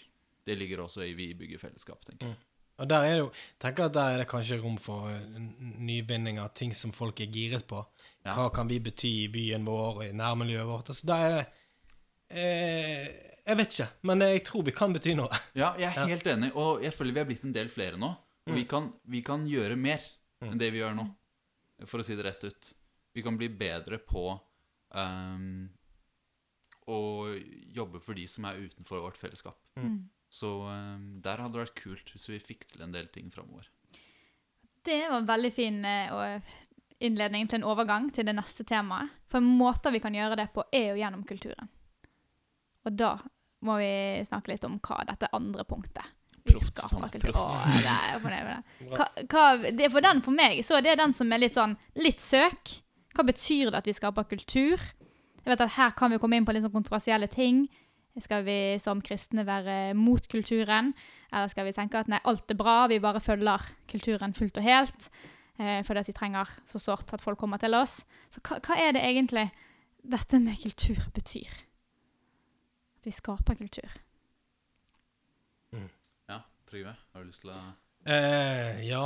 Det 0.45 0.55
ligger 0.57 0.83
også 0.83 1.01
i 1.05 1.13
vi 1.17 1.31
bygger 1.37 1.61
fellesskap, 1.61 2.03
tenker 2.05 2.27
jeg. 2.31 2.37
Og 2.81 2.89
der 2.91 3.05
er 3.07 3.13
det 3.13 3.19
jo 3.21 3.27
tenker 3.61 3.85
at 3.87 3.93
der 3.95 4.15
er 4.15 4.17
det 4.19 4.27
kanskje 4.27 4.57
rom 4.61 4.75
for 4.81 5.07
eh, 5.13 5.37
nyvinninger, 5.79 6.49
ting 6.57 6.73
som 6.75 6.91
folk 6.93 7.21
er 7.23 7.29
giret 7.31 7.65
på. 7.69 7.79
Ja. 8.25 8.33
Hva 8.35 8.49
kan 8.53 8.67
vi 8.67 8.81
bety 8.83 9.11
i 9.23 9.29
byen 9.31 9.65
vår 9.69 10.01
og 10.01 10.03
i 10.07 10.11
nærmiljøet 10.17 10.67
vårt? 10.67 10.89
Altså, 10.91 11.07
der 11.07 11.23
er 11.29 11.35
det 11.37 11.45
eh, 12.29 13.07
Jeg 13.45 13.57
vet 13.59 13.73
ikke, 13.77 13.87
men 14.09 14.21
jeg 14.25 14.43
tror 14.47 14.63
vi 14.65 14.73
kan 14.75 14.93
bety 14.95 15.13
noe. 15.17 15.29
Ja, 15.61 15.73
jeg 15.77 15.91
er 15.93 15.99
Ja. 16.01 16.05
helt 16.09 16.27
enig, 16.27 16.51
og 16.57 16.81
jeg 16.83 16.93
føler 16.97 17.13
vi 17.13 17.21
er 17.23 17.29
blitt 17.29 17.45
en 17.45 17.53
del 17.55 17.69
flere 17.69 17.97
nå. 18.01 18.09
Og 18.45 18.53
vi, 18.53 18.63
kan, 18.69 18.91
vi 19.09 19.21
kan 19.25 19.45
gjøre 19.49 19.77
mer 19.77 20.01
enn 20.45 20.59
det 20.61 20.67
vi 20.73 20.77
gjør 20.83 20.93
nå, 20.99 21.05
for 21.83 22.01
å 22.01 22.05
si 22.07 22.15
det 22.15 22.25
rett 22.27 22.43
ut. 22.47 22.71
Vi 23.15 23.23
kan 23.23 23.37
bli 23.39 23.49
bedre 23.51 23.99
på 23.99 24.27
um, 24.95 25.67
å 26.91 26.99
jobbe 27.75 28.01
for 28.03 28.17
de 28.17 28.25
som 28.29 28.47
er 28.47 28.61
utenfor 28.67 29.03
vårt 29.03 29.19
fellesskap. 29.19 29.59
Mm. 29.79 30.05
Så 30.31 30.51
um, 30.67 31.07
der 31.23 31.41
hadde 31.41 31.55
det 31.55 31.65
vært 31.65 31.79
kult 31.79 32.11
hvis 32.13 32.29
vi 32.31 32.41
fikk 32.43 32.67
til 32.71 32.85
en 32.85 32.95
del 32.95 33.07
ting 33.11 33.31
framover. 33.33 33.69
Det 34.85 34.99
var 35.09 35.17
en 35.17 35.29
veldig 35.29 35.49
fin 35.49 35.79
eh, 35.89 36.57
innledning 37.01 37.47
til 37.49 37.57
en 37.57 37.69
overgang 37.71 38.11
til 38.13 38.27
det 38.27 38.35
neste 38.37 38.67
temaet. 38.69 39.09
For 39.31 39.41
måter 39.41 39.95
vi 39.95 40.01
kan 40.03 40.13
gjøre 40.13 40.37
det 40.37 40.51
på, 40.53 40.61
er 40.69 40.91
jo 40.91 40.99
gjennom 40.99 41.23
kulturen. 41.25 41.71
Og 42.85 42.93
da 42.93 43.15
må 43.65 43.79
vi 43.81 44.21
snakke 44.27 44.51
litt 44.51 44.67
om 44.67 44.77
hva 44.85 44.99
dette 45.09 45.31
andre 45.33 45.65
punktet 45.65 46.05
Proft. 46.45 46.81
Å, 46.85 47.45
det 47.81 47.93
er 47.93 48.19
fornøyd 48.21 48.49
det. 48.51 48.57
Er 49.85 49.93
for 49.93 50.05
den 50.05 50.21
for 50.25 50.35
meg, 50.35 50.59
så 50.65 50.77
er 50.77 50.85
det 50.85 50.99
den 51.01 51.15
som 51.17 51.31
er 51.33 51.41
litt 51.41 51.57
sånn 51.57 51.73
litt 51.97 52.21
søk. 52.21 52.75
Hva 53.15 53.25
betyr 53.25 53.71
det 53.71 53.79
at 53.79 53.89
vi 53.89 53.95
skaper 53.95 54.27
kultur? 54.29 54.81
Jeg 55.45 55.51
vet 55.51 55.63
at 55.65 55.75
Her 55.77 55.95
kan 55.97 56.13
vi 56.13 56.19
komme 56.21 56.37
inn 56.37 56.45
på 56.47 56.53
litt 56.55 56.65
sånn 56.65 56.73
kontroversielle 56.73 57.29
ting. 57.31 57.65
Skal 58.21 58.45
vi 58.47 58.57
som 58.79 59.01
kristne 59.03 59.43
være 59.47 59.93
mot 59.97 60.23
kulturen? 60.31 60.93
Eller 61.33 61.51
skal 61.51 61.67
vi 61.67 61.73
tenke 61.75 61.99
at 61.99 62.11
nei, 62.11 62.21
alt 62.23 62.51
er 62.51 62.59
bra, 62.59 62.85
vi 62.87 63.01
bare 63.03 63.19
følger 63.23 63.65
kulturen 63.91 64.35
fullt 64.35 64.61
og 64.61 64.67
helt? 64.67 65.09
Eh, 65.59 65.81
fordi 65.87 66.01
at 66.01 66.09
vi 66.09 66.15
trenger 66.15 66.53
så 66.67 66.79
sårt 66.79 67.11
at 67.15 67.23
folk 67.23 67.39
kommer 67.41 67.59
til 67.59 67.75
oss. 67.75 68.01
Så 68.31 68.43
hva, 68.43 68.61
hva 68.63 68.79
er 68.79 68.95
det 68.95 69.03
egentlig 69.03 69.49
dette 70.05 70.39
med 70.39 70.59
kultur 70.61 71.01
betyr? 71.15 71.51
At 72.99 73.07
vi 73.09 73.15
skaper 73.15 73.59
kultur. 73.59 73.99
Trygve, 76.75 76.91
har 77.13 77.23
du 77.23 77.31
lyst 77.31 77.45
til 77.45 77.55
å 77.55 77.63
Eh, 78.05 78.81
ja. 78.85 79.05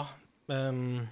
Um, 0.51 1.05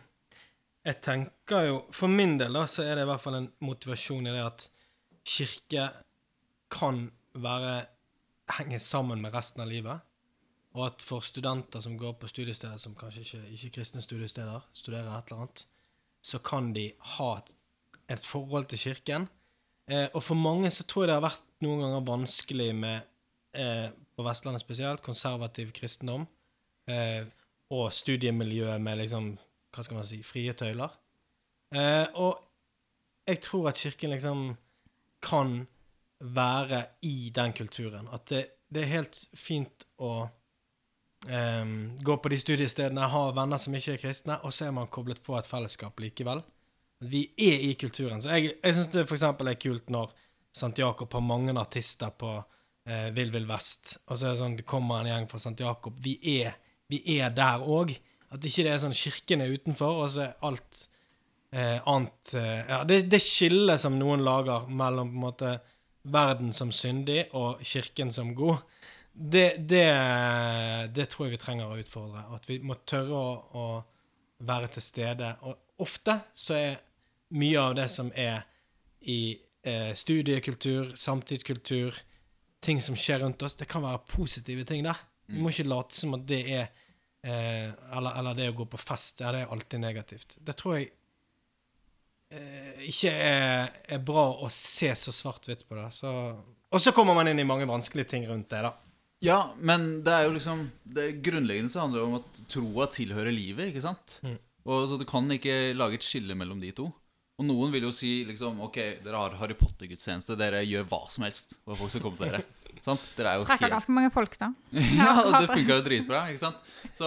jeg 0.84 0.98
tenker 1.06 1.68
jo 1.70 1.76
For 1.94 2.12
min 2.12 2.34
del 2.40 2.58
da, 2.58 2.66
så 2.68 2.84
er 2.84 2.98
det 2.98 3.06
i 3.06 3.08
hvert 3.08 3.22
fall 3.24 3.38
en 3.38 3.48
motivasjon 3.64 4.28
i 4.28 4.34
det 4.34 4.42
at 4.44 4.66
kirke 5.28 5.86
kan 6.74 7.06
være 7.38 7.76
henge 8.58 8.80
sammen 8.84 9.22
med 9.24 9.36
resten 9.36 9.64
av 9.64 9.70
livet. 9.70 10.04
Og 10.76 10.88
at 10.90 11.06
for 11.06 11.24
studenter 11.24 11.84
som 11.84 11.96
går 12.00 12.18
på 12.20 12.30
studiesteder 12.32 12.80
som 12.82 12.96
kanskje 12.98 13.24
ikke, 13.24 13.42
ikke 13.56 13.72
kristne 13.78 14.04
studiesteder, 14.04 14.66
studerer 14.76 15.14
et 15.14 15.30
eller 15.30 15.46
annet, 15.46 15.64
så 16.26 16.42
kan 16.44 16.74
de 16.76 16.90
ha 17.16 17.30
et, 17.38 17.54
et 18.18 18.26
forhold 18.26 18.68
til 18.72 18.82
kirken. 18.82 19.30
Eh, 19.88 20.10
og 20.12 20.26
for 20.26 20.36
mange 20.36 20.74
så 20.74 20.84
tror 20.84 21.06
jeg 21.06 21.14
det 21.14 21.20
har 21.20 21.30
vært 21.30 21.46
noen 21.64 21.86
ganger 21.86 22.10
vanskelig 22.10 22.72
med, 22.76 23.08
eh, 23.54 23.88
på 24.18 24.26
Vestlandet 24.28 24.66
spesielt, 24.66 25.06
konservativ 25.06 25.72
kristendom. 25.78 26.28
Eh, 26.88 27.26
og 27.76 27.92
studiemiljøet 27.92 28.82
med 28.82 29.02
liksom, 29.02 29.34
hva 29.76 29.84
skal 29.84 30.00
man 30.00 30.08
si, 30.08 30.22
frie 30.24 30.54
tøyler. 30.56 30.94
Eh, 31.76 32.06
og 32.16 32.40
jeg 33.28 33.42
tror 33.44 33.70
at 33.72 33.82
kirken 33.82 34.14
liksom 34.16 34.46
kan 35.24 35.60
være 36.20 36.86
i 37.06 37.32
den 37.36 37.54
kulturen. 37.54 38.08
At 38.14 38.30
det, 38.32 38.44
det 38.74 38.84
er 38.84 38.94
helt 38.96 39.20
fint 39.38 39.88
å 40.00 40.14
eh, 41.30 41.74
gå 42.00 42.18
på 42.18 42.32
de 42.32 42.40
studiestedene, 42.40 43.10
ha 43.12 43.24
venner 43.36 43.62
som 43.62 43.76
ikke 43.76 43.98
er 43.98 44.04
kristne, 44.06 44.40
og 44.44 44.56
så 44.56 44.70
er 44.70 44.78
man 44.78 44.92
koblet 44.92 45.22
på 45.24 45.36
et 45.38 45.50
fellesskap 45.50 46.00
likevel. 46.02 46.44
Vi 47.00 47.28
er 47.38 47.68
i 47.68 47.74
kulturen. 47.78 48.22
Så 48.24 48.34
jeg, 48.34 48.56
jeg 48.64 48.78
syns 48.78 48.90
det 48.94 49.06
eksempel 49.06 49.52
er 49.52 49.60
kult 49.62 49.92
når 49.94 50.16
St. 50.58 50.74
Jakob 50.78 51.14
har 51.14 51.22
mange 51.22 51.54
artister 51.60 52.14
på 52.18 52.32
eh, 52.88 53.10
Vill 53.14 53.32
Vill 53.34 53.46
Vest, 53.50 54.00
og 54.08 54.18
så 54.18 54.28
er 54.28 54.34
det 54.34 54.42
sånn, 54.42 54.58
det 54.58 54.66
kommer 54.70 55.04
en 55.04 55.12
gjeng 55.12 55.28
fra 55.30 55.42
St. 55.44 55.58
Jakob. 55.62 56.00
Vi 56.02 56.16
er, 56.40 56.56
vi 56.92 57.02
er 57.18 57.34
der 57.36 57.64
òg. 57.64 57.94
At 58.34 58.44
ikke 58.44 58.66
det 58.66 58.74
er 58.74 58.84
sånn 58.84 58.96
kirken 58.98 59.44
er 59.44 59.54
utenfor, 59.56 60.04
og 60.04 60.12
så 60.12 60.26
er 60.26 60.48
alt 60.48 60.84
eh, 61.56 61.80
annet 61.88 62.34
eh, 62.36 62.62
Ja, 62.68 62.82
det, 62.88 63.06
det 63.12 63.22
skillet 63.24 63.80
som 63.80 63.96
noen 64.00 64.24
lager 64.26 64.68
mellom 64.68 65.14
på 65.14 65.16
en 65.16 65.26
måte 65.28 65.54
verden 66.08 66.54
som 66.56 66.72
syndig 66.76 67.26
og 67.36 67.64
kirken 67.68 68.12
som 68.16 68.34
god, 68.36 68.64
det, 69.12 69.68
det, 69.68 69.88
det 70.96 71.08
tror 71.10 71.28
jeg 71.28 71.36
vi 71.36 71.42
trenger 71.42 71.72
å 71.72 71.80
utfordre. 71.82 72.28
At 72.36 72.46
vi 72.50 72.60
må 72.64 72.78
tørre 72.88 73.18
å, 73.18 73.32
å 73.58 74.46
være 74.48 74.70
til 74.76 74.86
stede. 74.86 75.32
Og 75.48 75.82
ofte 75.84 76.20
så 76.38 76.58
er 76.58 76.78
mye 77.38 77.64
av 77.64 77.76
det 77.80 77.88
som 77.92 78.12
er 78.16 78.46
i 79.10 79.38
eh, 79.68 79.92
studiekultur, 79.98 80.94
samtidskultur, 80.96 81.98
ting 82.64 82.82
som 82.82 82.98
skjer 82.98 83.24
rundt 83.24 83.44
oss, 83.46 83.58
det 83.58 83.68
kan 83.70 83.86
være 83.86 84.06
positive 84.10 84.66
ting 84.68 84.86
der. 84.86 85.00
Vi 85.28 85.42
må 85.44 85.52
ikke 85.52 85.68
late 85.68 85.98
som 85.98 86.16
at 86.18 86.26
det 86.30 86.42
er 86.56 86.64
eh, 86.64 87.68
eller, 87.98 88.14
eller 88.20 88.38
det 88.38 88.50
å 88.52 88.58
gå 88.62 88.68
på 88.72 88.80
fest, 88.80 89.22
ja, 89.24 89.34
det 89.36 89.44
er 89.44 89.54
alltid 89.54 89.84
negativt. 89.84 90.38
Det 90.40 90.56
tror 90.60 90.78
jeg 90.78 90.90
eh, 92.32 92.84
ikke 92.88 93.14
er, 93.14 93.80
er 93.98 94.04
bra 94.08 94.30
å 94.44 94.50
se 94.54 94.94
så 94.96 95.14
svart-hvitt 95.16 95.68
på 95.68 95.80
det. 95.80 95.88
Så, 95.96 96.12
og 96.38 96.84
så 96.84 96.94
kommer 96.96 97.18
man 97.18 97.32
inn 97.32 97.44
i 97.44 97.48
mange 97.48 97.68
vanskelige 97.70 98.14
ting 98.16 98.28
rundt 98.30 98.50
det, 98.54 98.64
da. 98.70 98.76
Ja, 99.24 99.40
men 99.58 100.04
det 100.06 100.14
er 100.14 100.28
jo 100.28 100.34
liksom 100.36 100.60
Det 100.84 101.08
grunnleggende 101.26 101.74
så 101.74 101.80
handler 101.82 102.04
det 102.04 102.06
om 102.06 102.18
at 102.20 102.42
troa 102.54 102.86
tilhører 102.94 103.34
livet, 103.34 103.72
ikke 103.72 103.82
sant? 103.82 104.20
Mm. 104.22 104.38
Og 104.68 104.90
så 104.92 105.00
Du 105.02 105.08
kan 105.10 105.26
ikke 105.34 105.74
lage 105.74 105.98
et 105.98 106.06
skille 106.06 106.38
mellom 106.38 106.62
de 106.62 106.70
to. 106.78 106.92
Og 107.38 107.46
noen 107.46 107.74
vil 107.74 107.88
jo 107.88 107.94
si 107.94 108.20
liksom 108.28 108.62
Ok, 108.66 108.78
dere 109.06 109.22
har 109.22 109.38
Harry 109.42 109.58
Potter-gudstjeneste. 109.58 110.38
Dere 110.40 110.64
gjør 110.66 110.88
hva 110.90 111.04
som 111.10 111.26
helst 111.26 111.58
for 111.64 111.78
folk 111.80 111.94
skal 111.94 112.06
komme 112.06 112.22
til 112.22 112.34
dere. 112.34 112.46
sant? 112.86 113.04
Dere 113.18 113.30
er 113.32 113.36
jo 113.40 113.44
Trekker 113.48 113.66
helt 113.68 113.76
ganske 113.78 113.94
mange 113.96 114.12
folk, 114.14 114.34
da. 114.42 114.48
Ja, 115.00 115.12
det 115.40 115.48
funka 115.50 115.74
jo 115.80 115.84
dritbra, 115.86 116.20
ikke 116.32 116.44
sant? 116.46 116.60
Så, 116.98 117.06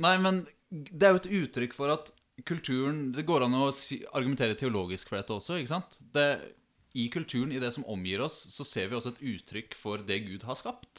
nei, 0.00 0.16
men 0.22 0.34
det 0.70 1.04
er 1.06 1.12
jo 1.12 1.20
et 1.22 1.32
uttrykk 1.42 1.72
for 1.76 1.88
at 1.92 2.04
kulturen 2.48 3.12
Det 3.12 3.26
går 3.28 3.40
an 3.44 3.54
å 3.54 3.72
si, 3.76 3.96
argumentere 4.16 4.56
teologisk 4.58 5.08
for 5.10 5.16
dette 5.20 5.34
også, 5.36 5.52
ikke 5.60 5.74
sant? 5.74 5.90
Det, 6.14 6.28
I 6.98 7.00
kulturen, 7.12 7.52
i 7.52 7.60
det 7.62 7.72
som 7.76 7.84
omgir 7.92 8.18
oss, 8.24 8.36
så 8.50 8.62
ser 8.66 8.86
vi 8.88 8.94
også 8.98 9.10
et 9.14 9.24
uttrykk 9.34 9.70
for 9.78 9.96
det 10.06 10.18
Gud 10.26 10.42
har 10.48 10.56
skapt. 10.58 10.94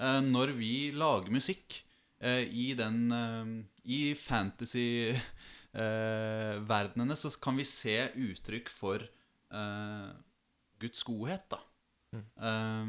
Eh, 0.00 0.20
når 0.24 0.48
vi 0.56 0.74
lager 0.96 1.30
musikk 1.34 1.82
eh, 2.22 2.44
i 2.48 2.72
den 2.78 3.12
eh, 3.12 3.46
I 3.84 4.14
fantasy-verdenene, 4.18 7.16
så 7.18 7.30
kan 7.42 7.56
vi 7.58 7.64
se 7.68 7.98
uttrykk 8.14 8.68
for 8.72 8.98
eh, 9.02 10.10
Guds 10.82 11.02
godhet, 11.06 11.44
da. 11.52 11.58
Eh, 12.16 12.86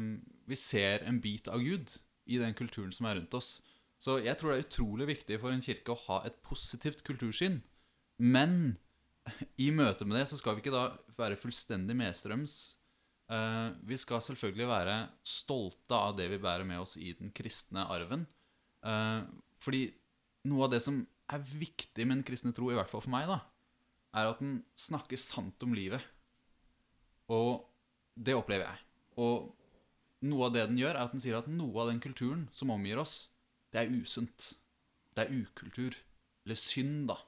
vi 0.48 0.58
ser 0.58 1.04
en 1.08 1.20
bit 1.22 1.48
av 1.48 1.62
Gud 1.64 1.92
i 2.30 2.40
den 2.40 2.54
kulturen 2.56 2.92
som 2.94 3.08
er 3.08 3.18
rundt 3.18 3.36
oss. 3.36 3.58
Så 4.00 4.18
jeg 4.24 4.36
tror 4.36 4.52
det 4.52 4.56
er 4.58 4.66
utrolig 4.66 5.08
viktig 5.08 5.38
for 5.40 5.54
en 5.54 5.62
kirke 5.64 5.94
å 5.94 6.02
ha 6.08 6.20
et 6.28 6.36
positivt 6.44 7.04
kultursyn. 7.06 7.60
Men 8.20 8.76
i 9.60 9.70
møte 9.74 10.06
med 10.06 10.18
det 10.18 10.26
så 10.30 10.38
skal 10.38 10.56
vi 10.56 10.64
ikke 10.64 10.74
da 10.74 10.86
være 11.18 11.38
fullstendig 11.40 11.96
medstrøms. 11.96 12.56
Eh, 13.32 13.68
vi 13.88 13.96
skal 14.00 14.22
selvfølgelig 14.24 14.68
være 14.68 14.96
stolte 15.24 15.96
av 15.96 16.16
det 16.18 16.28
vi 16.34 16.40
bærer 16.42 16.66
med 16.68 16.82
oss 16.82 16.98
i 17.00 17.14
den 17.16 17.32
kristne 17.34 17.86
arven. 17.88 18.26
Eh, 18.84 19.22
fordi 19.64 19.86
noe 20.50 20.66
av 20.66 20.74
det 20.74 20.82
som 20.84 21.00
er 21.32 21.40
viktig 21.40 22.04
med 22.04 22.20
den 22.20 22.26
kristne 22.28 22.52
tro, 22.52 22.68
i 22.68 22.76
hvert 22.76 22.90
fall 22.90 23.04
for 23.04 23.14
meg, 23.14 23.30
da, 23.30 23.40
er 24.14 24.28
at 24.28 24.42
den 24.42 24.58
snakker 24.78 25.20
sant 25.20 25.62
om 25.64 25.72
livet. 25.76 26.02
Og 27.32 27.64
det 28.14 28.36
opplever 28.36 28.68
jeg. 28.68 28.82
Og 29.24 29.54
noe 30.24 30.48
av 30.48 30.54
det 30.56 30.66
den 30.70 30.80
gjør, 30.80 30.96
er 30.96 31.06
at 31.06 31.14
den 31.14 31.22
sier 31.22 31.38
at 31.38 31.50
noe 31.50 31.74
av 31.82 31.90
den 31.92 32.00
kulturen 32.02 32.46
som 32.54 32.72
omgir 32.74 33.00
oss, 33.02 33.28
det 33.74 33.82
er 33.82 33.92
usunt. 33.92 34.54
Det 35.14 35.24
er 35.24 35.34
ukultur. 35.34 35.96
Eller 36.44 36.58
synd, 36.58 37.08
da, 37.10 37.18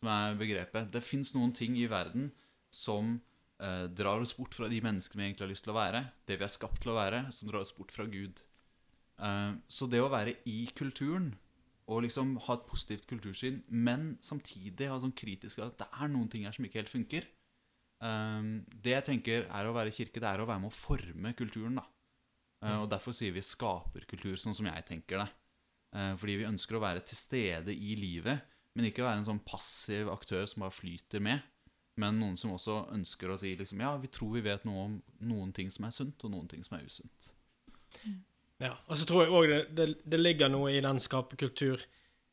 som 0.00 0.10
er 0.12 0.38
begrepet. 0.40 0.90
Det 0.92 1.02
fins 1.04 1.34
noen 1.36 1.52
ting 1.56 1.76
i 1.78 1.88
verden 1.90 2.30
som 2.74 3.18
eh, 3.60 3.86
drar 3.92 4.22
oss 4.22 4.34
bort 4.36 4.56
fra 4.56 4.70
de 4.70 4.80
menneskene 4.84 5.22
vi 5.22 5.28
egentlig 5.28 5.46
har 5.46 5.52
lyst 5.52 5.66
til 5.66 5.74
å 5.74 5.80
være. 5.80 6.04
Det 6.28 6.38
vi 6.38 6.46
er 6.46 6.52
skapt 6.52 6.82
til 6.84 6.94
å 6.94 6.98
være, 6.98 7.26
som 7.34 7.50
drar 7.50 7.64
oss 7.64 7.74
bort 7.76 7.94
fra 7.94 8.06
Gud. 8.10 8.42
Eh, 9.20 9.52
så 9.68 9.88
det 9.90 10.02
å 10.02 10.10
være 10.12 10.38
i 10.50 10.64
kulturen 10.76 11.32
og 11.90 12.04
liksom 12.04 12.36
ha 12.46 12.54
et 12.54 12.66
positivt 12.70 13.08
kultursyn, 13.10 13.64
men 13.66 14.12
samtidig 14.22 14.86
ha 14.92 14.98
sånn 15.02 15.16
kritisk 15.16 15.64
at 15.64 15.80
det 15.80 15.88
er 15.90 16.10
noen 16.12 16.28
ting 16.30 16.44
her 16.46 16.54
som 16.54 16.66
ikke 16.66 16.84
helt 16.84 16.92
funker. 16.92 17.26
Eh, 18.00 18.50
det 18.84 18.96
jeg 18.96 19.08
tenker 19.12 19.48
er 19.48 19.68
å 19.68 19.74
være 19.76 19.94
kirke, 19.94 20.22
det 20.22 20.30
er 20.30 20.42
å 20.42 20.48
være 20.48 20.64
med 20.66 20.72
å 20.72 20.78
forme 20.80 21.34
kulturen. 21.38 21.80
da. 21.82 21.86
Eh, 22.64 22.78
og 22.82 22.88
Derfor 22.92 23.16
sier 23.16 23.34
vi 23.34 23.44
skaperkultur, 23.44 24.36
sånn 24.40 24.56
som 24.56 24.68
jeg 24.70 24.86
tenker 24.88 25.22
det. 25.22 25.28
Eh, 25.96 26.12
fordi 26.20 26.40
vi 26.40 26.48
ønsker 26.48 26.76
å 26.76 26.82
være 26.84 27.04
til 27.06 27.18
stede 27.18 27.74
i 27.74 27.96
livet, 27.98 28.44
men 28.76 28.88
ikke 28.88 29.04
være 29.06 29.22
en 29.22 29.30
sånn 29.32 29.42
passiv 29.46 30.10
aktør 30.12 30.46
som 30.48 30.64
bare 30.64 30.76
flyter 30.76 31.22
med. 31.24 31.42
Men 32.00 32.20
noen 32.20 32.36
som 32.38 32.54
også 32.54 32.84
ønsker 32.94 33.32
å 33.32 33.38
si 33.40 33.52
liksom, 33.58 33.82
ja, 33.82 33.92
vi 34.00 34.08
tror 34.12 34.36
vi 34.36 34.44
vet 34.46 34.64
noe 34.68 34.86
om 34.86 34.96
noen 35.26 35.50
ting 35.56 35.72
som 35.74 35.88
er 35.88 35.94
sunt, 35.94 36.22
og 36.24 36.32
noen 36.32 36.48
ting 36.48 36.62
som 36.64 36.78
er 36.78 36.86
usunt. 36.86 37.32
Ja, 38.60 38.76
og 38.86 38.96
så 39.00 39.06
tror 39.08 39.24
jeg 39.24 39.34
òg 39.34 39.48
det, 39.50 39.60
det, 39.76 39.86
det 40.06 40.20
ligger 40.20 40.52
noe 40.52 40.70
i 40.72 40.82
den 40.84 41.00
skaperkultur 41.02 41.82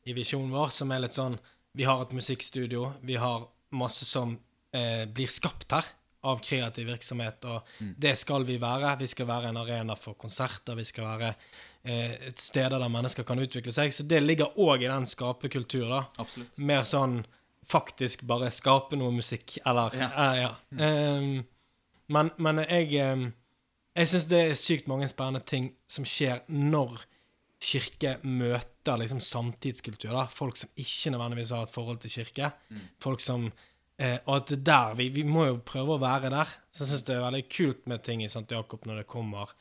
i 0.08 0.14
visjonen 0.16 0.52
vår 0.54 0.70
som 0.76 0.92
er 0.92 1.02
litt 1.02 1.16
sånn 1.16 1.36
Vi 1.76 1.86
har 1.88 2.00
et 2.04 2.14
musikkstudio, 2.16 2.92
vi 3.02 3.18
har 3.20 3.48
masse 3.76 4.06
som 4.08 4.36
eh, 4.72 5.04
blir 5.10 5.28
skapt 5.32 5.72
her 5.74 5.88
av 6.24 6.40
kreativ 6.42 6.86
virksomhet, 6.86 7.44
og 7.44 7.62
Mm. 7.80 7.94
det 7.98 8.18
skal 8.18 8.44
vi 8.44 8.56
være. 8.58 8.98
Vi 8.98 9.06
skal 9.06 9.26
være 9.26 9.48
en 9.48 9.56
arena 9.56 9.94
for 9.96 10.14
konserter, 10.14 10.74
vi 10.74 10.84
skal 10.84 11.04
være 11.04 11.34
eh, 11.84 12.30
sted 12.36 12.70
der 12.70 12.88
mennesker 12.88 13.24
kan 13.24 13.38
utvikle 13.38 13.72
seg. 13.72 13.92
Så 13.92 14.02
det 14.06 14.22
ligger 14.22 14.52
òg 14.58 14.82
i 14.82 14.88
den 14.88 15.06
skaperkultur, 15.06 15.88
da. 15.88 16.06
Absolutt. 16.18 16.58
Mer 16.58 16.82
sånn 16.82 17.24
faktisk 17.68 18.22
bare 18.26 18.50
skape 18.50 18.96
noe 18.96 19.10
musikk, 19.12 19.58
eller 19.64 19.90
Ja. 19.94 20.06
eh, 20.08 20.40
ja. 20.42 20.54
Ehm, 20.78 21.44
men, 22.08 22.30
men 22.38 22.56
jeg 22.64 23.12
um, 23.12 23.32
Jeg 23.96 24.06
syns 24.06 24.26
det 24.28 24.50
er 24.50 24.54
sykt 24.54 24.86
mange 24.86 25.08
spennende 25.08 25.44
ting 25.44 25.72
som 25.88 26.04
skjer 26.04 26.40
når 26.48 27.00
kirke 27.60 28.18
møter 28.22 28.96
liksom 29.00 29.18
samtidskultur. 29.20 30.10
da, 30.12 30.26
Folk 30.26 30.56
som 30.56 30.68
ikke 30.76 31.10
nødvendigvis 31.10 31.50
har 31.50 31.62
et 31.62 31.72
forhold 31.74 31.98
til 32.00 32.10
kirke. 32.10 32.52
Mm. 32.70 32.80
Folk 33.00 33.20
som 33.20 33.52
eh, 34.00 34.18
Og 34.26 34.34
at 34.36 34.52
det 34.52 34.60
der 34.66 34.94
vi, 34.98 35.08
vi 35.14 35.24
må 35.26 35.46
jo 35.48 35.60
prøve 35.66 35.96
å 35.96 36.02
være 36.02 36.30
der. 36.34 36.52
Så 36.70 36.84
jeg 36.84 36.92
syns 36.92 37.06
det 37.08 37.16
er 37.16 37.24
veldig 37.26 37.44
kult 37.52 37.86
med 37.90 38.04
ting 38.06 38.22
i 38.24 38.30
St. 38.30 38.46
Jakob 38.50 38.86
når 38.86 39.02
det 39.02 39.10
kommer 39.10 39.54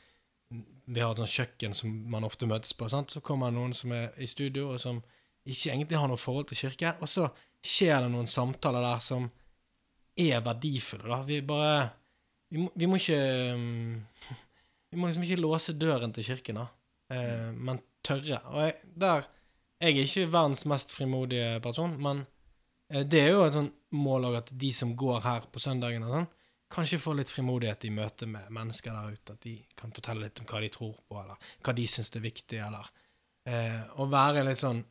Vi 0.50 1.04
har 1.04 1.12
et 1.12 1.22
sånt 1.22 1.34
kjøkken 1.34 1.76
som 1.76 1.92
man 2.12 2.24
ofte 2.28 2.48
møtes 2.48 2.74
på. 2.78 2.88
Sant? 2.92 3.12
Så 3.12 3.24
kommer 3.26 3.52
noen 3.52 3.74
som 3.76 3.92
er 3.92 4.14
i 4.24 4.28
studio, 4.30 4.70
og 4.72 4.80
som 4.80 5.02
ikke 5.48 5.74
egentlig 5.74 6.00
har 6.00 6.08
noe 6.08 6.20
forhold 6.20 6.48
til 6.48 6.62
kirke. 6.62 6.94
Og 7.04 7.12
så 7.12 7.28
skjer 7.64 8.06
det 8.06 8.12
noen 8.14 8.30
samtaler 8.30 8.86
der 8.86 9.04
som 9.04 9.28
er 10.18 10.42
verdifulle, 10.46 11.08
da. 11.12 11.22
Vi 11.28 11.42
bare 11.46 11.90
Vi 12.50 12.62
må, 12.64 12.70
vi 12.76 12.88
må 12.88 12.96
ikke 12.96 13.20
Vi 14.92 14.96
må 14.96 15.10
liksom 15.10 15.26
ikke 15.28 15.42
låse 15.44 15.76
døren 15.76 16.14
til 16.16 16.24
kirken, 16.24 16.62
da. 16.62 16.68
Eh, 17.12 17.52
men 17.52 17.82
tørre. 18.04 18.40
Og 18.54 18.62
jeg, 18.64 18.78
der 18.96 19.28
Jeg 19.80 19.94
er 19.94 20.08
ikke 20.08 20.32
verdens 20.34 20.66
mest 20.66 20.96
frimodige 20.96 21.60
person, 21.62 21.92
men 22.02 22.24
det 22.88 23.20
er 23.20 23.34
jo 23.34 23.44
et 23.46 23.56
sånn 23.56 23.72
mål 24.00 24.30
òg 24.30 24.42
at 24.42 24.52
de 24.60 24.70
som 24.76 24.94
går 24.96 25.22
her 25.26 25.48
på 25.52 25.62
søndagen 25.64 26.06
og 26.08 26.14
sånn, 26.14 26.30
kanskje 26.72 27.00
får 27.00 27.18
litt 27.20 27.32
frimodighet 27.32 27.88
i 27.88 27.94
møte 27.96 28.28
med 28.30 28.50
mennesker 28.54 28.92
der 28.96 29.16
ute. 29.16 29.36
At 29.36 29.44
de 29.44 29.56
kan 29.80 29.94
fortelle 29.96 30.28
litt 30.28 30.42
om 30.44 30.48
hva 30.50 30.62
de 30.64 30.72
tror 30.74 30.96
på, 31.08 31.20
eller 31.22 31.50
hva 31.64 31.76
de 31.76 31.88
syns 31.92 32.14
er 32.16 32.24
viktig, 32.24 32.60
eller 32.64 32.92
eh, 33.48 33.82
Å 34.00 34.08
være 34.12 34.46
litt 34.48 34.62
sånn 34.62 34.84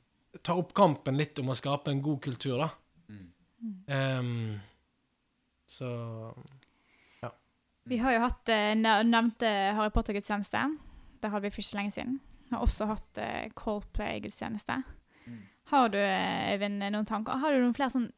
Ta 0.45 0.53
opp 0.61 0.75
kampen 0.77 1.17
litt 1.17 1.39
om 1.41 1.49
å 1.49 1.55
skape 1.57 1.89
en 1.89 2.03
god 2.05 2.19
kultur, 2.27 2.59
da. 2.61 2.67
Mm. 3.09 3.29
Um, 3.89 4.59
så 5.65 5.89
Vi 7.89 7.97
har 8.03 8.13
jo 8.13 8.21
hatt 8.21 8.51
eh, 8.53 8.75
nevnte 8.77 9.49
Harry 9.79 9.89
Potter-gudstjeneste. 9.95 10.61
Det 11.23 11.31
hadde 11.33 11.47
vi 11.47 11.55
for 11.55 11.65
ikke 11.65 11.79
lenge 11.79 11.95
siden. 11.95 12.19
Vi 12.21 12.53
har 12.53 12.67
også 12.67 12.91
hatt 12.91 13.23
eh, 13.23 13.47
Coldplay-gudstjeneste. 13.57 14.77
Har 15.73 15.89
du, 15.91 15.99
eh, 15.99 16.53
Øyvind, 16.55 16.79
noen 16.93 17.07
tanker? 17.09 17.39
Har 17.43 17.53
du 17.53 17.59
noen 17.65 17.75
flere 17.75 17.91
sånn 17.95 18.11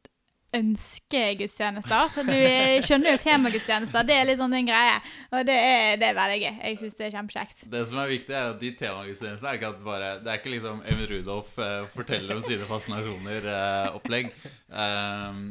ønskegudstjenester? 0.59 2.13
Du 2.27 2.33
eh, 2.35 2.79
skjønner 2.87 3.15
jo 3.15 3.21
temagudstjenester. 3.23 4.07
Det 4.09 4.15
er 4.17 4.27
litt 4.29 4.41
sånn 4.41 4.55
en 4.59 4.69
greie. 4.69 4.95
Og 5.33 5.45
det 5.49 5.57
er, 5.57 5.97
det 6.01 6.09
er 6.11 6.17
veldig 6.19 6.39
gøy. 6.43 6.55
Jeg 6.71 6.79
syns 6.83 6.99
det 6.99 7.07
er 7.09 7.15
kjempekjekt. 7.17 7.65
Det 7.73 7.83
som 7.91 8.01
er 8.03 8.13
viktig, 8.13 8.35
er 8.37 8.51
at 8.55 8.61
de 8.63 8.71
temagudstjenestene 8.81 9.51
er 9.53 9.59
ikke 9.61 9.71
at 9.75 9.83
bare 9.87 10.11
Det 10.25 10.33
er 10.33 10.41
ikke 10.41 10.55
liksom 10.55 10.83
Emil 10.93 11.11
Rudolf 11.15 11.59
eh, 11.65 11.83
forteller 11.95 12.39
om 12.41 12.45
sine 12.47 12.69
fascinasjoner-opplegg. 12.69 14.31
Ehm, 14.73 15.43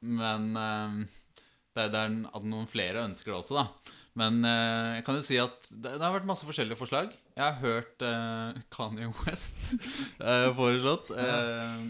men 0.00 0.50
det, 0.54 1.82
er- 1.84 1.90
det 1.94 2.04
er 2.04 2.14
at 2.34 2.46
noen 2.54 2.68
flere 2.70 3.06
ønsker 3.08 3.32
det 3.34 3.40
også, 3.42 3.60
da. 3.62 3.96
Men 4.18 4.40
eh, 4.44 4.98
jeg 4.98 5.04
kan 5.06 5.18
jo 5.20 5.22
si 5.24 5.36
at 5.38 5.68
det, 5.70 5.92
det 5.94 6.02
har 6.02 6.14
vært 6.16 6.26
masse 6.28 6.46
forskjellige 6.48 6.78
forslag. 6.80 7.12
Jeg 7.36 7.44
har 7.44 7.58
hørt 7.62 8.02
eh, 8.04 8.58
Kanye 8.74 9.10
West 9.22 9.74
eh, 10.18 10.48
foreslått. 10.56 11.12
Eh, 11.14 11.84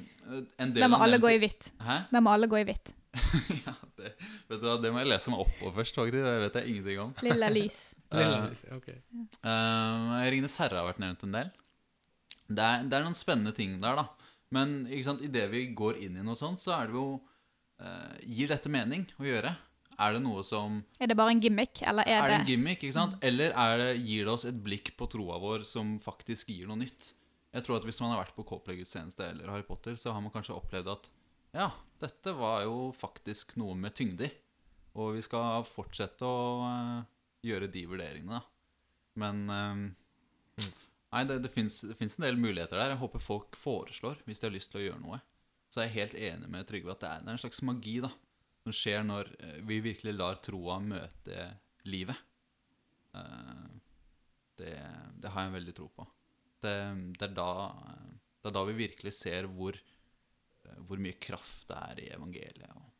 en 0.61 0.75
del 0.75 0.85
Da 0.85 0.91
må 0.93 0.99
av 1.01 1.07
alle 1.07 1.17
dem- 1.19 1.25
gå 1.25 1.33
i 1.35 1.41
hvitt. 1.43 1.71
Da 1.81 2.21
må 2.23 2.35
alle 2.35 2.51
gå 2.51 2.61
i 2.61 2.67
hvitt. 2.69 2.93
ja, 3.67 3.73
det, 3.99 4.13
vet 4.47 4.61
du, 4.63 4.69
det 4.85 4.93
må 4.95 5.01
jeg 5.03 5.11
lese 5.11 5.33
meg 5.33 5.41
opp 5.43 5.57
på 5.59 5.73
først, 5.75 5.97
faktisk. 5.99 6.21
Det 6.21 6.37
vet 6.45 6.59
jeg 6.61 6.75
ingenting 6.75 7.01
om. 7.07 7.15
Lilla 7.27 7.49
lys. 7.51 7.81
Eh, 8.11 8.77
ok. 8.77 8.89
Uh, 9.47 10.21
Ringenes 10.31 10.57
herre 10.61 10.79
har 10.83 10.87
vært 10.93 11.03
nevnt 11.03 11.25
en 11.27 11.35
del. 11.41 11.51
Det 12.51 12.67
er, 12.67 12.85
det 12.87 12.97
er 12.99 13.05
noen 13.07 13.17
spennende 13.19 13.55
ting 13.57 13.77
der, 13.83 13.99
da. 14.03 14.07
Men 14.55 14.81
ikke 14.91 15.07
sant, 15.07 15.21
idet 15.23 15.47
vi 15.53 15.65
går 15.79 16.01
inn 16.05 16.17
i 16.19 16.25
noe 16.27 16.39
sånt, 16.39 16.59
så 16.63 16.75
er 16.75 16.89
det 16.91 16.97
jo 16.99 17.05
eh, 17.79 18.17
Gir 18.27 18.51
dette 18.51 18.73
mening 18.73 19.05
å 19.23 19.27
gjøre? 19.29 19.53
Er 20.01 20.17
det 20.17 20.23
noe 20.25 20.43
som 20.47 20.81
Er 21.01 21.11
det 21.11 21.17
bare 21.19 21.35
en 21.35 21.43
gimmick, 21.45 21.83
eller 21.89 22.09
er, 22.09 22.25
Er 22.25 22.33
det 22.33 22.39
en 22.41 22.49
gimmick, 22.49 22.81
ikke 22.81 22.97
sant? 22.97 23.17
Eller 23.25 23.53
er 23.53 23.81
det, 23.83 23.89
gir 24.01 24.25
det 24.25 24.33
oss 24.33 24.47
et 24.49 24.61
blikk 24.65 24.95
på 24.97 25.09
troa 25.13 25.39
vår 25.43 25.67
som 25.69 25.99
faktisk 26.03 26.53
gir 26.55 26.71
noe 26.71 26.81
nytt? 26.81 27.11
Jeg 27.53 27.67
tror 27.67 27.81
at 27.81 27.89
Hvis 27.89 28.01
man 28.01 28.15
har 28.15 28.23
vært 28.23 28.37
på 28.37 28.47
Coldplay-gudstjeneste 28.49 29.27
eller 29.27 29.51
Harry 29.53 29.67
Potter, 29.67 29.99
så 30.01 30.15
har 30.15 30.23
man 30.25 30.33
kanskje 30.33 30.57
opplevd 30.57 30.93
at 30.93 31.11
ja, 31.51 31.67
dette 31.99 32.33
var 32.39 32.63
jo 32.63 32.93
faktisk 32.95 33.57
noe 33.59 33.75
med 33.75 33.97
tyngde 33.99 34.29
i. 34.29 34.31
Og 35.03 35.17
vi 35.17 35.23
skal 35.23 35.65
fortsette 35.67 36.27
å 36.27 36.63
eh, 36.69 37.09
gjøre 37.47 37.67
de 37.75 37.83
vurderingene, 37.91 38.39
da. 38.39 38.87
Men 39.19 39.43
eh, 39.51 40.71
Nei, 41.11 41.25
det, 41.27 41.41
det 41.43 41.51
fins 41.51 41.83
en 41.83 42.23
del 42.23 42.39
muligheter 42.39 42.79
der. 42.79 42.93
Jeg 42.93 43.01
håper 43.01 43.23
folk 43.23 43.57
foreslår 43.59 44.21
hvis 44.29 44.39
de 44.39 44.47
har 44.47 44.55
lyst 44.55 44.71
til 44.71 44.79
å 44.79 44.85
gjøre 44.85 45.03
noe. 45.03 45.19
Så 45.71 45.83
jeg 45.83 45.91
er 45.91 45.97
helt 45.97 46.19
enig 46.31 46.51
med 46.51 46.69
Trygve 46.69 46.95
at 46.95 47.03
det 47.03 47.09
er, 47.11 47.25
det 47.25 47.33
er 47.33 47.35
en 47.35 47.43
slags 47.43 47.63
magi 47.67 47.97
da 48.05 48.13
som 48.65 48.75
skjer 48.77 49.05
når 49.07 49.31
eh, 49.39 49.59
vi 49.67 49.81
virkelig 49.85 50.15
lar 50.17 50.41
troa 50.45 50.79
møte 50.83 51.47
livet. 51.89 52.17
Eh, 53.17 53.69
det, 54.61 54.75
det 55.21 55.33
har 55.33 55.47
jeg 55.47 55.53
en 55.53 55.59
veldig 55.59 55.77
tro 55.77 55.89
på. 55.95 56.07
Det, 56.61 56.77
det, 57.17 57.31
er 57.31 57.37
da, 57.37 57.51
det 58.43 58.51
er 58.51 58.57
da 58.59 58.65
vi 58.69 58.77
virkelig 58.83 59.15
ser 59.17 59.49
hvor, 59.49 59.79
hvor 60.85 61.01
mye 61.01 61.17
kraft 61.23 61.71
det 61.71 61.79
er 61.81 62.03
i 62.05 62.11
evangeliet. 62.19 62.75
Og, 62.77 62.91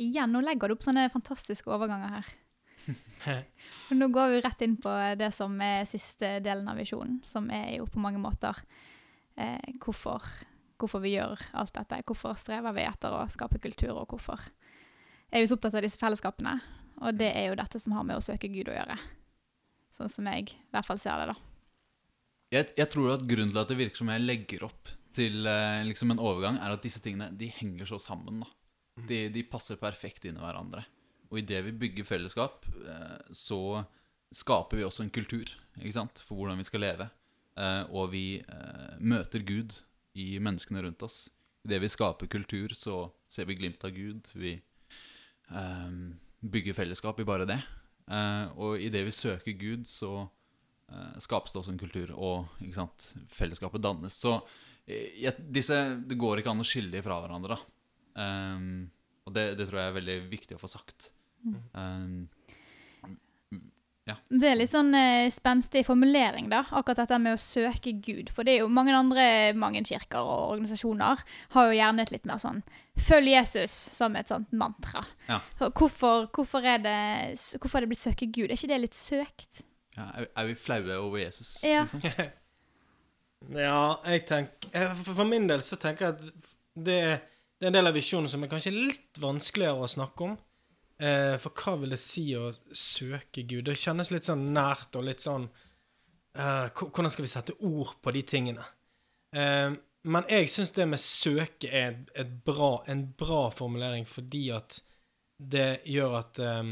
Igjen, 0.00 0.32
nå 0.32 0.40
legger 0.44 0.70
du 0.70 0.76
opp 0.76 0.84
sånne 0.84 1.10
fantastiske 1.12 1.68
overganger 1.72 2.14
her. 2.14 2.28
Og 3.90 3.98
nå 3.98 4.08
går 4.12 4.30
vi 4.32 4.42
rett 4.44 4.62
inn 4.64 4.76
på 4.80 4.92
det 5.20 5.28
som 5.36 5.56
er 5.64 5.88
siste 5.88 6.38
delen 6.44 6.68
av 6.70 6.78
visjonen, 6.80 7.18
som 7.26 7.50
er 7.52 7.74
jo 7.76 7.88
på 7.90 8.00
mange 8.00 8.20
måter 8.22 8.56
eh, 9.36 9.76
hvorfor, 9.82 10.24
hvorfor 10.80 11.02
vi 11.04 11.14
gjør 11.14 11.40
alt 11.60 11.74
dette. 11.76 12.00
Hvorfor 12.08 12.38
strever 12.40 12.74
vi 12.76 12.86
etter 12.88 13.14
å 13.14 13.26
skape 13.30 13.60
kultur, 13.62 13.94
og 14.02 14.14
hvorfor 14.14 14.42
er 15.30 15.42
vi 15.42 15.48
så 15.48 15.56
opptatt 15.56 15.76
av 15.78 15.84
disse 15.86 16.00
fellesskapene. 16.00 16.56
Og 17.00 17.16
det 17.16 17.30
er 17.36 17.50
jo 17.50 17.58
dette 17.60 17.80
som 17.80 17.94
har 17.96 18.06
med 18.06 18.18
å 18.18 18.24
søke 18.24 18.50
Gud 18.52 18.70
å 18.70 18.76
gjøre. 18.76 18.96
Sånn 19.94 20.10
som 20.12 20.26
jeg 20.30 20.50
i 20.50 20.72
hvert 20.74 20.86
fall 20.86 21.00
ser 21.02 21.22
det, 21.22 21.34
da. 21.34 21.38
Jeg, 22.50 22.72
jeg 22.80 22.90
tror 22.90 23.12
at 23.14 23.26
grunnen 23.30 23.52
til 23.52 23.62
at 23.62 23.70
det 23.70 23.78
virker 23.78 24.02
som 24.02 24.10
jeg 24.10 24.24
legger 24.24 24.64
opp 24.66 24.90
til 25.14 25.46
eh, 25.46 25.82
liksom 25.86 26.14
en 26.14 26.22
overgang, 26.22 26.58
er 26.58 26.74
at 26.74 26.82
disse 26.82 27.02
tingene 27.02 27.30
de 27.38 27.50
henger 27.60 27.88
så 27.92 28.00
sammen. 28.02 28.42
da. 28.42 28.50
De, 29.06 29.22
de 29.32 29.46
passer 29.46 29.78
perfekt 29.80 30.26
inn 30.26 30.38
i 30.38 30.42
hverandre. 30.42 30.82
Og 31.30 31.38
idet 31.42 31.62
vi 31.68 31.76
bygger 31.84 32.08
fellesskap, 32.08 32.66
eh, 32.82 33.18
så 33.34 33.84
skaper 34.34 34.78
vi 34.78 34.86
også 34.86 35.04
en 35.06 35.14
kultur 35.14 35.50
ikke 35.78 35.94
sant? 35.94 36.22
for 36.26 36.38
hvordan 36.38 36.58
vi 36.60 36.66
skal 36.66 36.84
leve. 36.84 37.06
Eh, 37.58 37.82
og 37.94 38.10
vi 38.14 38.24
eh, 38.40 38.90
møter 38.98 39.42
Gud 39.46 39.78
i 40.20 40.40
menneskene 40.42 40.84
rundt 40.84 41.04
oss. 41.06 41.24
Idet 41.66 41.82
vi 41.82 41.92
skaper 41.92 42.30
kultur, 42.32 42.74
så 42.76 43.02
ser 43.30 43.48
vi 43.48 43.58
glimt 43.58 43.84
av 43.84 43.92
Gud. 43.96 44.30
Vi 44.32 44.54
eh, 44.56 45.94
bygger 46.40 46.76
fellesskap 46.76 47.20
i 47.20 47.28
bare 47.28 47.48
det. 47.48 47.60
Eh, 48.10 48.46
og 48.58 48.80
idet 48.82 49.04
vi 49.06 49.14
søker 49.14 49.58
Gud, 49.60 49.86
så 49.88 50.14
eh, 50.90 51.18
skapes 51.22 51.52
det 51.52 51.60
også 51.62 51.74
en 51.74 51.82
kultur, 51.82 52.14
og 52.16 52.72
sant? 52.74 53.12
fellesskapet 53.32 53.84
dannes. 53.84 54.16
Så 54.18 54.38
eh, 54.86 55.30
disse, 55.40 55.78
det 56.06 56.18
går 56.20 56.40
ikke 56.40 56.54
an 56.54 56.64
å 56.64 56.68
skille 56.68 56.92
dem 56.94 57.04
fra 57.06 57.20
hverandre. 57.22 57.58
da. 57.58 57.76
Um, 58.10 58.90
og 59.28 59.34
det, 59.36 59.44
det 59.60 59.68
tror 59.68 59.78
jeg 59.78 59.90
er 59.90 59.98
veldig 60.00 60.16
viktig 60.32 60.56
å 60.56 60.60
få 60.60 60.70
sagt. 60.72 61.12
Um, 61.72 62.26
Det 64.30 64.48
er 64.50 64.56
litt 64.58 64.70
sånn 64.72 64.94
eh, 64.94 65.30
spenstig 65.30 65.84
formulering, 65.86 66.48
da, 66.50 66.62
akkurat 66.70 66.96
dette 67.02 67.18
med 67.22 67.34
å 67.36 67.40
søke 67.40 67.92
Gud. 68.02 68.30
For 68.34 68.42
det 68.44 68.54
er 68.54 68.58
jo 68.64 68.68
mange 68.68 68.94
andre 68.96 69.24
mange 69.54 69.82
kirker 69.84 70.20
og 70.20 70.52
organisasjoner 70.56 71.22
har 71.56 71.66
jo 71.70 71.78
gjerne 71.78 72.02
et 72.02 72.10
litt 72.12 72.26
mer 72.26 72.38
sånn 72.42 72.62
'følg 73.00 73.28
Jesus' 73.32 73.76
som 73.96 74.16
et 74.16 74.28
sånt 74.28 74.52
mantra. 74.52 75.04
Ja. 75.28 75.40
Hvorfor, 75.58 76.26
hvorfor, 76.32 76.64
er 76.64 76.78
det, 76.78 77.38
hvorfor 77.60 77.78
er 77.78 77.80
det 77.86 77.88
blitt 77.94 78.04
søke 78.04 78.26
Gud? 78.32 78.50
Er 78.50 78.56
ikke 78.58 78.68
det 78.74 78.80
litt 78.80 78.94
søkt? 78.96 79.62
ja, 79.96 80.06
er, 80.36 80.46
vi 80.46 80.54
flaue 80.54 80.96
over 80.98 81.18
Jesus? 81.18 81.62
Ja. 81.64 81.82
Liksom? 81.82 82.00
Ja, 83.56 83.96
jeg 84.04 84.26
tenker 84.28 84.68
eh, 84.76 84.90
For 85.00 85.14
for 85.16 85.24
min 85.24 85.46
del 85.48 85.62
så 85.64 85.76
tenker 85.80 86.10
jeg 86.10 86.14
at 86.14 86.50
det, 86.76 86.98
er- 87.00 87.20
det 87.60 87.66
er 87.66 87.70
en 87.72 87.72
del 87.78 87.86
av 87.90 87.94
visjonen 87.96 88.28
som 88.28 88.42
er 88.44 88.48
kanskje 88.52 88.72
litt 88.72 89.18
vanskeligere 89.20 89.80
å 89.84 89.88
snakke 89.88 90.24
om. 90.24 90.36
Eh, 91.00 91.36
for 91.40 91.56
hva 91.56 91.78
vil 91.80 91.94
det 91.94 92.00
si 92.02 92.26
å 92.36 92.50
søke 92.76 93.46
Gud? 93.48 93.64
Det 93.70 93.78
kjennes 93.80 94.10
litt 94.12 94.26
sånn 94.28 94.50
nært 94.52 94.98
og 95.00 95.06
litt 95.06 95.22
sånn 95.24 95.46
eh, 96.36 96.66
Hvordan 96.76 97.12
skal 97.12 97.24
vi 97.24 97.30
sette 97.32 97.56
ord 97.64 97.94
på 98.04 98.12
de 98.12 98.22
tingene? 98.28 98.66
Eh, 99.32 99.72
men 100.10 100.28
jeg 100.32 100.50
syns 100.52 100.74
det 100.76 100.86
med 100.88 101.00
søke 101.00 101.70
er 101.70 101.90
et, 101.90 102.12
et 102.22 102.36
bra, 102.44 102.82
en 102.88 103.06
bra 103.16 103.46
formulering 103.52 104.04
fordi 104.08 104.46
at 104.56 104.82
det 105.40 105.80
gjør 105.88 106.18
at 106.18 106.40
eh, 106.44 106.70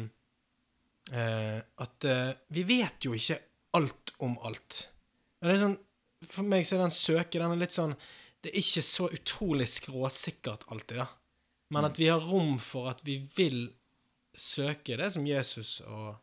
eh, 1.17 1.59
At 1.81 2.05
eh, 2.05 2.31
vi 2.53 2.67
vet 2.69 3.09
jo 3.09 3.17
ikke 3.17 3.41
alt 3.79 4.13
om 4.25 4.37
alt. 4.45 4.83
Og 5.41 5.49
det 5.49 5.55
er 5.55 5.65
sånn 5.65 5.79
for 6.29 6.49
meg 6.51 6.67
så 6.67 6.77
er 6.77 6.83
den 6.83 6.95
søke 6.95 7.39
den 7.39 7.55
er 7.55 7.61
litt 7.61 7.77
sånn 7.77 7.93
Det 8.43 8.51
er 8.51 8.61
ikke 8.61 8.85
så 8.85 9.09
utrolig 9.15 9.69
skråsikkert 9.71 10.67
alltid, 10.69 11.01
da. 11.01 11.09
Men 11.75 11.89
at 11.89 11.99
vi 12.01 12.09
har 12.09 12.25
rom 12.25 12.57
for 12.63 12.89
at 12.91 13.03
vi 13.07 13.19
vil 13.37 13.69
søke 14.37 14.97
det 15.01 15.13
som 15.15 15.27
Jesus 15.27 15.81
og 15.87 16.17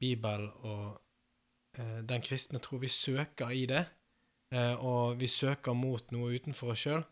Bibelen 0.00 0.50
og 0.66 1.00
eh, 1.78 2.00
den 2.06 2.22
kristne 2.24 2.60
tror 2.62 2.82
vi 2.82 2.88
søker 2.92 3.50
i 3.54 3.64
det. 3.70 3.84
Eh, 4.54 4.74
og 4.74 5.18
vi 5.20 5.28
søker 5.28 5.74
mot 5.74 6.10
noe 6.14 6.34
utenfor 6.36 6.74
oss 6.74 6.84
sjøl. 6.86 7.04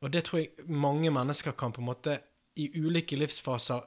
og 0.00 0.10
det 0.14 0.24
tror 0.24 0.38
jeg 0.38 0.66
mange 0.70 1.10
mennesker 1.10 1.56
kan 1.58 1.72
på 1.74 1.80
en 1.82 1.88
måte 1.88 2.18
i 2.56 2.68
ulike 2.78 3.16
livsfaser 3.18 3.82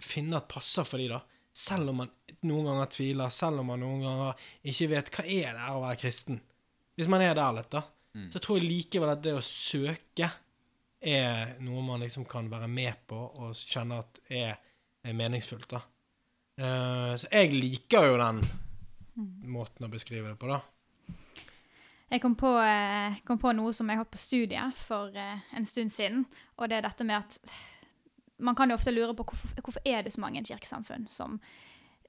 finne 0.00 0.38
at 0.38 0.48
passer 0.48 0.86
for 0.86 0.98
de 1.02 1.08
da. 1.10 1.18
Selv 1.52 1.90
om 1.90 1.96
man 2.04 2.10
noen 2.46 2.68
ganger 2.70 2.86
tviler, 2.94 3.32
selv 3.34 3.60
om 3.60 3.66
man 3.72 3.82
noen 3.82 4.04
ganger 4.06 4.44
ikke 4.70 4.88
vet 4.92 5.10
hva 5.16 5.24
er 5.26 5.56
det 5.58 5.66
å 5.74 5.80
være 5.82 5.98
kristen. 5.98 6.38
Hvis 6.94 7.10
man 7.10 7.24
er 7.24 7.34
der 7.34 7.56
litt, 7.58 7.70
da, 7.74 7.82
Mm. 8.10 8.24
så 8.32 8.40
tror 8.42 8.56
jeg 8.58 8.66
likevel 8.66 9.10
at 9.12 9.20
det 9.22 9.36
å 9.38 9.42
søke 9.44 10.26
er 11.00 11.54
noe 11.64 11.82
man 11.84 12.02
liksom 12.04 12.26
kan 12.28 12.50
være 12.50 12.68
med 12.68 13.06
på 13.08 13.16
og 13.16 13.54
kjenne 13.56 14.00
at 14.02 14.20
er, 14.28 14.58
er 15.04 15.16
meningsfullt, 15.16 15.70
da. 15.70 15.80
Uh, 16.60 17.14
så 17.16 17.30
jeg 17.32 17.54
liker 17.54 18.10
jo 18.10 18.18
den 18.20 18.42
måten 19.48 19.86
å 19.86 19.92
beskrive 19.92 20.32
det 20.32 20.38
på, 20.40 20.50
da. 20.50 20.60
Jeg 22.10 22.22
kom 22.24 22.34
på, 22.34 22.50
eh, 22.58 23.20
kom 23.24 23.38
på 23.38 23.52
noe 23.54 23.72
som 23.72 23.86
jeg 23.86 23.94
har 23.94 24.02
hatt 24.02 24.10
på 24.10 24.18
studiet 24.18 24.78
for 24.82 25.14
eh, 25.14 25.42
en 25.54 25.66
stund 25.66 25.92
siden. 25.94 26.24
Og 26.58 26.66
det 26.68 26.80
er 26.80 26.88
dette 26.88 27.06
med 27.06 27.20
at 27.20 27.52
man 28.42 28.56
kan 28.58 28.70
jo 28.70 28.74
ofte 28.74 28.90
lure 28.90 29.14
på 29.14 29.28
hvorfor, 29.28 29.52
hvorfor 29.62 29.84
er 29.86 30.02
det 30.02 30.12
så 30.16 30.22
mange 30.24 30.42
kirkesamfunn 30.42 31.06
som, 31.06 31.38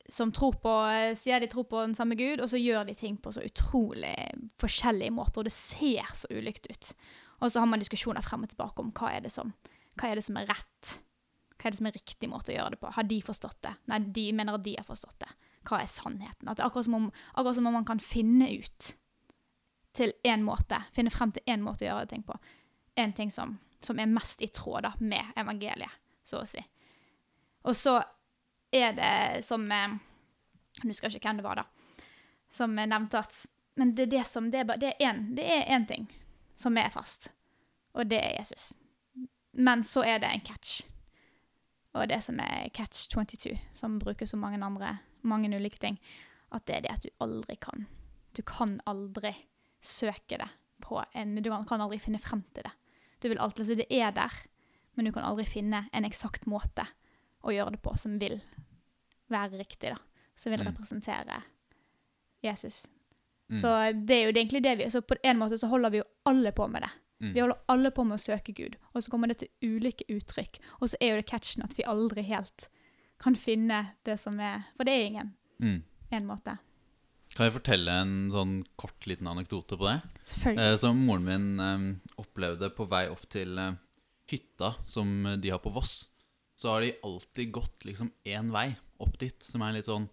som 0.09 0.31
tror 0.33 0.57
på, 0.63 0.73
sier 1.19 1.43
de 1.43 1.49
tror 1.51 1.67
på 1.69 1.83
den 1.83 1.93
samme 1.93 2.17
Gud, 2.17 2.41
og 2.41 2.49
så 2.49 2.57
gjør 2.57 2.87
de 2.89 2.95
ting 2.97 3.19
på 3.21 3.33
så 3.35 3.43
utrolig 3.45 4.15
forskjellige 4.63 5.13
måter, 5.13 5.43
og 5.43 5.49
det 5.51 5.53
ser 5.53 6.09
så 6.17 6.31
ulikt 6.33 6.71
ut. 6.71 6.93
Og 7.41 7.51
så 7.51 7.61
har 7.61 7.69
man 7.69 7.81
diskusjoner 7.81 8.23
frem 8.25 8.45
og 8.45 8.51
tilbake 8.51 8.83
om 8.83 8.91
hva 8.95 9.15
er 9.15 9.25
det 9.25 9.31
som, 9.33 9.53
hva 9.97 10.09
er, 10.09 10.19
det 10.19 10.25
som 10.27 10.37
er 10.37 10.49
rett. 10.49 10.91
Hva 11.57 11.67
er 11.67 11.73
det 11.73 11.79
som 11.79 11.89
er 11.89 11.97
riktig 11.97 12.29
måte 12.29 12.53
å 12.53 12.55
gjøre 12.55 12.75
det 12.75 12.81
på? 12.81 12.91
Har 12.95 13.07
de 13.09 13.17
forstått 13.25 13.59
det? 13.65 13.73
Nei, 13.89 13.99
de 14.17 14.25
mener 14.37 14.57
at 14.57 14.65
de 14.65 14.75
har 14.77 14.87
forstått 14.87 15.17
det. 15.23 15.29
Hva 15.67 15.81
er 15.81 15.89
sannheten? 15.89 16.49
At 16.49 16.61
akkurat 16.61 16.87
som 16.87 16.97
om, 16.97 17.09
akkurat 17.33 17.57
som 17.57 17.69
om 17.69 17.77
man 17.79 17.87
kan 17.87 18.01
finne 18.01 18.49
ut 18.53 18.93
til 19.97 20.13
én 20.27 20.45
måte, 20.45 20.79
finne 20.95 21.13
frem 21.13 21.33
til 21.35 21.49
én 21.49 21.65
måte 21.65 21.85
å 21.85 21.89
gjøre 21.89 22.11
ting 22.13 22.23
på. 22.25 22.37
En 23.01 23.13
ting 23.17 23.33
som, 23.33 23.57
som 23.81 23.99
er 23.99 24.09
mest 24.09 24.41
i 24.41 24.49
tråd 24.53 24.85
da, 24.85 24.93
med 25.01 25.33
evangeliet, 25.41 25.99
så 26.23 26.43
å 26.43 26.47
si. 26.47 26.61
Og 27.65 27.75
så 27.77 27.97
er 28.73 28.95
det 28.97 29.43
som 29.45 29.65
eh, 29.71 29.97
Jeg 30.79 30.87
husker 30.87 31.13
ikke 31.17 31.27
hvem 31.27 31.41
det 31.41 31.45
var, 31.45 31.61
da. 31.61 32.05
Som 32.51 32.77
nevnte 32.77 33.19
at 33.19 33.45
Men 33.79 33.93
det 33.95 34.07
er 34.13 34.77
det 34.77 34.93
Det 35.35 35.87
ting 35.87 36.07
som 36.61 36.77
er 36.77 36.91
fast, 36.93 37.29
og 37.97 38.07
det 38.11 38.19
er 38.21 38.37
Jesus. 38.39 38.71
Men 39.53 39.81
så 39.87 40.03
er 40.07 40.21
det 40.23 40.29
en 40.31 40.43
catch. 40.47 40.81
Og 41.97 42.07
det 42.07 42.21
som 42.23 42.37
er 42.39 42.69
catch 42.73 43.09
22, 43.11 43.57
som 43.75 43.97
brukes 43.99 44.29
som 44.31 44.39
mange 44.39 44.61
andre, 44.63 44.93
mange 45.27 45.49
ulike 45.57 45.79
ting, 45.81 45.97
at 46.55 46.63
det 46.67 46.75
er 46.77 46.85
det 46.85 46.91
at 46.93 47.03
du 47.03 47.09
aldri 47.23 47.57
kan. 47.59 47.85
Du 48.37 48.41
kan 48.47 48.77
aldri 48.87 49.33
søke 49.83 50.37
det 50.39 50.47
på 50.81 51.01
en 51.15 51.35
Du 51.41 51.49
kan- 51.49 51.65
kan 51.67 51.81
aldri 51.81 51.99
finne 51.99 52.19
frem 52.19 52.43
til 52.53 52.63
det. 52.63 52.71
Du 53.21 53.27
vil 53.29 53.37
alltid 53.39 53.65
si 53.65 53.75
det 53.75 53.87
er 53.91 54.11
der, 54.11 54.31
men 54.95 55.05
du 55.05 55.11
kan 55.11 55.23
aldri 55.23 55.45
finne 55.45 55.89
en 55.93 56.05
eksakt 56.05 56.45
måte 56.47 56.87
å 57.43 57.51
gjøre 57.51 57.71
det 57.71 57.81
på 57.81 57.97
som 57.97 58.17
vil 58.19 58.41
være 59.29 59.57
riktig, 59.59 59.89
da. 59.89 59.97
Som 60.35 60.51
vil 60.51 60.59
Mm. 60.63 60.67
representere 60.73 61.43
Jesus. 62.43 62.87
Mm. 63.51 63.59
Så 63.59 63.75
det 64.07 64.15
er 64.15 64.25
jo 64.25 64.33
egentlig 64.33 64.61
det 64.63 64.77
vi 64.79 64.85
Så 64.93 65.01
på 65.03 65.17
en 65.27 65.39
måte 65.41 65.57
så 65.59 65.67
holder 65.67 65.91
vi 65.91 65.99
jo 65.99 66.07
alle 66.29 66.53
på 66.55 66.67
med 66.71 66.85
det. 66.85 66.91
Mm. 67.21 67.33
Vi 67.35 67.41
holder 67.43 67.57
alle 67.69 67.91
på 67.93 68.05
med 68.07 68.17
å 68.17 68.23
søke 68.23 68.53
Gud, 68.55 68.77
og 68.93 69.03
så 69.03 69.11
kommer 69.11 69.29
det 69.29 69.41
til 69.41 69.51
ulike 69.61 70.07
uttrykk. 70.09 70.57
Og 70.79 70.89
så 70.89 70.97
er 71.01 71.11
jo 71.11 71.19
det 71.19 71.29
catchen 71.29 71.65
at 71.65 71.75
vi 71.77 71.85
aldri 71.85 72.23
helt 72.25 72.69
kan 73.21 73.37
finne 73.37 73.83
det 74.07 74.17
som 74.17 74.39
er 74.41 74.63
For 74.77 74.87
det 74.87 74.97
er 74.97 75.07
ingen 75.11 75.37
Mm. 75.61 75.83
En 76.09 76.25
måte. 76.25 76.55
Kan 77.35 77.45
jeg 77.45 77.53
fortelle 77.53 77.93
en 78.01 78.13
sånn 78.33 78.53
kort 78.81 79.05
liten 79.05 79.27
anekdote 79.29 79.77
på 79.77 79.85
det? 79.85 79.99
Selvfølgelig. 80.25 80.63
Eh, 80.65 80.77
som 80.81 81.03
moren 81.05 81.27
min 81.27 81.61
eh, 81.61 81.83
opplevde 82.17 82.71
på 82.73 82.87
vei 82.89 83.03
opp 83.13 83.27
til 83.29 83.59
eh, 83.61 83.77
hytta 84.31 84.73
som 84.89 85.29
de 85.37 85.51
har 85.53 85.61
på 85.61 85.69
Voss. 85.75 86.09
Så 86.57 86.73
har 86.73 86.81
de 86.81 86.95
alltid 87.05 87.53
gått 87.53 87.85
liksom 87.85 88.09
én 88.25 88.49
vei 88.49 88.71
opp 88.97 89.19
dit, 89.21 89.37
som 89.45 89.61
er 89.61 89.77
litt 89.77 89.85
sånn 89.85 90.09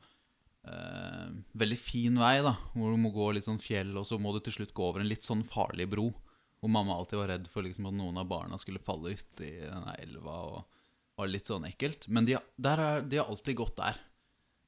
eh, 0.69 1.27
veldig 1.59 1.79
fin 1.81 2.19
vei, 2.21 2.39
da. 2.45 2.55
Hvor 2.75 2.95
du 2.95 3.01
må 3.01 3.13
gå 3.15 3.33
litt 3.35 3.49
sånn 3.49 3.61
fjell, 3.63 3.95
og 3.99 4.07
så 4.09 4.21
må 4.21 4.33
du 4.35 4.43
til 4.45 4.61
slutt 4.61 4.75
gå 4.77 4.89
over 4.89 5.05
en 5.05 5.11
litt 5.11 5.27
sånn 5.27 5.45
farlig 5.49 5.89
bro. 5.91 6.11
Hvor 6.59 6.73
mamma 6.75 6.97
alltid 6.99 7.21
var 7.21 7.33
redd 7.33 7.47
for 7.51 7.67
liksom 7.67 7.87
at 7.91 7.97
noen 7.97 8.19
av 8.19 8.29
barna 8.31 8.59
skulle 8.59 8.83
falle 8.83 9.15
uti 9.15 9.53
denne 9.63 9.95
elva. 10.03 10.41
og 10.53 10.79
var 11.19 11.31
litt 11.31 11.51
sånn 11.51 11.67
ekkelt. 11.67 12.07
Men 12.15 12.29
de, 12.29 12.37
er, 12.39 13.03
de 13.03 13.19
har 13.19 13.27
alltid 13.27 13.59
gått 13.59 13.79
der. 13.81 13.99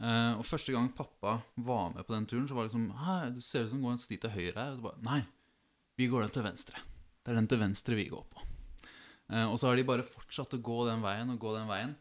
Eh, 0.01 0.33
og 0.39 0.47
første 0.49 0.75
gang 0.75 0.89
pappa 0.97 1.39
var 1.61 1.93
med 1.95 2.07
på 2.07 2.15
den 2.17 2.27
turen, 2.27 2.49
så 2.49 2.57
var 2.57 2.67
det 2.67 2.73
liksom 2.73 2.89
Hæ, 3.05 3.17
du 3.37 3.43
ser 3.45 3.67
ut 3.67 3.75
som 3.75 3.83
du 3.83 3.87
går 3.87 3.97
en 3.97 4.03
sti 4.03 4.19
til 4.19 4.35
høyre 4.35 4.57
her. 4.57 4.73
Og 4.73 4.81
så 4.81 4.87
bare 4.89 5.05
Nei, 5.07 5.21
vi 6.01 6.09
går 6.11 6.27
den 6.27 6.35
til 6.35 6.47
venstre. 6.47 6.83
Det 7.21 7.33
er 7.33 7.39
den 7.39 7.51
til 7.51 7.61
venstre 7.63 7.99
vi 7.99 8.09
går 8.11 8.25
på. 8.33 8.47
Eh, 9.31 9.47
og 9.47 9.59
så 9.61 9.71
har 9.71 9.79
de 9.79 9.87
bare 9.87 10.07
fortsatt 10.07 10.57
å 10.59 10.63
gå 10.71 10.79
den 10.89 11.05
veien 11.05 11.31
og 11.31 11.43
gå 11.43 11.55
den 11.55 11.71
veien. 11.71 11.95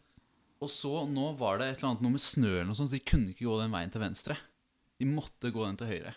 Og 0.60 0.72
så 0.72 0.92
nå 1.08 1.32
var 1.40 1.60
det 1.60 1.70
et 1.70 1.78
eller 1.80 1.94
annet 1.94 2.04
noe 2.04 2.16
med 2.18 2.24
snø 2.24 2.50
eller 2.52 2.68
noe 2.68 2.78
sånt, 2.78 2.92
så 2.92 2.98
de 2.98 3.08
kunne 3.08 3.32
ikke 3.32 3.48
gå 3.48 3.60
den 3.62 3.72
veien 3.72 3.94
til 3.94 4.04
venstre. 4.04 4.36
De 5.00 5.08
måtte 5.08 5.54
gå 5.56 5.64
den 5.64 5.80
til 5.80 5.92
høyre. 5.92 6.12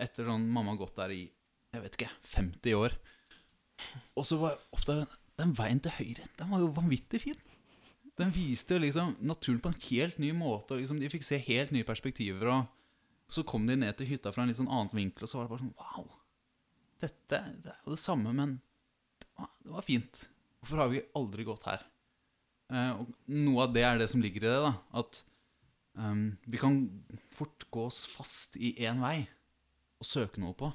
Etter 0.00 0.26
sånn 0.26 0.48
mamma 0.50 0.74
har 0.74 0.80
gått 0.80 0.98
der 0.98 1.14
i 1.14 1.22
jeg 1.70 1.84
vet 1.84 1.96
ikke, 1.96 2.10
50 2.32 2.76
år. 2.80 2.96
Og 4.18 4.26
så 4.26 4.38
var 4.40 4.56
jeg 4.56 4.62
oppdaget 4.74 5.18
den 5.40 5.52
veien 5.56 5.80
til 5.82 5.94
høyre, 5.96 6.26
den 6.36 6.50
var 6.50 6.62
jo 6.64 6.72
vanvittig 6.76 7.22
fin. 7.22 7.38
Den 8.20 8.32
viste 8.34 8.76
jo 8.76 8.82
liksom 8.82 9.14
naturen 9.24 9.60
på 9.62 9.70
en 9.70 9.78
helt 9.86 10.18
ny 10.20 10.32
måte. 10.36 10.74
Og 10.74 10.82
liksom 10.82 10.98
de 11.00 11.08
fikk 11.08 11.24
se 11.24 11.38
helt 11.40 11.70
nye 11.72 11.86
perspektiver. 11.88 12.50
Og 12.52 13.32
så 13.32 13.44
kom 13.48 13.64
de 13.68 13.78
ned 13.80 13.96
til 13.96 14.10
hytta 14.10 14.32
fra 14.34 14.44
en 14.44 14.50
litt 14.50 14.58
sånn 14.58 14.68
annen 14.68 14.92
vinkel, 14.92 15.24
og 15.24 15.30
så 15.30 15.38
var 15.38 15.46
det 15.46 15.54
bare 15.54 15.64
sånn 15.64 15.78
Wow! 15.78 16.10
Dette 17.00 17.38
det 17.64 17.72
er 17.72 17.78
jo 17.86 17.94
det 17.94 18.02
samme, 18.02 18.34
men 18.36 18.58
det 19.22 19.30
var, 19.38 19.48
det 19.64 19.72
var 19.72 19.86
fint. 19.86 20.24
Hvorfor 20.60 20.82
har 20.82 20.92
vi 20.92 21.00
aldri 21.16 21.46
gått 21.48 21.64
her? 21.70 21.86
Eh, 22.70 22.92
og 23.02 23.10
noe 23.34 23.66
av 23.66 23.74
det 23.74 23.84
er 23.86 23.98
det 24.00 24.08
som 24.12 24.22
ligger 24.22 24.46
i 24.46 24.48
det. 24.48 24.60
da 24.62 24.72
At 25.02 25.22
um, 25.98 26.38
vi 26.46 26.60
kan 26.60 26.78
fort 27.34 27.66
gå 27.72 27.88
oss 27.90 28.04
fast 28.10 28.56
i 28.56 28.76
én 28.86 29.02
vei 29.02 29.24
og 30.00 30.08
søke 30.08 30.40
noe 30.42 30.56
på. 30.56 30.70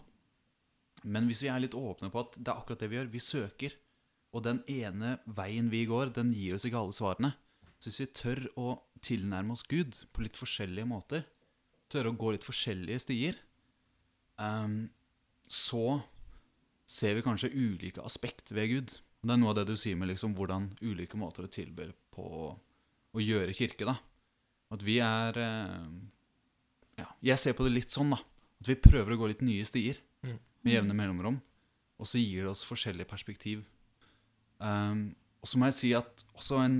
Men 1.05 1.29
hvis 1.29 1.43
vi 1.45 1.49
er 1.51 1.61
litt 1.61 1.77
åpne 1.77 2.11
på 2.13 2.21
at 2.21 2.37
det 2.37 2.49
er 2.49 2.59
akkurat 2.59 2.81
det 2.81 2.89
vi 2.91 2.99
gjør, 2.99 3.11
vi 3.13 3.21
søker, 3.23 3.75
og 4.35 4.43
den 4.43 4.59
ene 4.67 5.15
veien 5.37 5.69
vi 5.71 5.85
går, 5.87 6.11
den 6.15 6.33
gir 6.35 6.57
oss 6.57 6.65
ikke 6.67 6.81
alle 6.81 6.95
svarene. 6.97 7.31
Så 7.79 7.91
hvis 7.91 8.01
vi 8.01 8.07
tør 8.17 8.41
å 8.59 8.67
tilnærme 9.05 9.55
oss 9.55 9.63
Gud 9.69 10.01
på 10.11 10.25
litt 10.25 10.37
forskjellige 10.37 10.89
måter, 10.89 11.23
tørre 11.91 12.11
å 12.11 12.17
gå 12.17 12.33
litt 12.33 12.47
forskjellige 12.47 13.03
stier, 13.05 13.39
um, 14.41 14.87
så 15.47 16.01
ser 16.89 17.15
vi 17.17 17.25
kanskje 17.25 17.53
ulike 17.53 18.03
aspekt 18.05 18.51
ved 18.55 18.73
Gud. 18.73 18.95
Og 19.25 19.29
det 19.31 19.33
er 19.33 19.41
noe 19.41 19.49
av 19.49 19.57
det 19.57 19.63
du 19.71 19.75
sier 19.81 19.97
med 19.97 20.11
liksom 20.11 20.35
hvordan 20.37 20.67
ulike 20.85 21.17
måter 21.17 21.47
å 21.47 21.49
tilby 21.49 21.87
på 22.13 22.25
å 23.15 23.21
gjøre 23.23 23.55
kirke. 23.57 23.87
da. 23.89 23.95
At 24.69 24.83
vi 24.85 24.99
er 25.01 25.39
eh, 25.41 25.87
Ja, 27.01 27.07
jeg 27.25 27.41
ser 27.41 27.55
på 27.57 27.65
det 27.65 27.73
litt 27.73 27.89
sånn, 27.89 28.13
da. 28.13 28.19
At 28.61 28.69
vi 28.69 28.75
prøver 28.77 29.15
å 29.15 29.17
gå 29.23 29.27
litt 29.33 29.41
nye 29.41 29.65
stier 29.65 29.97
Mm. 30.25 30.37
med 30.63 30.73
jevne 30.73 30.93
mellomrom. 30.97 31.35
Og 31.99 32.07
så 32.09 32.17
gir 32.21 32.43
det 32.45 32.49
oss 32.51 32.63
forskjellig 32.65 33.05
perspektiv. 33.07 33.63
Um, 34.59 35.15
og 35.41 35.47
så 35.49 35.57
må 35.59 35.67
jeg 35.69 35.75
si 35.77 35.91
at 35.93 36.23
også 36.33 36.61
en, 36.63 36.77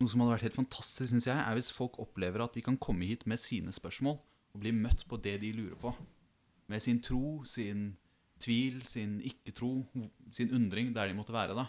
noe 0.00 0.08
som 0.10 0.20
hadde 0.24 0.32
vært 0.36 0.46
helt 0.48 0.56
fantastisk, 0.58 1.08
synes 1.12 1.26
jeg, 1.28 1.36
er 1.38 1.54
hvis 1.54 1.70
folk 1.74 1.98
opplever 2.02 2.42
at 2.42 2.54
de 2.54 2.62
kan 2.64 2.76
komme 2.80 3.06
hit 3.06 3.26
med 3.30 3.38
sine 3.38 3.70
spørsmål 3.74 4.16
og 4.18 4.60
bli 4.62 4.72
møtt 4.74 5.04
på 5.08 5.18
det 5.22 5.36
de 5.44 5.52
lurer 5.54 5.76
på. 5.78 5.92
Med 6.68 6.82
sin 6.82 6.98
tro, 7.00 7.44
sin 7.44 7.96
tvil, 8.42 8.82
sin 8.86 9.20
ikke-tro, 9.22 9.84
sin 10.34 10.50
undring, 10.54 10.90
der 10.94 11.06
de 11.10 11.14
måtte 11.14 11.32
være. 11.34 11.54
da. 11.54 11.68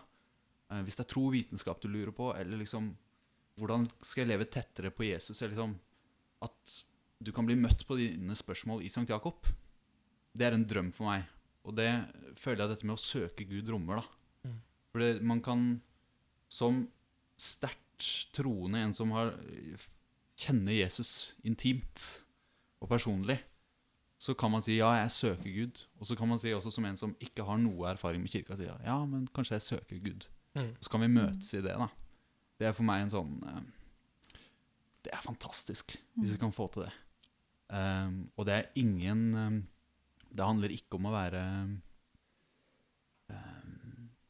Eh, 0.69 0.83
hvis 0.85 0.99
det 0.99 1.05
er 1.05 1.11
tro 1.13 1.25
og 1.27 1.35
vitenskap 1.35 1.81
du 1.81 1.89
lurer 1.91 2.13
på, 2.15 2.33
eller 2.37 2.63
liksom 2.63 2.95
Hvordan 3.59 3.89
skal 4.07 4.21
jeg 4.23 4.29
leve 4.29 4.45
tettere 4.47 4.87
på 4.95 5.03
Jesus? 5.03 5.41
Eller 5.41 5.51
liksom 5.51 5.73
At 6.45 6.75
du 7.19 7.33
kan 7.35 7.43
bli 7.43 7.57
møtt 7.59 7.83
på 7.83 7.97
dine 7.99 8.31
spørsmål 8.37 8.85
i 8.85 8.87
St. 8.87 9.03
Jakob. 9.09 9.49
Det 10.31 10.45
er 10.47 10.55
en 10.55 10.63
drøm 10.63 10.93
for 10.95 11.09
meg. 11.09 11.25
Og 11.67 11.75
det 11.75 11.89
føler 12.39 12.63
jeg 12.63 12.71
dette 12.71 12.87
med 12.87 12.95
å 12.95 13.03
søke 13.03 13.43
Gud 13.43 13.67
rommer. 13.67 13.99
da. 13.99 14.47
Mm. 14.47 14.61
For 14.93 15.19
man 15.27 15.41
kan 15.43 15.65
som 16.47 16.85
sterkt 17.35 18.31
troende, 18.31 18.79
en 18.79 18.95
som 18.95 19.11
har 19.11 19.35
kjenner 20.39 20.71
Jesus 20.71 21.35
intimt 21.43 22.23
og 22.79 22.87
personlig, 22.87 23.41
så 24.19 24.35
kan 24.35 24.51
man 24.51 24.63
si 24.63 24.77
ja, 24.77 24.93
jeg 25.01 25.11
søker 25.15 25.51
Gud. 25.51 25.83
Og 25.99 26.07
så 26.07 26.15
kan 26.15 26.27
man 26.31 26.39
si 26.39 26.51
også 26.55 26.71
som 26.71 26.87
en 26.87 26.99
som 26.99 27.15
ikke 27.23 27.43
har 27.47 27.59
noe 27.59 27.91
erfaring 27.91 28.23
med 28.23 28.31
kirka, 28.31 28.55
si 28.59 28.67
ja, 28.67 28.97
men 29.07 29.27
kanskje 29.35 29.59
jeg 29.59 29.67
søker 29.67 30.01
Gud. 30.03 30.27
Mm. 30.57 30.71
Så 30.81 30.91
kan 30.91 31.03
vi 31.03 31.11
møtes 31.13 31.51
i 31.53 31.61
det, 31.63 31.75
da. 31.77 31.89
Det 32.59 32.69
er 32.69 32.75
for 32.75 32.87
meg 32.87 33.05
en 33.05 33.13
sånn 33.13 33.35
eh, 33.47 33.59
Det 35.05 35.13
er 35.15 35.23
fantastisk, 35.23 35.95
hvis 36.19 36.35
vi 36.35 36.41
kan 36.41 36.55
få 36.55 36.67
til 36.73 36.87
det. 36.87 36.93
Um, 37.69 38.23
og 38.33 38.47
det 38.49 38.55
er 38.55 38.79
ingen 38.81 39.19
um, 39.37 39.57
Det 40.25 40.41
handler 40.41 40.71
ikke 40.73 40.97
om 40.97 41.05
å 41.05 41.13
være 41.13 41.41
um, 41.61 41.75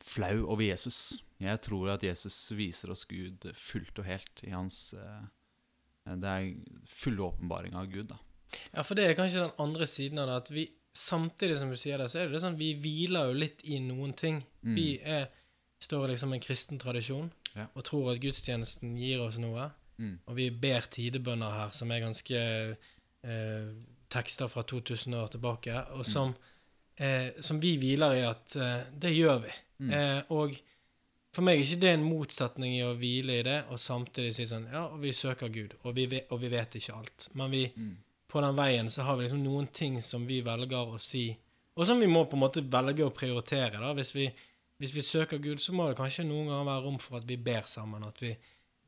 flau 0.03 0.41
over 0.49 0.65
Jesus. 0.65 1.22
Jeg 1.39 1.61
tror 1.63 1.93
at 1.93 2.03
Jesus 2.03 2.36
viser 2.57 2.91
oss 2.91 3.05
Gud 3.07 3.47
fullt 3.55 4.01
og 4.01 4.09
helt 4.09 4.43
i 4.43 4.51
hans 4.51 4.89
uh, 4.97 5.24
Det 6.03 6.34
er 6.34 6.49
full 6.89 7.22
åpenbaring 7.24 7.78
av 7.80 7.88
Gud, 7.93 8.09
da. 8.11 8.20
Ja, 8.74 8.84
for 8.84 8.97
det 8.97 9.05
er 9.07 9.17
kanskje 9.17 9.45
den 9.45 9.61
andre 9.61 9.88
siden 9.88 10.20
av 10.20 10.28
det, 10.28 10.38
at 10.41 10.51
vi 10.51 10.65
samtidig 10.95 11.59
som 11.59 11.70
du 11.72 11.78
sier 11.78 12.01
det, 12.01 12.09
så 12.11 12.24
er 12.24 12.32
det 12.32 12.41
sånn 12.43 12.57
vi 12.59 12.74
hviler 12.82 13.30
jo 13.30 13.38
litt 13.38 13.63
i 13.70 13.80
noen 13.84 14.13
ting. 14.17 14.41
Mm. 14.65 14.76
Vi 14.76 14.88
er, 15.05 15.30
står 15.80 16.07
liksom 16.11 16.34
en 16.34 16.39
kristen 16.43 16.80
tradisjon 16.80 17.32
Ja. 17.55 17.65
og 17.75 17.84
tror 17.84 18.11
at 18.13 18.19
gudstjenesten 18.21 18.97
gir 18.97 19.21
oss 19.21 19.38
noe. 19.38 19.71
Mm. 19.97 20.19
Og 20.27 20.36
vi 20.36 20.49
ber 20.49 20.82
tidebønner 20.91 21.51
her, 21.51 21.69
som 21.75 21.91
er 21.91 21.99
ganske 22.01 22.36
eh, 23.23 23.69
tekster 24.09 24.47
fra 24.47 24.63
2000 24.63 25.13
år 25.15 25.27
tilbake, 25.34 25.75
og 25.97 26.05
som, 26.05 26.36
eh, 26.97 27.32
som 27.39 27.59
vi 27.59 27.77
hviler 27.77 28.15
i 28.19 28.25
at 28.27 28.55
eh, 28.55 28.84
det 28.99 29.11
gjør 29.15 29.41
vi. 29.43 29.51
Mm. 29.80 29.91
Eh, 29.93 30.21
og 30.36 30.55
for 31.34 31.45
meg 31.45 31.59
er 31.59 31.65
ikke 31.65 31.82
det 31.82 31.91
en 31.93 32.03
motsetning 32.09 32.73
i 32.77 32.84
å 32.84 32.95
hvile 32.97 33.39
i 33.39 33.43
det, 33.45 33.57
og 33.69 33.77
samtidig 33.80 34.34
si 34.36 34.47
sånn 34.49 34.69
Ja, 34.71 34.88
vi 34.97 35.11
søker 35.13 35.51
Gud, 35.53 35.75
og 35.84 35.95
vi 35.95 36.05
vet, 36.07 36.27
og 36.32 36.39
vi 36.41 36.49
vet 36.49 36.75
ikke 36.80 36.95
alt. 36.97 37.30
Men 37.36 37.51
vi, 37.51 37.65
Mm. 37.75 37.97
på 38.27 38.41
den 38.41 38.55
veien 38.55 38.89
så 38.89 39.03
har 39.03 39.17
vi 39.17 39.23
liksom 39.27 39.43
noen 39.43 39.67
ting 39.71 40.01
som 40.01 40.25
vi 40.27 40.41
velger 40.41 40.88
å 40.95 40.99
si, 40.99 41.38
og 41.77 41.86
som 41.88 41.99
vi 41.99 42.07
må 42.07 42.25
på 42.30 42.34
en 42.34 42.43
måte 42.43 42.61
velge 42.69 43.03
å 43.05 43.13
prioritere. 43.13 43.80
da. 43.80 43.93
Hvis 43.93 44.13
vi, 44.15 44.32
hvis 44.80 44.95
vi 44.95 45.03
søker 45.03 45.41
Gud, 45.43 45.59
så 45.59 45.75
må 45.75 45.89
det 45.89 45.97
kanskje 45.99 46.27
noen 46.27 46.47
ganger 46.47 46.67
være 46.69 46.84
rom 46.86 46.99
for 47.03 47.19
at 47.19 47.27
vi 47.27 47.36
ber 47.43 47.67
sammen. 47.67 48.05
At 48.07 48.21
vi, 48.23 48.32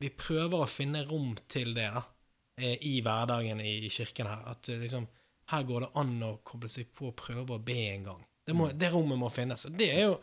vi 0.00 0.10
prøver 0.16 0.64
å 0.64 0.70
finne 0.70 1.04
rom 1.08 1.34
til 1.52 1.74
det 1.76 1.90
da, 1.92 2.04
eh, 2.56 2.78
i 2.88 2.94
hverdagen 3.04 3.60
i, 3.60 3.90
kirken 3.92 4.30
her. 4.30 4.46
At 4.54 4.70
eh, 4.72 4.80
liksom, 4.80 5.04
her 5.52 5.66
går 5.68 5.84
det 5.84 5.90
an 6.00 6.14
å 6.24 6.36
koble 6.48 6.70
seg 6.72 6.88
på 6.96 7.10
og 7.10 7.18
prøve 7.20 7.58
å 7.58 7.64
be 7.64 7.76
en 7.90 8.08
gang. 8.08 8.24
Det, 8.48 8.56
må, 8.56 8.70
det 8.72 8.88
rommet 8.94 9.20
må 9.20 9.28
finnes. 9.30 9.66
Og 9.68 9.76
det 9.78 9.90
er 9.92 10.06
jo 10.06 10.16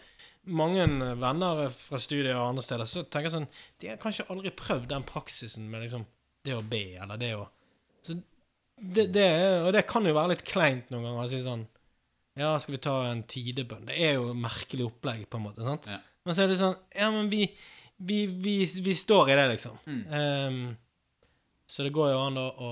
mange 0.49 0.87
venner 1.21 1.67
fra 1.75 1.99
studiet 2.01 2.33
og 2.33 2.47
andre 2.47 2.65
steder 2.65 2.89
så 2.89 3.03
tenker 3.05 3.33
sånn 3.33 3.47
De 3.77 3.91
har 3.91 3.99
kanskje 4.01 4.25
aldri 4.33 4.49
prøvd 4.55 4.87
den 4.89 5.05
praksisen 5.05 5.67
med 5.69 5.83
liksom 5.83 6.07
det 6.47 6.55
å 6.55 6.63
be, 6.65 6.83
eller 6.97 7.19
det 7.19 7.33
å 7.37 7.43
så 8.01 8.15
det, 8.79 9.09
det, 9.11 9.27
Og 9.65 9.73
det 9.75 9.83
kan 9.89 10.07
jo 10.07 10.15
være 10.15 10.33
litt 10.33 10.45
kleint 10.47 10.87
noen 10.89 11.05
ganger 11.05 11.25
å 11.25 11.29
si 11.29 11.41
sånn 11.43 11.65
Ja, 12.37 12.53
skal 12.61 12.75
vi 12.75 12.81
ta 12.83 12.93
en 13.09 13.23
tidebønn? 13.27 13.87
Det 13.89 13.97
er 14.05 14.19
jo 14.19 14.33
merkelig 14.37 14.85
opplegg, 14.87 15.25
på 15.29 15.39
en 15.39 15.47
måte. 15.47 15.65
sant? 15.65 15.89
Ja. 15.91 15.99
Men 16.27 16.37
så 16.37 16.43
er 16.43 16.51
det 16.51 16.59
sånn 16.59 16.75
Ja, 16.93 17.09
men 17.15 17.29
vi, 17.31 17.47
vi, 17.97 18.19
vi, 18.29 18.55
vi 18.85 18.95
står 18.95 19.31
i 19.33 19.39
det, 19.39 19.47
liksom. 19.55 19.79
Mm. 19.89 20.03
Um, 20.13 21.57
så 21.69 21.85
det 21.85 21.93
går 21.95 22.11
jo 22.13 22.21
an 22.21 22.39
å, 22.41 22.45
å 22.49 22.71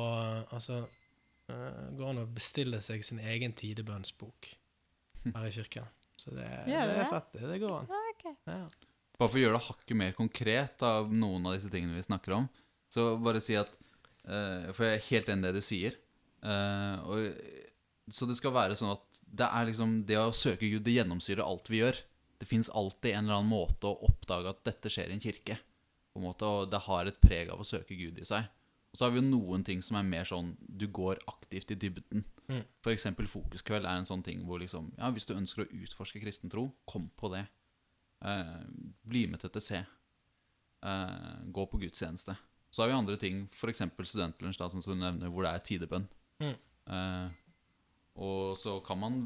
Altså 0.56 0.82
uh, 0.84 1.84
går 1.98 2.12
an 2.12 2.24
å 2.24 2.30
bestille 2.34 2.82
seg 2.86 3.06
sin 3.06 3.22
egen 3.24 3.56
tidebønnsbok 3.58 4.52
her 5.28 5.48
i 5.48 5.54
kirken. 5.54 5.88
Så 6.18 6.34
det, 6.36 6.48
det 6.68 6.78
det 6.92 7.02
er 7.02 7.10
fett. 7.12 7.34
Det, 7.36 7.48
det 7.50 7.60
går 7.64 7.76
an. 7.82 7.92
Ja, 7.92 8.04
okay. 8.14 8.38
Ja. 8.50 8.62
Bare 9.18 9.32
for 9.32 9.40
å 9.40 9.42
gjøre 9.42 9.58
det 9.58 9.68
hakket 9.68 9.98
mer 9.98 10.18
konkret 10.18 10.84
av 10.86 11.14
noen 11.14 11.50
av 11.50 11.58
disse 11.58 11.72
tingene 11.74 11.98
vi 11.98 12.06
snakker 12.06 12.36
om, 12.38 12.48
så 12.94 13.16
bare 13.20 13.42
si 13.44 13.58
at 13.58 13.72
uh, 14.30 14.70
For 14.72 14.86
jeg 14.86 15.00
er 15.00 15.08
helt 15.10 15.32
enig 15.34 15.44
i 15.44 15.48
det 15.48 15.58
du 15.58 15.66
sier. 15.66 15.98
Uh, 16.46 16.96
og, 17.10 17.42
så 18.08 18.28
det 18.30 18.38
skal 18.40 18.56
være 18.56 18.76
sånn 18.80 18.94
at 18.94 19.22
det 19.22 19.48
er 19.48 19.68
liksom 19.68 19.98
det 20.08 20.20
å 20.22 20.36
søke 20.36 20.70
Gud, 20.70 20.86
det 20.86 20.96
gjennomsyrer 20.96 21.44
alt 21.44 21.68
vi 21.72 21.82
gjør. 21.82 22.00
Det 22.38 22.48
fins 22.48 22.70
alltid 22.70 23.14
en 23.14 23.26
eller 23.26 23.40
annen 23.42 23.52
måte 23.52 23.90
å 23.90 23.98
oppdage 24.08 24.54
at 24.54 24.64
dette 24.68 24.92
skjer 24.94 25.12
i 25.12 25.18
en 25.18 25.24
kirke. 25.24 25.58
På 26.14 26.22
en 26.22 26.28
måte, 26.30 26.46
Og 26.46 26.70
det 26.72 26.86
har 26.86 27.06
et 27.06 27.20
preg 27.22 27.52
av 27.52 27.60
å 27.60 27.68
søke 27.68 27.98
Gud 27.98 28.20
i 28.22 28.26
seg. 28.26 28.48
Og 28.94 29.00
så 29.00 29.06
har 29.06 29.12
vi 29.12 29.20
jo 29.20 29.28
noen 29.28 29.66
ting 29.68 29.82
som 29.84 29.98
er 30.00 30.08
mer 30.08 30.26
sånn 30.26 30.56
du 30.62 30.88
går 30.88 31.20
aktivt 31.28 31.74
i 31.74 31.78
dybden. 31.78 32.24
Mm. 32.48 32.64
Eksempel 32.88 33.28
Fokuskveld 33.28 33.86
er 33.86 34.00
en 34.00 34.08
sånn 34.08 34.24
ting 34.24 34.46
hvor 34.48 34.62
liksom 34.62 34.94
Ja, 34.96 35.12
hvis 35.12 35.28
du 35.28 35.36
ønsker 35.36 35.66
å 35.66 35.72
utforske 35.84 36.22
kristen 36.24 36.50
tro, 36.50 36.70
kom 36.88 37.10
på 37.20 37.30
det. 37.36 37.44
Eh, 38.24 38.62
bli 39.04 39.26
med 39.28 39.42
til 39.44 39.52
TTC. 39.52 39.84
Eh, 40.88 41.42
gå 41.52 41.66
på 41.68 41.82
gudstjeneste. 41.82 42.38
Så 42.72 42.82
har 42.82 42.90
vi 42.90 42.98
andre 42.98 43.18
ting, 43.20 43.48
f.eks. 43.52 43.84
studentlunsj, 44.04 44.60
da, 44.60 44.70
som 44.70 44.82
du 44.82 44.96
nevner, 44.96 45.30
hvor 45.34 45.46
det 45.46 45.54
er 45.54 45.68
tidebønn. 45.68 46.08
Mm. 46.42 46.56
Eh, 46.88 47.38
og 48.18 48.58
så 48.58 48.80
kan 48.86 49.00
man 49.00 49.22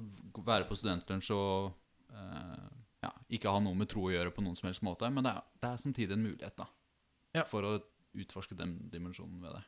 være 0.46 0.68
på 0.70 0.76
studentlunsj 0.78 1.32
og 1.36 1.72
eh, 2.12 2.70
ja, 3.06 3.12
ikke 3.34 3.50
ha 3.54 3.60
noe 3.64 3.76
med 3.80 3.90
tro 3.90 4.04
å 4.10 4.12
gjøre 4.14 4.34
på 4.36 4.44
noen 4.46 4.56
som 4.60 4.68
helst 4.70 4.84
måte, 4.86 5.10
men 5.10 5.24
det 5.26 5.32
er, 5.34 5.46
det 5.64 5.70
er 5.72 5.82
samtidig 5.82 6.18
en 6.18 6.26
mulighet 6.28 6.58
da, 6.60 6.68
Ja. 7.38 7.46
for 7.48 7.64
å 7.66 7.76
utforske 8.20 8.58
den 8.60 8.76
dimensjonen 8.92 9.40
ved 9.42 9.54
det. 9.56 9.64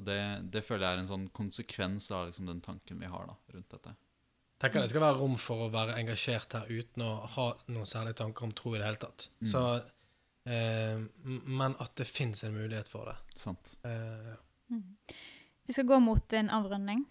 Og 0.00 0.04
det, 0.08 0.18
det 0.50 0.64
føler 0.66 0.86
jeg 0.88 0.96
er 0.96 1.02
en 1.04 1.10
sånn 1.12 1.26
konsekvens 1.36 2.10
av 2.16 2.26
liksom, 2.30 2.46
den 2.48 2.60
tanken 2.64 2.98
vi 2.98 3.06
har 3.12 3.26
da, 3.28 3.36
rundt 3.54 3.70
dette. 3.70 3.92
tenker 4.58 4.80
det 4.82 4.90
skal 4.90 5.02
være 5.04 5.18
rom 5.20 5.36
for 5.38 5.66
å 5.66 5.70
være 5.72 5.96
engasjert 6.00 6.52
her 6.58 6.66
uten 6.70 7.02
å 7.06 7.10
ha 7.36 7.46
noen 7.68 7.86
særlige 7.86 8.18
tanker 8.22 8.46
om 8.48 8.52
tro 8.56 8.74
i 8.74 8.78
det 8.80 8.86
hele 8.88 9.00
tatt. 9.04 9.28
Mm. 9.42 9.48
Så, 9.52 9.62
eh, 10.50 10.98
men 11.62 11.76
at 11.78 11.94
det 12.00 12.06
fins 12.10 12.42
en 12.44 12.54
mulighet 12.56 12.88
for 12.90 13.06
det. 13.12 13.16
Sant? 13.38 13.76
Eh, 13.84 14.32
Mhm. 14.72 14.96
Vi 15.66 15.72
skal 15.76 15.84
gå 15.84 15.98
mot 16.00 16.32
en 16.32 16.48
avrunding. 16.50 17.04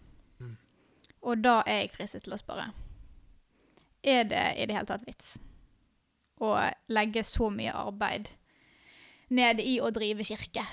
Og 1.21 1.41
da 1.43 1.61
er 1.67 1.83
jeg 1.83 1.93
fristet 1.95 2.25
til 2.25 2.33
å 2.33 2.39
spørre 2.39 2.71
Er 4.01 4.23
det 4.25 4.45
i 4.57 4.65
det 4.65 4.75
hele 4.75 4.89
tatt 4.89 5.05
vits 5.05 5.35
å 6.41 6.55
legge 6.89 7.21
så 7.27 7.51
mye 7.53 7.73
arbeid 7.77 8.31
ned 9.29 9.61
i 9.61 9.75
å 9.79 9.91
drive 9.93 10.25
kirke 10.25 10.63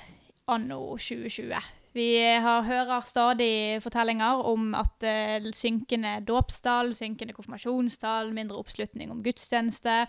anno 0.49 0.97
2020. 0.97 1.69
Vi 1.93 2.09
har, 2.41 2.63
hører 2.63 3.07
stadig 3.09 3.81
fortellinger 3.83 4.43
om 4.49 4.73
at 4.77 5.05
uh, 5.05 5.49
synkende 5.57 6.19
dåpstall, 6.27 6.93
synkende 6.97 7.37
konfirmasjonstall, 7.37 8.33
mindre 8.37 8.61
oppslutning 8.61 9.13
om 9.13 9.23
gudstjeneste. 9.25 10.05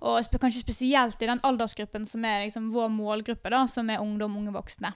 Og 0.00 0.20
sp 0.24 0.38
kanskje 0.40 0.64
spesielt 0.64 1.22
i 1.22 1.28
den 1.28 1.42
aldersgruppen 1.44 2.06
som 2.08 2.24
er 2.24 2.46
liksom 2.46 2.70
vår 2.74 2.88
målgruppe, 2.94 3.52
da, 3.52 3.66
som 3.68 3.90
er 3.92 4.02
ungdom, 4.02 4.38
unge 4.40 4.54
voksne. 4.54 4.94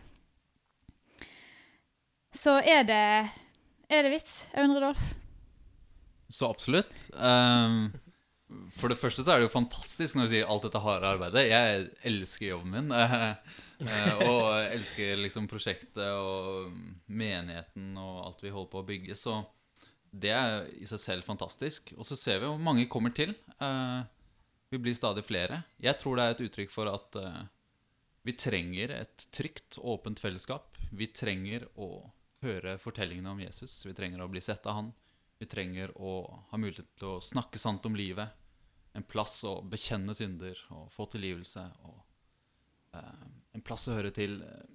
Så 2.34 2.56
er 2.64 2.86
det, 2.88 3.02
er 3.98 4.06
det 4.06 4.14
vits, 4.16 4.40
Aune 4.58 4.76
Rudolf? 4.76 5.04
Så 6.32 6.48
absolutt. 6.50 7.06
Um, 7.14 7.92
for 8.74 8.92
det 8.92 8.98
første 9.00 9.24
så 9.24 9.34
er 9.34 9.40
det 9.40 9.48
jo 9.48 9.54
fantastisk 9.54 10.16
når 10.16 10.26
du 10.26 10.32
sier 10.34 10.48
alt 10.50 10.64
dette 10.66 10.82
harde 10.82 11.10
arbeidet. 11.16 11.46
Jeg 11.48 11.86
elsker 12.10 12.50
jobben 12.50 12.74
min. 12.74 12.94
eh, 12.94 14.24
og 14.24 14.48
elsker 14.68 15.18
liksom 15.20 15.48
prosjektet 15.50 16.04
og 16.04 16.74
menigheten 17.06 17.92
og 18.00 18.20
alt 18.28 18.44
vi 18.44 18.52
holder 18.54 18.72
på 18.72 18.82
å 18.82 18.88
bygge. 18.88 19.18
Så 19.18 19.40
det 20.14 20.32
er 20.34 20.68
i 20.78 20.86
seg 20.88 21.02
selv 21.02 21.26
fantastisk. 21.28 21.94
Og 21.98 22.06
så 22.06 22.18
ser 22.18 22.42
vi 22.42 22.50
hvor 22.50 22.60
mange 22.62 22.86
kommer 22.90 23.14
til. 23.16 23.34
Eh, 23.58 24.00
vi 24.74 24.80
blir 24.82 24.96
stadig 24.98 25.24
flere. 25.26 25.62
Jeg 25.82 25.98
tror 26.00 26.18
det 26.18 26.26
er 26.26 26.36
et 26.36 26.44
uttrykk 26.48 26.74
for 26.74 26.90
at 26.90 27.20
eh, 27.20 27.42
vi 28.24 28.36
trenger 28.38 28.94
et 29.02 29.26
trygt, 29.34 29.78
åpent 29.80 30.20
fellesskap. 30.22 30.78
Vi 30.94 31.10
trenger 31.12 31.66
å 31.74 32.06
høre 32.44 32.76
fortellingene 32.80 33.32
om 33.32 33.40
Jesus. 33.42 33.80
Vi 33.86 33.94
trenger 33.96 34.22
å 34.24 34.30
bli 34.30 34.42
sett 34.44 34.66
av 34.70 34.78
han. 34.78 34.92
Vi 35.40 35.48
trenger 35.50 35.90
å 35.98 36.12
ha 36.52 36.58
mulighet 36.60 36.88
til 37.00 37.16
å 37.16 37.22
snakke 37.24 37.58
sant 37.60 37.84
om 37.88 37.96
livet. 37.98 38.30
En 38.94 39.02
plass 39.02 39.40
å 39.48 39.56
bekjenne 39.66 40.14
synder 40.14 40.60
og 40.76 40.86
få 40.94 41.08
tilgivelse. 41.10 41.64
Og 41.88 42.98
eh, 43.00 43.24
en 43.58 43.64
plass 43.66 43.88
å 43.90 43.96
høre 43.96 44.12
til. 44.14 44.38
eh, 44.46 44.70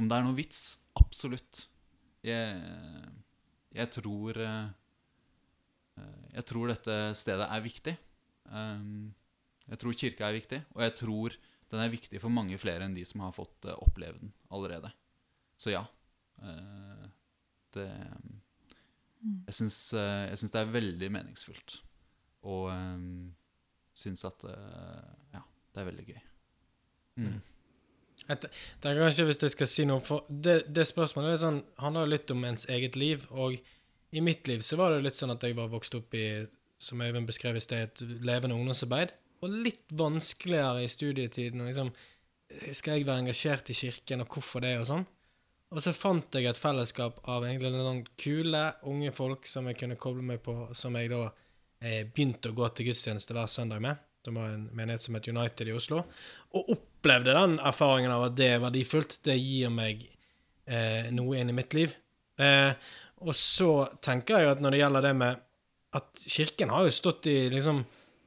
Om 0.00 0.08
det 0.08 0.16
er 0.16 0.24
noe 0.24 0.38
vits? 0.38 0.62
Absolutt. 0.96 1.66
Jeg, 2.24 2.56
jeg 3.74 3.90
tror 3.92 4.38
eh, 4.40 4.70
eh, 6.00 6.24
Jeg 6.38 6.48
tror 6.48 6.72
dette 6.72 6.98
stedet 7.18 7.48
er 7.50 7.64
viktig. 7.68 7.96
Jeg 8.52 9.78
tror 9.80 9.94
kirka 9.96 10.26
er 10.28 10.34
viktig, 10.36 10.58
og 10.74 10.82
jeg 10.82 10.92
tror 10.98 11.36
den 11.72 11.80
er 11.80 11.92
viktig 11.92 12.18
for 12.20 12.32
mange 12.34 12.56
flere 12.60 12.84
enn 12.84 12.96
de 12.96 13.04
som 13.08 13.22
har 13.24 13.32
fått 13.32 13.64
oppleve 13.72 14.18
den 14.20 14.32
allerede. 14.52 14.90
Så 15.56 15.72
ja. 15.72 15.84
Eh, 16.42 17.08
det 17.76 17.88
Jeg 19.46 19.54
syns, 19.54 19.78
eh, 19.94 20.28
jeg 20.30 20.38
syns 20.40 20.54
det 20.54 20.60
er 20.60 20.74
veldig 20.74 21.08
meningsfullt. 21.14 21.78
Og 22.50 22.70
um, 22.74 23.34
syns 23.94 24.24
at 24.26 24.44
eh, 24.48 25.10
Ja, 25.34 25.42
det 25.72 25.82
er 25.82 25.90
veldig 25.90 26.06
gøy. 26.08 26.22
Mm. 27.22 27.40
Det 28.22 28.88
er 28.88 28.98
kanskje 28.98 29.26
hvis 29.26 29.42
jeg 29.42 29.52
skal 29.52 29.68
si 29.68 29.84
noe 29.84 30.00
For 30.00 30.24
det, 30.30 30.62
det 30.72 30.86
spørsmålet 30.88 31.34
er 31.34 31.40
sånn, 31.42 31.58
handler 31.82 32.06
jo 32.06 32.12
litt 32.14 32.34
om 32.34 32.44
ens 32.48 32.68
eget 32.70 32.98
liv. 32.98 33.26
Og 33.30 33.58
i 34.12 34.22
mitt 34.24 34.48
liv 34.50 34.62
så 34.66 34.78
var 34.80 34.94
det 34.94 35.04
litt 35.06 35.18
sånn 35.18 35.34
at 35.34 35.42
jeg 35.44 35.56
var 35.58 35.72
vokst 35.72 35.96
opp 35.98 36.14
i, 36.18 36.44
som 36.82 37.02
Øyvind 37.02 37.28
beskrev 37.28 37.58
i 37.58 37.64
sted, 37.64 37.90
et 37.90 38.22
levende 38.24 38.56
ungdomsarbeid. 38.58 39.14
Og 39.42 39.54
litt 39.66 39.90
vanskeligere 39.98 40.84
i 40.84 40.90
studietiden. 40.90 41.64
Liksom, 41.66 41.90
skal 42.76 42.98
jeg 42.98 43.08
være 43.08 43.24
engasjert 43.24 43.72
i 43.72 43.76
kirken, 43.76 44.22
og 44.22 44.36
hvorfor 44.36 44.62
det, 44.64 44.76
og 44.80 44.88
sånn. 44.90 45.06
Og 45.72 45.80
så 45.80 45.94
fant 45.96 46.36
jeg 46.36 46.48
et 46.48 46.58
fellesskap 46.60 47.22
av 47.32 47.46
egentlig 47.46 47.70
noen 47.72 47.86
sånn 47.86 48.02
kule, 48.20 48.62
unge 48.88 49.12
folk 49.16 49.48
som 49.48 49.68
jeg 49.70 49.78
kunne 49.80 49.96
koble 50.00 50.24
meg 50.26 50.42
på, 50.44 50.54
som 50.76 50.96
jeg 51.00 51.08
da 51.12 51.22
eh, 51.80 52.02
begynte 52.04 52.52
å 52.52 52.56
gå 52.56 52.68
til 52.76 52.90
gudstjeneste 52.90 53.36
hver 53.36 53.48
søndag 53.48 53.80
med. 53.84 54.02
Det 54.22 54.34
var 54.36 54.52
en 54.52 54.66
menighet 54.76 55.02
som 55.02 55.16
het 55.16 55.28
United 55.32 55.70
i 55.70 55.74
Oslo. 55.74 56.02
Og 56.54 56.74
opplevde 56.76 57.34
den 57.34 57.56
erfaringen 57.58 58.12
av 58.14 58.28
at 58.28 58.36
det 58.38 58.50
er 58.52 58.60
verdifullt. 58.62 59.16
Det 59.24 59.38
gir 59.38 59.72
meg 59.72 60.04
eh, 60.68 61.08
noe 61.14 61.40
inn 61.40 61.50
i 61.50 61.56
mitt 61.56 61.74
liv. 61.74 61.96
Eh, 62.38 62.70
og 63.24 63.34
så 63.38 63.72
tenker 64.04 64.42
jeg 64.42 64.52
at 64.52 64.62
når 64.62 64.74
det 64.74 64.82
gjelder 64.82 65.08
det 65.08 65.14
med 65.18 65.42
at 65.96 66.22
kirken 66.36 66.70
har 66.72 66.86
jo 66.86 66.94
stått 66.94 67.28
i 67.32 67.38
liksom 67.52 67.82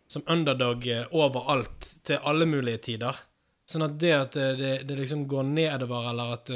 som 0.08 0.26
underdog 0.30 0.84
eh, 0.90 1.06
overalt 1.16 1.88
til 2.06 2.28
alle 2.28 2.50
mulige 2.50 2.82
tider. 2.90 3.22
Sånn 3.70 3.86
at 3.88 3.96
det 4.02 4.12
at 4.18 4.36
det, 4.38 4.50
det, 4.60 4.74
det 4.90 4.98
liksom 5.00 5.24
går 5.30 5.48
nedover, 5.48 6.10
eller 6.12 6.36
at 6.36 6.52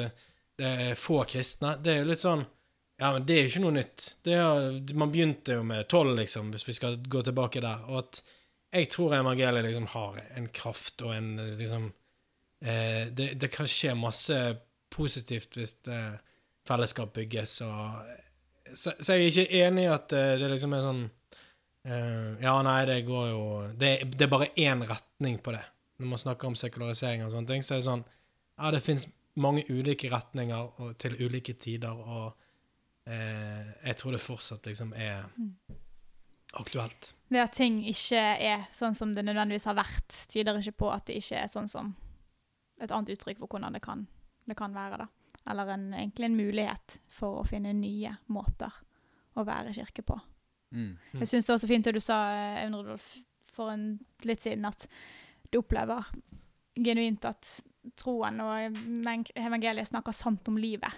det, 0.59 0.71
er 0.85 0.99
få 0.99 1.23
kristne, 1.29 1.77
det 1.83 1.93
er 1.93 2.01
jo 2.03 2.09
litt 2.11 2.23
sånn 2.23 2.45
Ja, 2.99 3.13
men 3.15 3.23
det 3.25 3.35
er 3.35 3.45
jo 3.45 3.51
ikke 3.53 3.61
noe 3.63 3.75
nytt. 3.77 4.05
Er, 4.27 4.73
man 4.99 5.11
begynte 5.13 5.55
jo 5.55 5.63
med 5.63 5.87
tolv, 5.87 6.17
liksom, 6.19 6.49
hvis 6.51 6.67
vi 6.67 6.75
skal 6.75 6.97
gå 6.99 7.21
tilbake 7.23 7.61
der. 7.63 7.85
Og 7.87 8.01
at 8.01 8.19
jeg 8.75 8.89
tror 8.91 9.15
evangeliet 9.15 9.65
liksom 9.65 9.87
har 9.93 10.17
en 10.35 10.49
kraft 10.53 11.01
og 11.07 11.13
en 11.15 11.29
liksom 11.57 11.87
eh, 12.61 13.07
det, 13.15 13.31
det 13.39 13.49
kan 13.53 13.69
skje 13.69 13.95
masse 13.97 14.35
positivt 14.93 15.57
hvis 15.57 15.77
eh, 15.89 16.17
fellesskap 16.67 17.13
bygges 17.15 17.61
og 17.65 18.09
så, 18.73 18.93
så 18.99 19.15
jeg 19.15 19.23
er 19.23 19.31
ikke 19.31 19.61
enig 19.63 19.85
i 19.87 19.93
at 19.93 20.13
eh, 20.13 20.35
det 20.41 20.51
liksom 20.51 20.75
er 20.77 20.85
sånn 20.85 21.01
eh, 21.87 22.27
Ja, 22.43 22.55
nei, 22.65 22.79
det 22.89 23.01
går 23.07 23.31
jo 23.31 23.43
det, 23.73 23.93
det 24.13 24.27
er 24.27 24.33
bare 24.33 24.51
én 24.59 24.83
retning 24.85 25.39
på 25.41 25.55
det. 25.55 25.63
Når 25.99 26.11
man 26.13 26.21
snakker 26.21 26.51
om 26.51 26.57
sekularisering 26.59 27.25
og 27.25 27.33
sånne 27.33 27.49
ting, 27.49 27.65
så 27.65 27.75
er 27.75 27.81
det 27.81 27.87
sånn 27.89 28.05
Ja, 28.05 28.69
det 28.75 28.83
fins 28.85 29.07
mange 29.41 29.65
ulike 29.69 30.09
retninger 30.11 30.81
og, 30.81 30.95
til 31.01 31.17
ulike 31.19 31.55
tider, 31.61 31.95
og 31.95 33.09
eh, 33.09 33.69
jeg 33.85 33.99
tror 33.99 34.15
det 34.15 34.23
fortsatt 34.23 34.69
liksom 34.69 34.93
er 34.97 35.25
aktuelt. 36.59 37.13
Det 37.29 37.41
at 37.43 37.53
ting 37.53 37.81
ikke 37.87 38.19
er 38.19 38.65
sånn 38.73 38.97
som 38.97 39.13
det 39.13 39.25
nødvendigvis 39.27 39.67
har 39.69 39.77
vært, 39.77 40.23
tyder 40.31 40.59
ikke 40.59 40.79
på 40.83 40.91
at 40.93 41.05
det 41.09 41.19
ikke 41.21 41.43
er 41.43 41.51
sånn 41.51 41.69
som 41.69 41.93
et 42.79 42.91
annet 42.91 43.13
uttrykk 43.15 43.41
for 43.41 43.51
hvordan 43.51 43.75
det 43.75 43.83
kan, 43.85 44.05
det 44.47 44.57
kan 44.57 44.73
være. 44.75 45.03
da. 45.03 45.07
Eller 45.51 45.73
en, 45.75 45.87
egentlig 45.93 46.29
en 46.29 46.37
mulighet 46.37 46.99
for 47.13 47.41
å 47.41 47.47
finne 47.47 47.73
nye 47.75 48.15
måter 48.33 48.73
å 49.37 49.45
være 49.47 49.73
kirke 49.75 50.03
på. 50.05 50.17
Mm. 50.73 50.91
Mm. 51.13 51.21
Jeg 51.21 51.31
syns 51.31 51.47
det 51.47 51.53
var 51.53 51.61
så 51.61 51.69
fint 51.69 51.87
det 51.87 51.95
du 51.95 52.03
sa, 52.03 52.19
eh, 52.35 52.69
Rudolf, 52.69 53.11
for 53.49 53.73
en 53.73 53.91
litt 54.27 54.43
siden, 54.45 54.67
at 54.69 54.85
du 55.49 55.61
opplever 55.61 56.05
genuint 56.79 57.25
at 57.27 57.59
troen 57.95 58.39
og 58.43 58.77
evangeliet 59.35 59.87
snakker 59.87 60.11
sant 60.13 60.47
om 60.51 60.57
livet. 60.57 60.91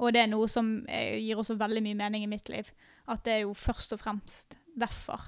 Og 0.00 0.12
det 0.14 0.22
er 0.22 0.30
noe 0.32 0.46
som 0.48 0.86
eh, 0.88 1.18
gir 1.20 1.36
også 1.36 1.58
veldig 1.60 1.82
mye 1.84 1.98
mening 1.98 2.22
i 2.24 2.30
mitt 2.30 2.48
liv. 2.48 2.70
At 3.08 3.24
det 3.24 3.32
er 3.34 3.40
jo 3.42 3.52
først 3.54 3.92
og 3.92 4.00
fremst 4.00 4.56
derfor 4.78 5.20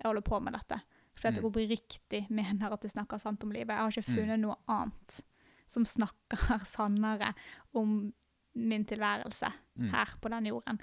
jeg 0.00 0.06
holder 0.06 0.22
på 0.22 0.38
med 0.40 0.52
dette. 0.54 0.80
Fordi 1.16 1.28
at 1.28 1.34
jeg 1.34 1.42
Mm. 1.42 1.48
oppriktig 1.50 2.20
mener 2.30 2.72
at 2.72 2.80
det 2.82 2.90
snakker 2.92 3.18
sant 3.18 3.42
om 3.44 3.50
livet. 3.52 3.68
Jeg 3.74 3.76
har 3.76 3.90
ikke 3.90 4.10
Mm. 4.10 4.16
funnet 4.16 4.40
noe 4.40 4.56
annet 4.68 5.20
som 5.66 5.84
snakker 5.84 6.64
sannere 6.64 7.34
om 7.74 8.12
min 8.54 8.84
tilværelse 8.84 9.52
Mm. 9.76 9.90
her 9.90 10.06
på 10.20 10.28
den 10.30 10.46
jorden. 10.46 10.80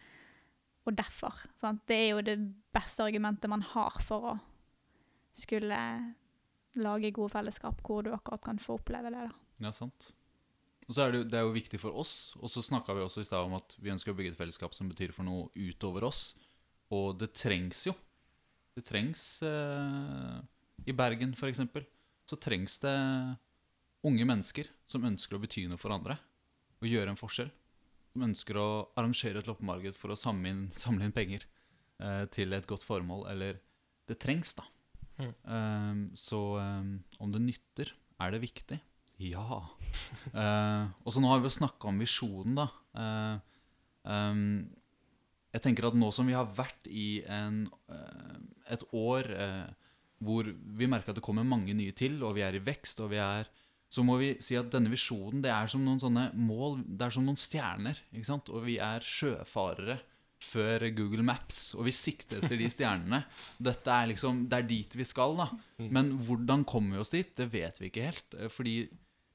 Og 0.85 0.95
derfor. 0.95 1.33
Sant? 1.59 1.85
Det 1.87 1.95
er 1.95 2.09
jo 2.15 2.21
det 2.21 2.37
beste 2.73 3.03
argumentet 3.03 3.49
man 3.49 3.61
har 3.61 3.91
for 4.01 4.21
å 4.33 4.39
skulle 5.33 5.77
lage 6.83 7.13
gode 7.15 7.33
fellesskap 7.33 7.81
hvor 7.85 8.05
du 8.05 8.13
akkurat 8.15 8.43
kan 8.45 8.61
få 8.61 8.77
oppleve 8.79 9.11
det. 9.13 9.27
da. 9.29 9.67
Ja, 9.67 9.73
sant. 9.75 10.11
Og 10.87 10.95
så 10.95 11.03
er 11.03 11.11
det, 11.11 11.19
jo, 11.19 11.27
det 11.27 11.37
er 11.39 11.43
jo 11.43 11.55
viktig 11.55 11.79
for 11.81 11.95
oss. 11.99 12.33
Og 12.39 12.51
så 12.51 12.63
snakka 12.63 12.95
vi 12.95 13.03
også 13.03 13.23
i 13.23 13.27
stad 13.27 13.43
om 13.43 13.57
at 13.57 13.75
vi 13.81 13.91
ønsker 13.91 14.13
å 14.13 14.17
bygge 14.17 14.33
et 14.33 14.39
fellesskap 14.39 14.75
som 14.75 14.87
betyr 14.87 15.11
for 15.15 15.27
noe 15.27 15.49
utover 15.55 16.07
oss. 16.07 16.29
Og 16.95 17.17
det 17.19 17.33
trengs 17.35 17.83
jo. 17.89 17.93
Det 18.77 18.85
trengs 18.87 19.23
eh, 19.43 20.37
I 20.87 20.95
Bergen, 20.95 21.33
eksempel, 21.49 21.83
så 22.29 22.39
trengs 22.39 22.77
det 22.83 22.95
unge 24.07 24.27
mennesker 24.29 24.69
som 24.87 25.05
ønsker 25.09 25.35
å 25.35 25.41
bety 25.43 25.65
noe 25.67 25.81
for 25.81 25.91
andre. 25.95 26.15
Og 26.79 26.87
gjøre 26.87 27.11
en 27.11 27.19
forskjell. 27.19 27.51
Som 28.13 28.23
ønsker 28.29 28.61
å 28.61 28.67
arrangere 28.95 29.41
et 29.41 29.49
loppemarked 29.49 29.97
for 29.99 30.13
å 30.13 30.19
samle 30.19 30.53
inn, 30.53 30.63
samle 30.71 31.09
inn 31.09 31.15
penger 31.15 31.43
eh, 31.99 32.23
til 32.31 32.55
et 32.55 32.69
godt 32.69 32.87
formål. 32.87 33.27
Eller 33.33 33.59
Det 34.07 34.21
trengs, 34.23 34.55
da. 34.55 34.63
Mm. 35.17 35.33
Um, 35.43 36.01
så 36.17 36.39
um, 36.61 36.91
om 37.23 37.33
det 37.33 37.41
nytter, 37.41 37.93
er 38.21 38.33
det 38.33 38.43
viktig? 38.43 38.79
Ja. 39.23 39.61
uh, 40.33 40.83
og 41.05 41.13
så 41.13 41.21
nå 41.23 41.31
har 41.31 41.41
vi 41.41 41.49
jo 41.49 41.57
snakka 41.57 41.89
om 41.89 42.01
visjonen, 42.03 42.59
da. 42.59 42.67
Uh, 42.97 43.63
um, 44.05 44.67
jeg 45.55 45.63
tenker 45.63 45.87
at 45.89 45.97
nå 45.97 46.11
som 46.13 46.27
vi 46.29 46.35
har 46.37 46.49
vært 46.57 46.89
i 46.91 47.23
en, 47.33 47.63
uh, 47.89 48.37
et 48.69 48.83
år 48.93 49.29
eh, 49.31 49.69
hvor 50.21 50.45
vi 50.45 50.89
merker 50.89 51.13
at 51.13 51.17
det 51.17 51.23
kommer 51.25 51.47
mange 51.47 51.73
nye 51.77 51.95
til, 51.97 52.19
og 52.25 52.35
vi 52.37 52.43
er 52.45 52.57
i 52.57 52.61
vekst, 52.61 53.01
og 53.01 53.13
vi 53.13 53.21
er 53.23 53.47
så 53.87 54.03
må 54.03 54.17
vi 54.19 54.33
si 54.43 54.57
at 54.59 54.67
denne 54.73 54.91
visjonen 54.91 55.39
det 55.43 55.51
er 55.53 55.69
som 55.71 55.83
noen 55.85 56.01
sånne 56.01 56.25
mål, 56.35 56.81
det 56.83 57.05
er 57.05 57.13
som 57.15 57.23
noen 57.23 57.39
stjerner. 57.39 58.01
ikke 58.11 58.27
sant? 58.27 58.49
Og 58.51 58.65
vi 58.65 58.75
er 58.83 59.05
sjøfarere 59.05 59.95
før 60.43 60.83
Google 60.95 61.23
Maps, 61.25 61.73
og 61.75 61.87
vi 61.87 61.91
sikter 61.95 62.43
etter 62.43 62.57
de 62.59 62.67
stjernene. 62.69 63.23
Dette 63.57 63.89
er 63.89 64.07
liksom, 64.11 64.43
Det 64.49 64.59
er 64.59 64.67
dit 64.69 64.95
vi 64.99 65.03
skal, 65.07 65.35
da. 65.39 65.49
Men 65.89 66.11
hvordan 66.27 66.65
kommer 66.69 66.97
vi 66.97 67.01
oss 67.01 67.13
dit, 67.15 67.33
det 67.35 67.49
vet 67.51 67.79
vi 67.81 67.89
ikke 67.89 68.05
helt. 68.11 68.37
eh, 68.37 68.47
Fordi 68.53 68.75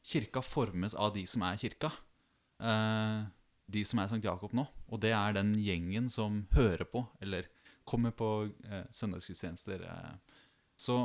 kirka 0.02 0.42
formes 0.42 0.94
av 0.94 1.14
de 1.14 1.24
som 1.26 1.42
er 1.42 1.56
kirka. 1.58 1.90
Eh, 2.62 3.24
de 3.72 3.84
som 3.84 3.98
er 4.02 4.08
Sankt 4.10 4.24
Jakob 4.26 4.52
nå. 4.54 4.66
Og 4.90 5.00
det 5.00 5.12
er 5.16 5.32
den 5.34 5.52
gjengen 5.54 6.10
som 6.10 6.46
hører 6.52 6.84
på, 6.84 7.06
eller 7.20 7.46
kommer 7.84 8.10
på 8.14 8.50
eh, 8.68 8.84
søndagsgudstjenester. 8.94 9.82
Så 10.78 10.98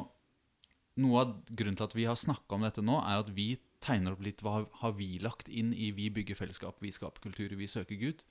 noe 0.97 1.21
av 1.21 1.31
grunnen 1.49 1.77
til 1.77 1.85
at 1.85 1.95
vi 1.95 2.05
har 2.09 2.17
snakka 2.17 2.57
om 2.57 2.65
dette 2.65 2.81
nå, 2.85 2.97
er 3.01 3.21
at 3.21 3.29
vi 3.33 3.55
tegner 3.81 4.13
opp 4.15 4.23
litt 4.25 4.41
hva 4.41 4.63
har 4.81 4.93
vi 4.97 5.19
lagt 5.21 5.49
inn 5.49 5.69
i 5.73 5.91
vi 5.93 6.09
bygger 6.09 6.35
fellesskap, 6.37 6.79
vi 6.81 6.89
skaper 6.93 7.21
kultur, 7.21 7.53
vi 7.57 7.67
søker 7.69 7.95
Gud. 8.01 8.23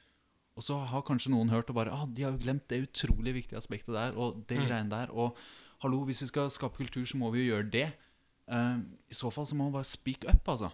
Og 0.57 0.65
så 0.65 0.79
har 0.89 1.03
kanskje 1.05 1.31
noen 1.35 1.51
hørt 1.53 1.69
og 1.69 1.77
bare 1.77 1.93
ah, 1.93 2.07
de 2.09 2.23
har 2.25 2.33
jo 2.33 2.41
glemt 2.41 2.65
det 2.73 2.79
utrolig 2.89 3.35
viktige 3.37 3.59
aspektet 3.61 3.93
der, 3.95 4.17
og 4.17 4.43
det 4.49 4.57
Mm. 4.59 4.67
greiene 4.67 4.91
der. 4.91 5.11
Og 5.13 5.37
hallo, 5.83 6.05
hvis 6.05 6.23
vi 6.23 6.27
skal 6.31 6.51
skape 6.51 6.77
kultur, 6.79 7.05
så 7.05 7.17
må 7.21 7.31
vi 7.31 7.45
jo 7.47 7.55
gjøre 7.57 7.71
det. 7.71 7.93
Uh, 8.51 8.79
I 9.11 9.15
så 9.15 9.31
fall 9.31 9.45
så 9.47 9.55
må 9.55 9.65
man 9.65 9.73
bare 9.73 9.85
speak 9.85 10.25
up, 10.25 10.49
altså. 10.49 10.71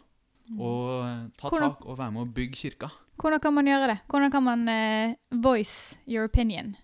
Og 0.58 1.02
uh, 1.02 1.28
ta 1.36 1.48
Hvordan- 1.48 1.74
tak 1.74 1.86
og 1.86 1.98
være 1.98 2.12
med 2.12 2.22
å 2.22 2.32
bygge 2.34 2.56
kirka. 2.56 2.90
Hvordan 3.18 3.40
kan 3.40 3.54
man 3.54 3.66
gjøre 3.66 3.86
det? 3.88 3.98
Hvordan 4.08 4.30
kan 4.30 4.42
man 4.44 4.68
uh, 4.68 5.14
voice 5.42 5.98
your 6.06 6.24
opinion? 6.24 6.76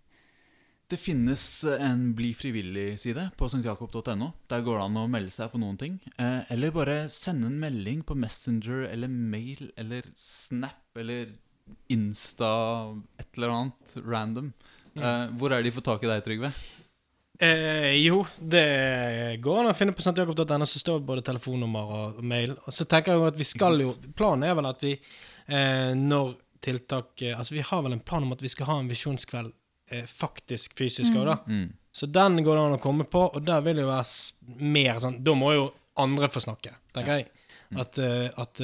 Det 0.89 0.97
finnes 0.99 1.65
en 1.65 2.15
Bli 2.17 2.33
frivillig-side 2.33 3.31
på 3.37 3.49
stjakob.no. 3.53 4.33
Der 4.49 4.63
går 4.65 4.79
det 4.79 4.85
an 4.87 4.97
å 4.97 5.09
melde 5.11 5.31
seg 5.31 5.51
på 5.53 5.59
noen 5.61 5.77
ting. 5.77 5.99
Eh, 6.19 6.47
eller 6.51 6.71
bare 6.73 7.09
sende 7.13 7.47
en 7.51 7.59
melding 7.61 8.03
på 8.09 8.17
Messenger 8.17 8.87
eller 8.89 9.07
mail 9.09 9.71
eller 9.77 10.03
Snap 10.15 10.97
eller 10.97 11.35
Insta 11.93 12.51
et 13.21 13.29
eller 13.37 13.55
annet 13.55 14.01
random. 14.05 14.51
Eh, 14.99 15.25
hvor 15.39 15.55
er 15.55 15.65
de 15.65 15.73
får 15.73 15.87
tak 15.87 16.05
i 16.05 16.11
deg, 16.11 16.25
Trygve? 16.27 16.53
Eh, 17.39 17.95
jo, 18.03 18.25
det 18.41 19.39
går 19.41 19.61
an 19.61 19.71
å 19.71 19.77
finne 19.79 19.95
på 19.95 20.03
stjakob.no, 20.03 20.67
så 20.67 20.81
står 20.83 21.05
både 21.07 21.23
telefonnummer 21.29 21.93
og 21.95 22.19
mail. 22.27 22.57
Og 22.67 22.75
så 22.75 22.87
tenker 22.89 23.15
jeg 23.15 23.21
jo 23.21 23.29
at 23.31 23.39
vi 23.39 23.47
skal 23.47 23.79
jo 23.85 23.95
Planen 24.19 24.49
er 24.49 24.57
vel 24.59 24.67
at 24.67 24.83
vi, 24.83 24.97
eh, 25.47 25.93
når 25.95 26.35
tiltak 26.65 27.23
eh, 27.23 27.37
Altså, 27.39 27.55
vi 27.55 27.63
har 27.63 27.85
vel 27.87 27.95
en 27.95 28.03
plan 28.03 28.27
om 28.27 28.35
at 28.35 28.43
vi 28.43 28.51
skal 28.51 28.67
ha 28.73 28.81
en 28.81 28.91
visjonskveld 28.91 29.55
eh, 29.95 30.09
faktisk 30.11 30.75
fysisk 30.79 31.15
òg, 31.15 31.31
da. 31.31 31.39
Mm. 31.47 31.69
Så 31.95 32.11
den 32.11 32.43
går 32.43 32.59
det 32.59 32.65
an 32.65 32.79
å 32.81 32.83
komme 32.83 33.07
på, 33.07 33.23
og 33.31 33.47
der 33.47 33.63
vil 33.63 33.79
det 33.79 33.87
jo 33.87 33.93
være 33.93 34.59
mer 34.75 34.99
sånn 35.03 35.23
Da 35.27 35.35
må 35.39 35.55
jo 35.55 35.71
andre 35.99 36.29
få 36.31 36.43
snakke, 36.43 36.75
tenker 36.95 37.21
jeg. 37.21 37.31
Mm. 37.71 37.81
At, 37.83 37.99
at 38.39 38.61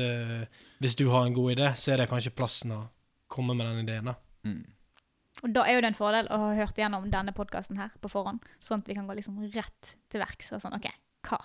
hvis 0.80 0.96
du 0.96 1.08
har 1.12 1.26
en 1.26 1.34
god 1.36 1.52
idé, 1.56 1.68
så 1.76 1.92
er 1.94 2.02
det 2.02 2.08
kanskje 2.10 2.34
plassen 2.34 2.72
å 2.74 2.80
komme 3.28 3.54
med 3.56 3.66
den 3.66 3.82
ideen, 3.84 4.04
da. 4.10 4.14
Mm. 4.44 4.62
Og 5.42 5.52
da 5.52 5.64
er 5.66 5.74
jo 5.76 5.80
det 5.82 5.88
en 5.92 5.98
fordel 5.98 6.28
å 6.30 6.36
ha 6.38 6.50
hørt 6.54 6.76
gjennom 6.78 7.08
denne 7.10 7.32
podkasten 7.34 7.76
her 7.80 7.90
på 8.00 8.08
forhånd, 8.12 8.44
sånn 8.62 8.80
at 8.84 8.88
vi 8.88 8.94
kan 8.94 9.06
gå 9.08 9.16
liksom 9.18 9.40
rett 9.54 9.94
til 10.12 10.22
verks 10.22 10.52
og 10.54 10.60
sånn 10.62 10.76
OK, 10.76 10.86
hva 11.28 11.40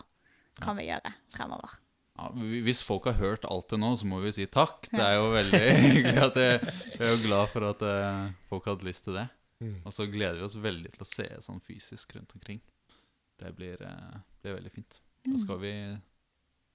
kan 0.62 0.78
vi 0.78 0.86
gjøre 0.90 1.14
fremover? 1.34 1.78
Ja, 2.20 2.30
hvis 2.36 2.82
folk 2.84 3.06
har 3.08 3.16
hørt 3.16 3.46
alt 3.48 3.70
det 3.72 3.80
nå, 3.80 3.94
så 3.96 4.06
må 4.06 4.20
vi 4.22 4.32
si 4.36 4.46
takk. 4.52 4.90
Det 4.92 5.00
er 5.00 5.16
jo 5.16 5.30
veldig 5.32 5.60
hyggelig 5.88 6.24
at 6.26 6.36
jeg, 6.42 6.74
jeg 6.98 7.00
er 7.08 7.14
jo 7.16 7.22
glad 7.24 7.48
for 7.54 7.68
at 7.70 7.86
eh, 7.88 8.26
folk 8.52 8.66
hadde 8.68 8.88
lyst 8.90 9.06
til 9.08 9.16
det. 9.16 9.28
Og 9.88 9.92
så 9.96 10.06
gleder 10.08 10.38
vi 10.40 10.46
oss 10.48 10.56
veldig 10.60 10.92
til 10.96 11.04
å 11.04 11.08
se 11.08 11.26
sånn 11.44 11.62
fysisk 11.64 12.14
rundt 12.16 12.36
omkring. 12.36 12.60
Det 13.40 13.54
blir, 13.56 13.80
eh, 13.88 14.20
blir 14.44 14.58
veldig 14.60 14.72
fint. 14.76 15.00
Da 15.24 15.32
Mm. 15.34 15.40
skal 15.46 15.58
vi 15.60 15.72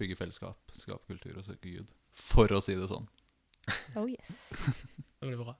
bygge 0.00 0.16
fellesskap, 0.18 0.58
skape 0.76 1.06
kultur 1.08 1.38
og 1.38 1.44
søke 1.46 1.70
Gud. 1.76 1.92
For 2.14 2.52
å 2.54 2.60
si 2.64 2.76
det 2.78 2.88
sånn. 2.90 3.06
Oh 3.96 4.06
yes. 4.10 4.50
Det 5.20 5.26
blir 5.26 5.40
bra. 5.40 5.56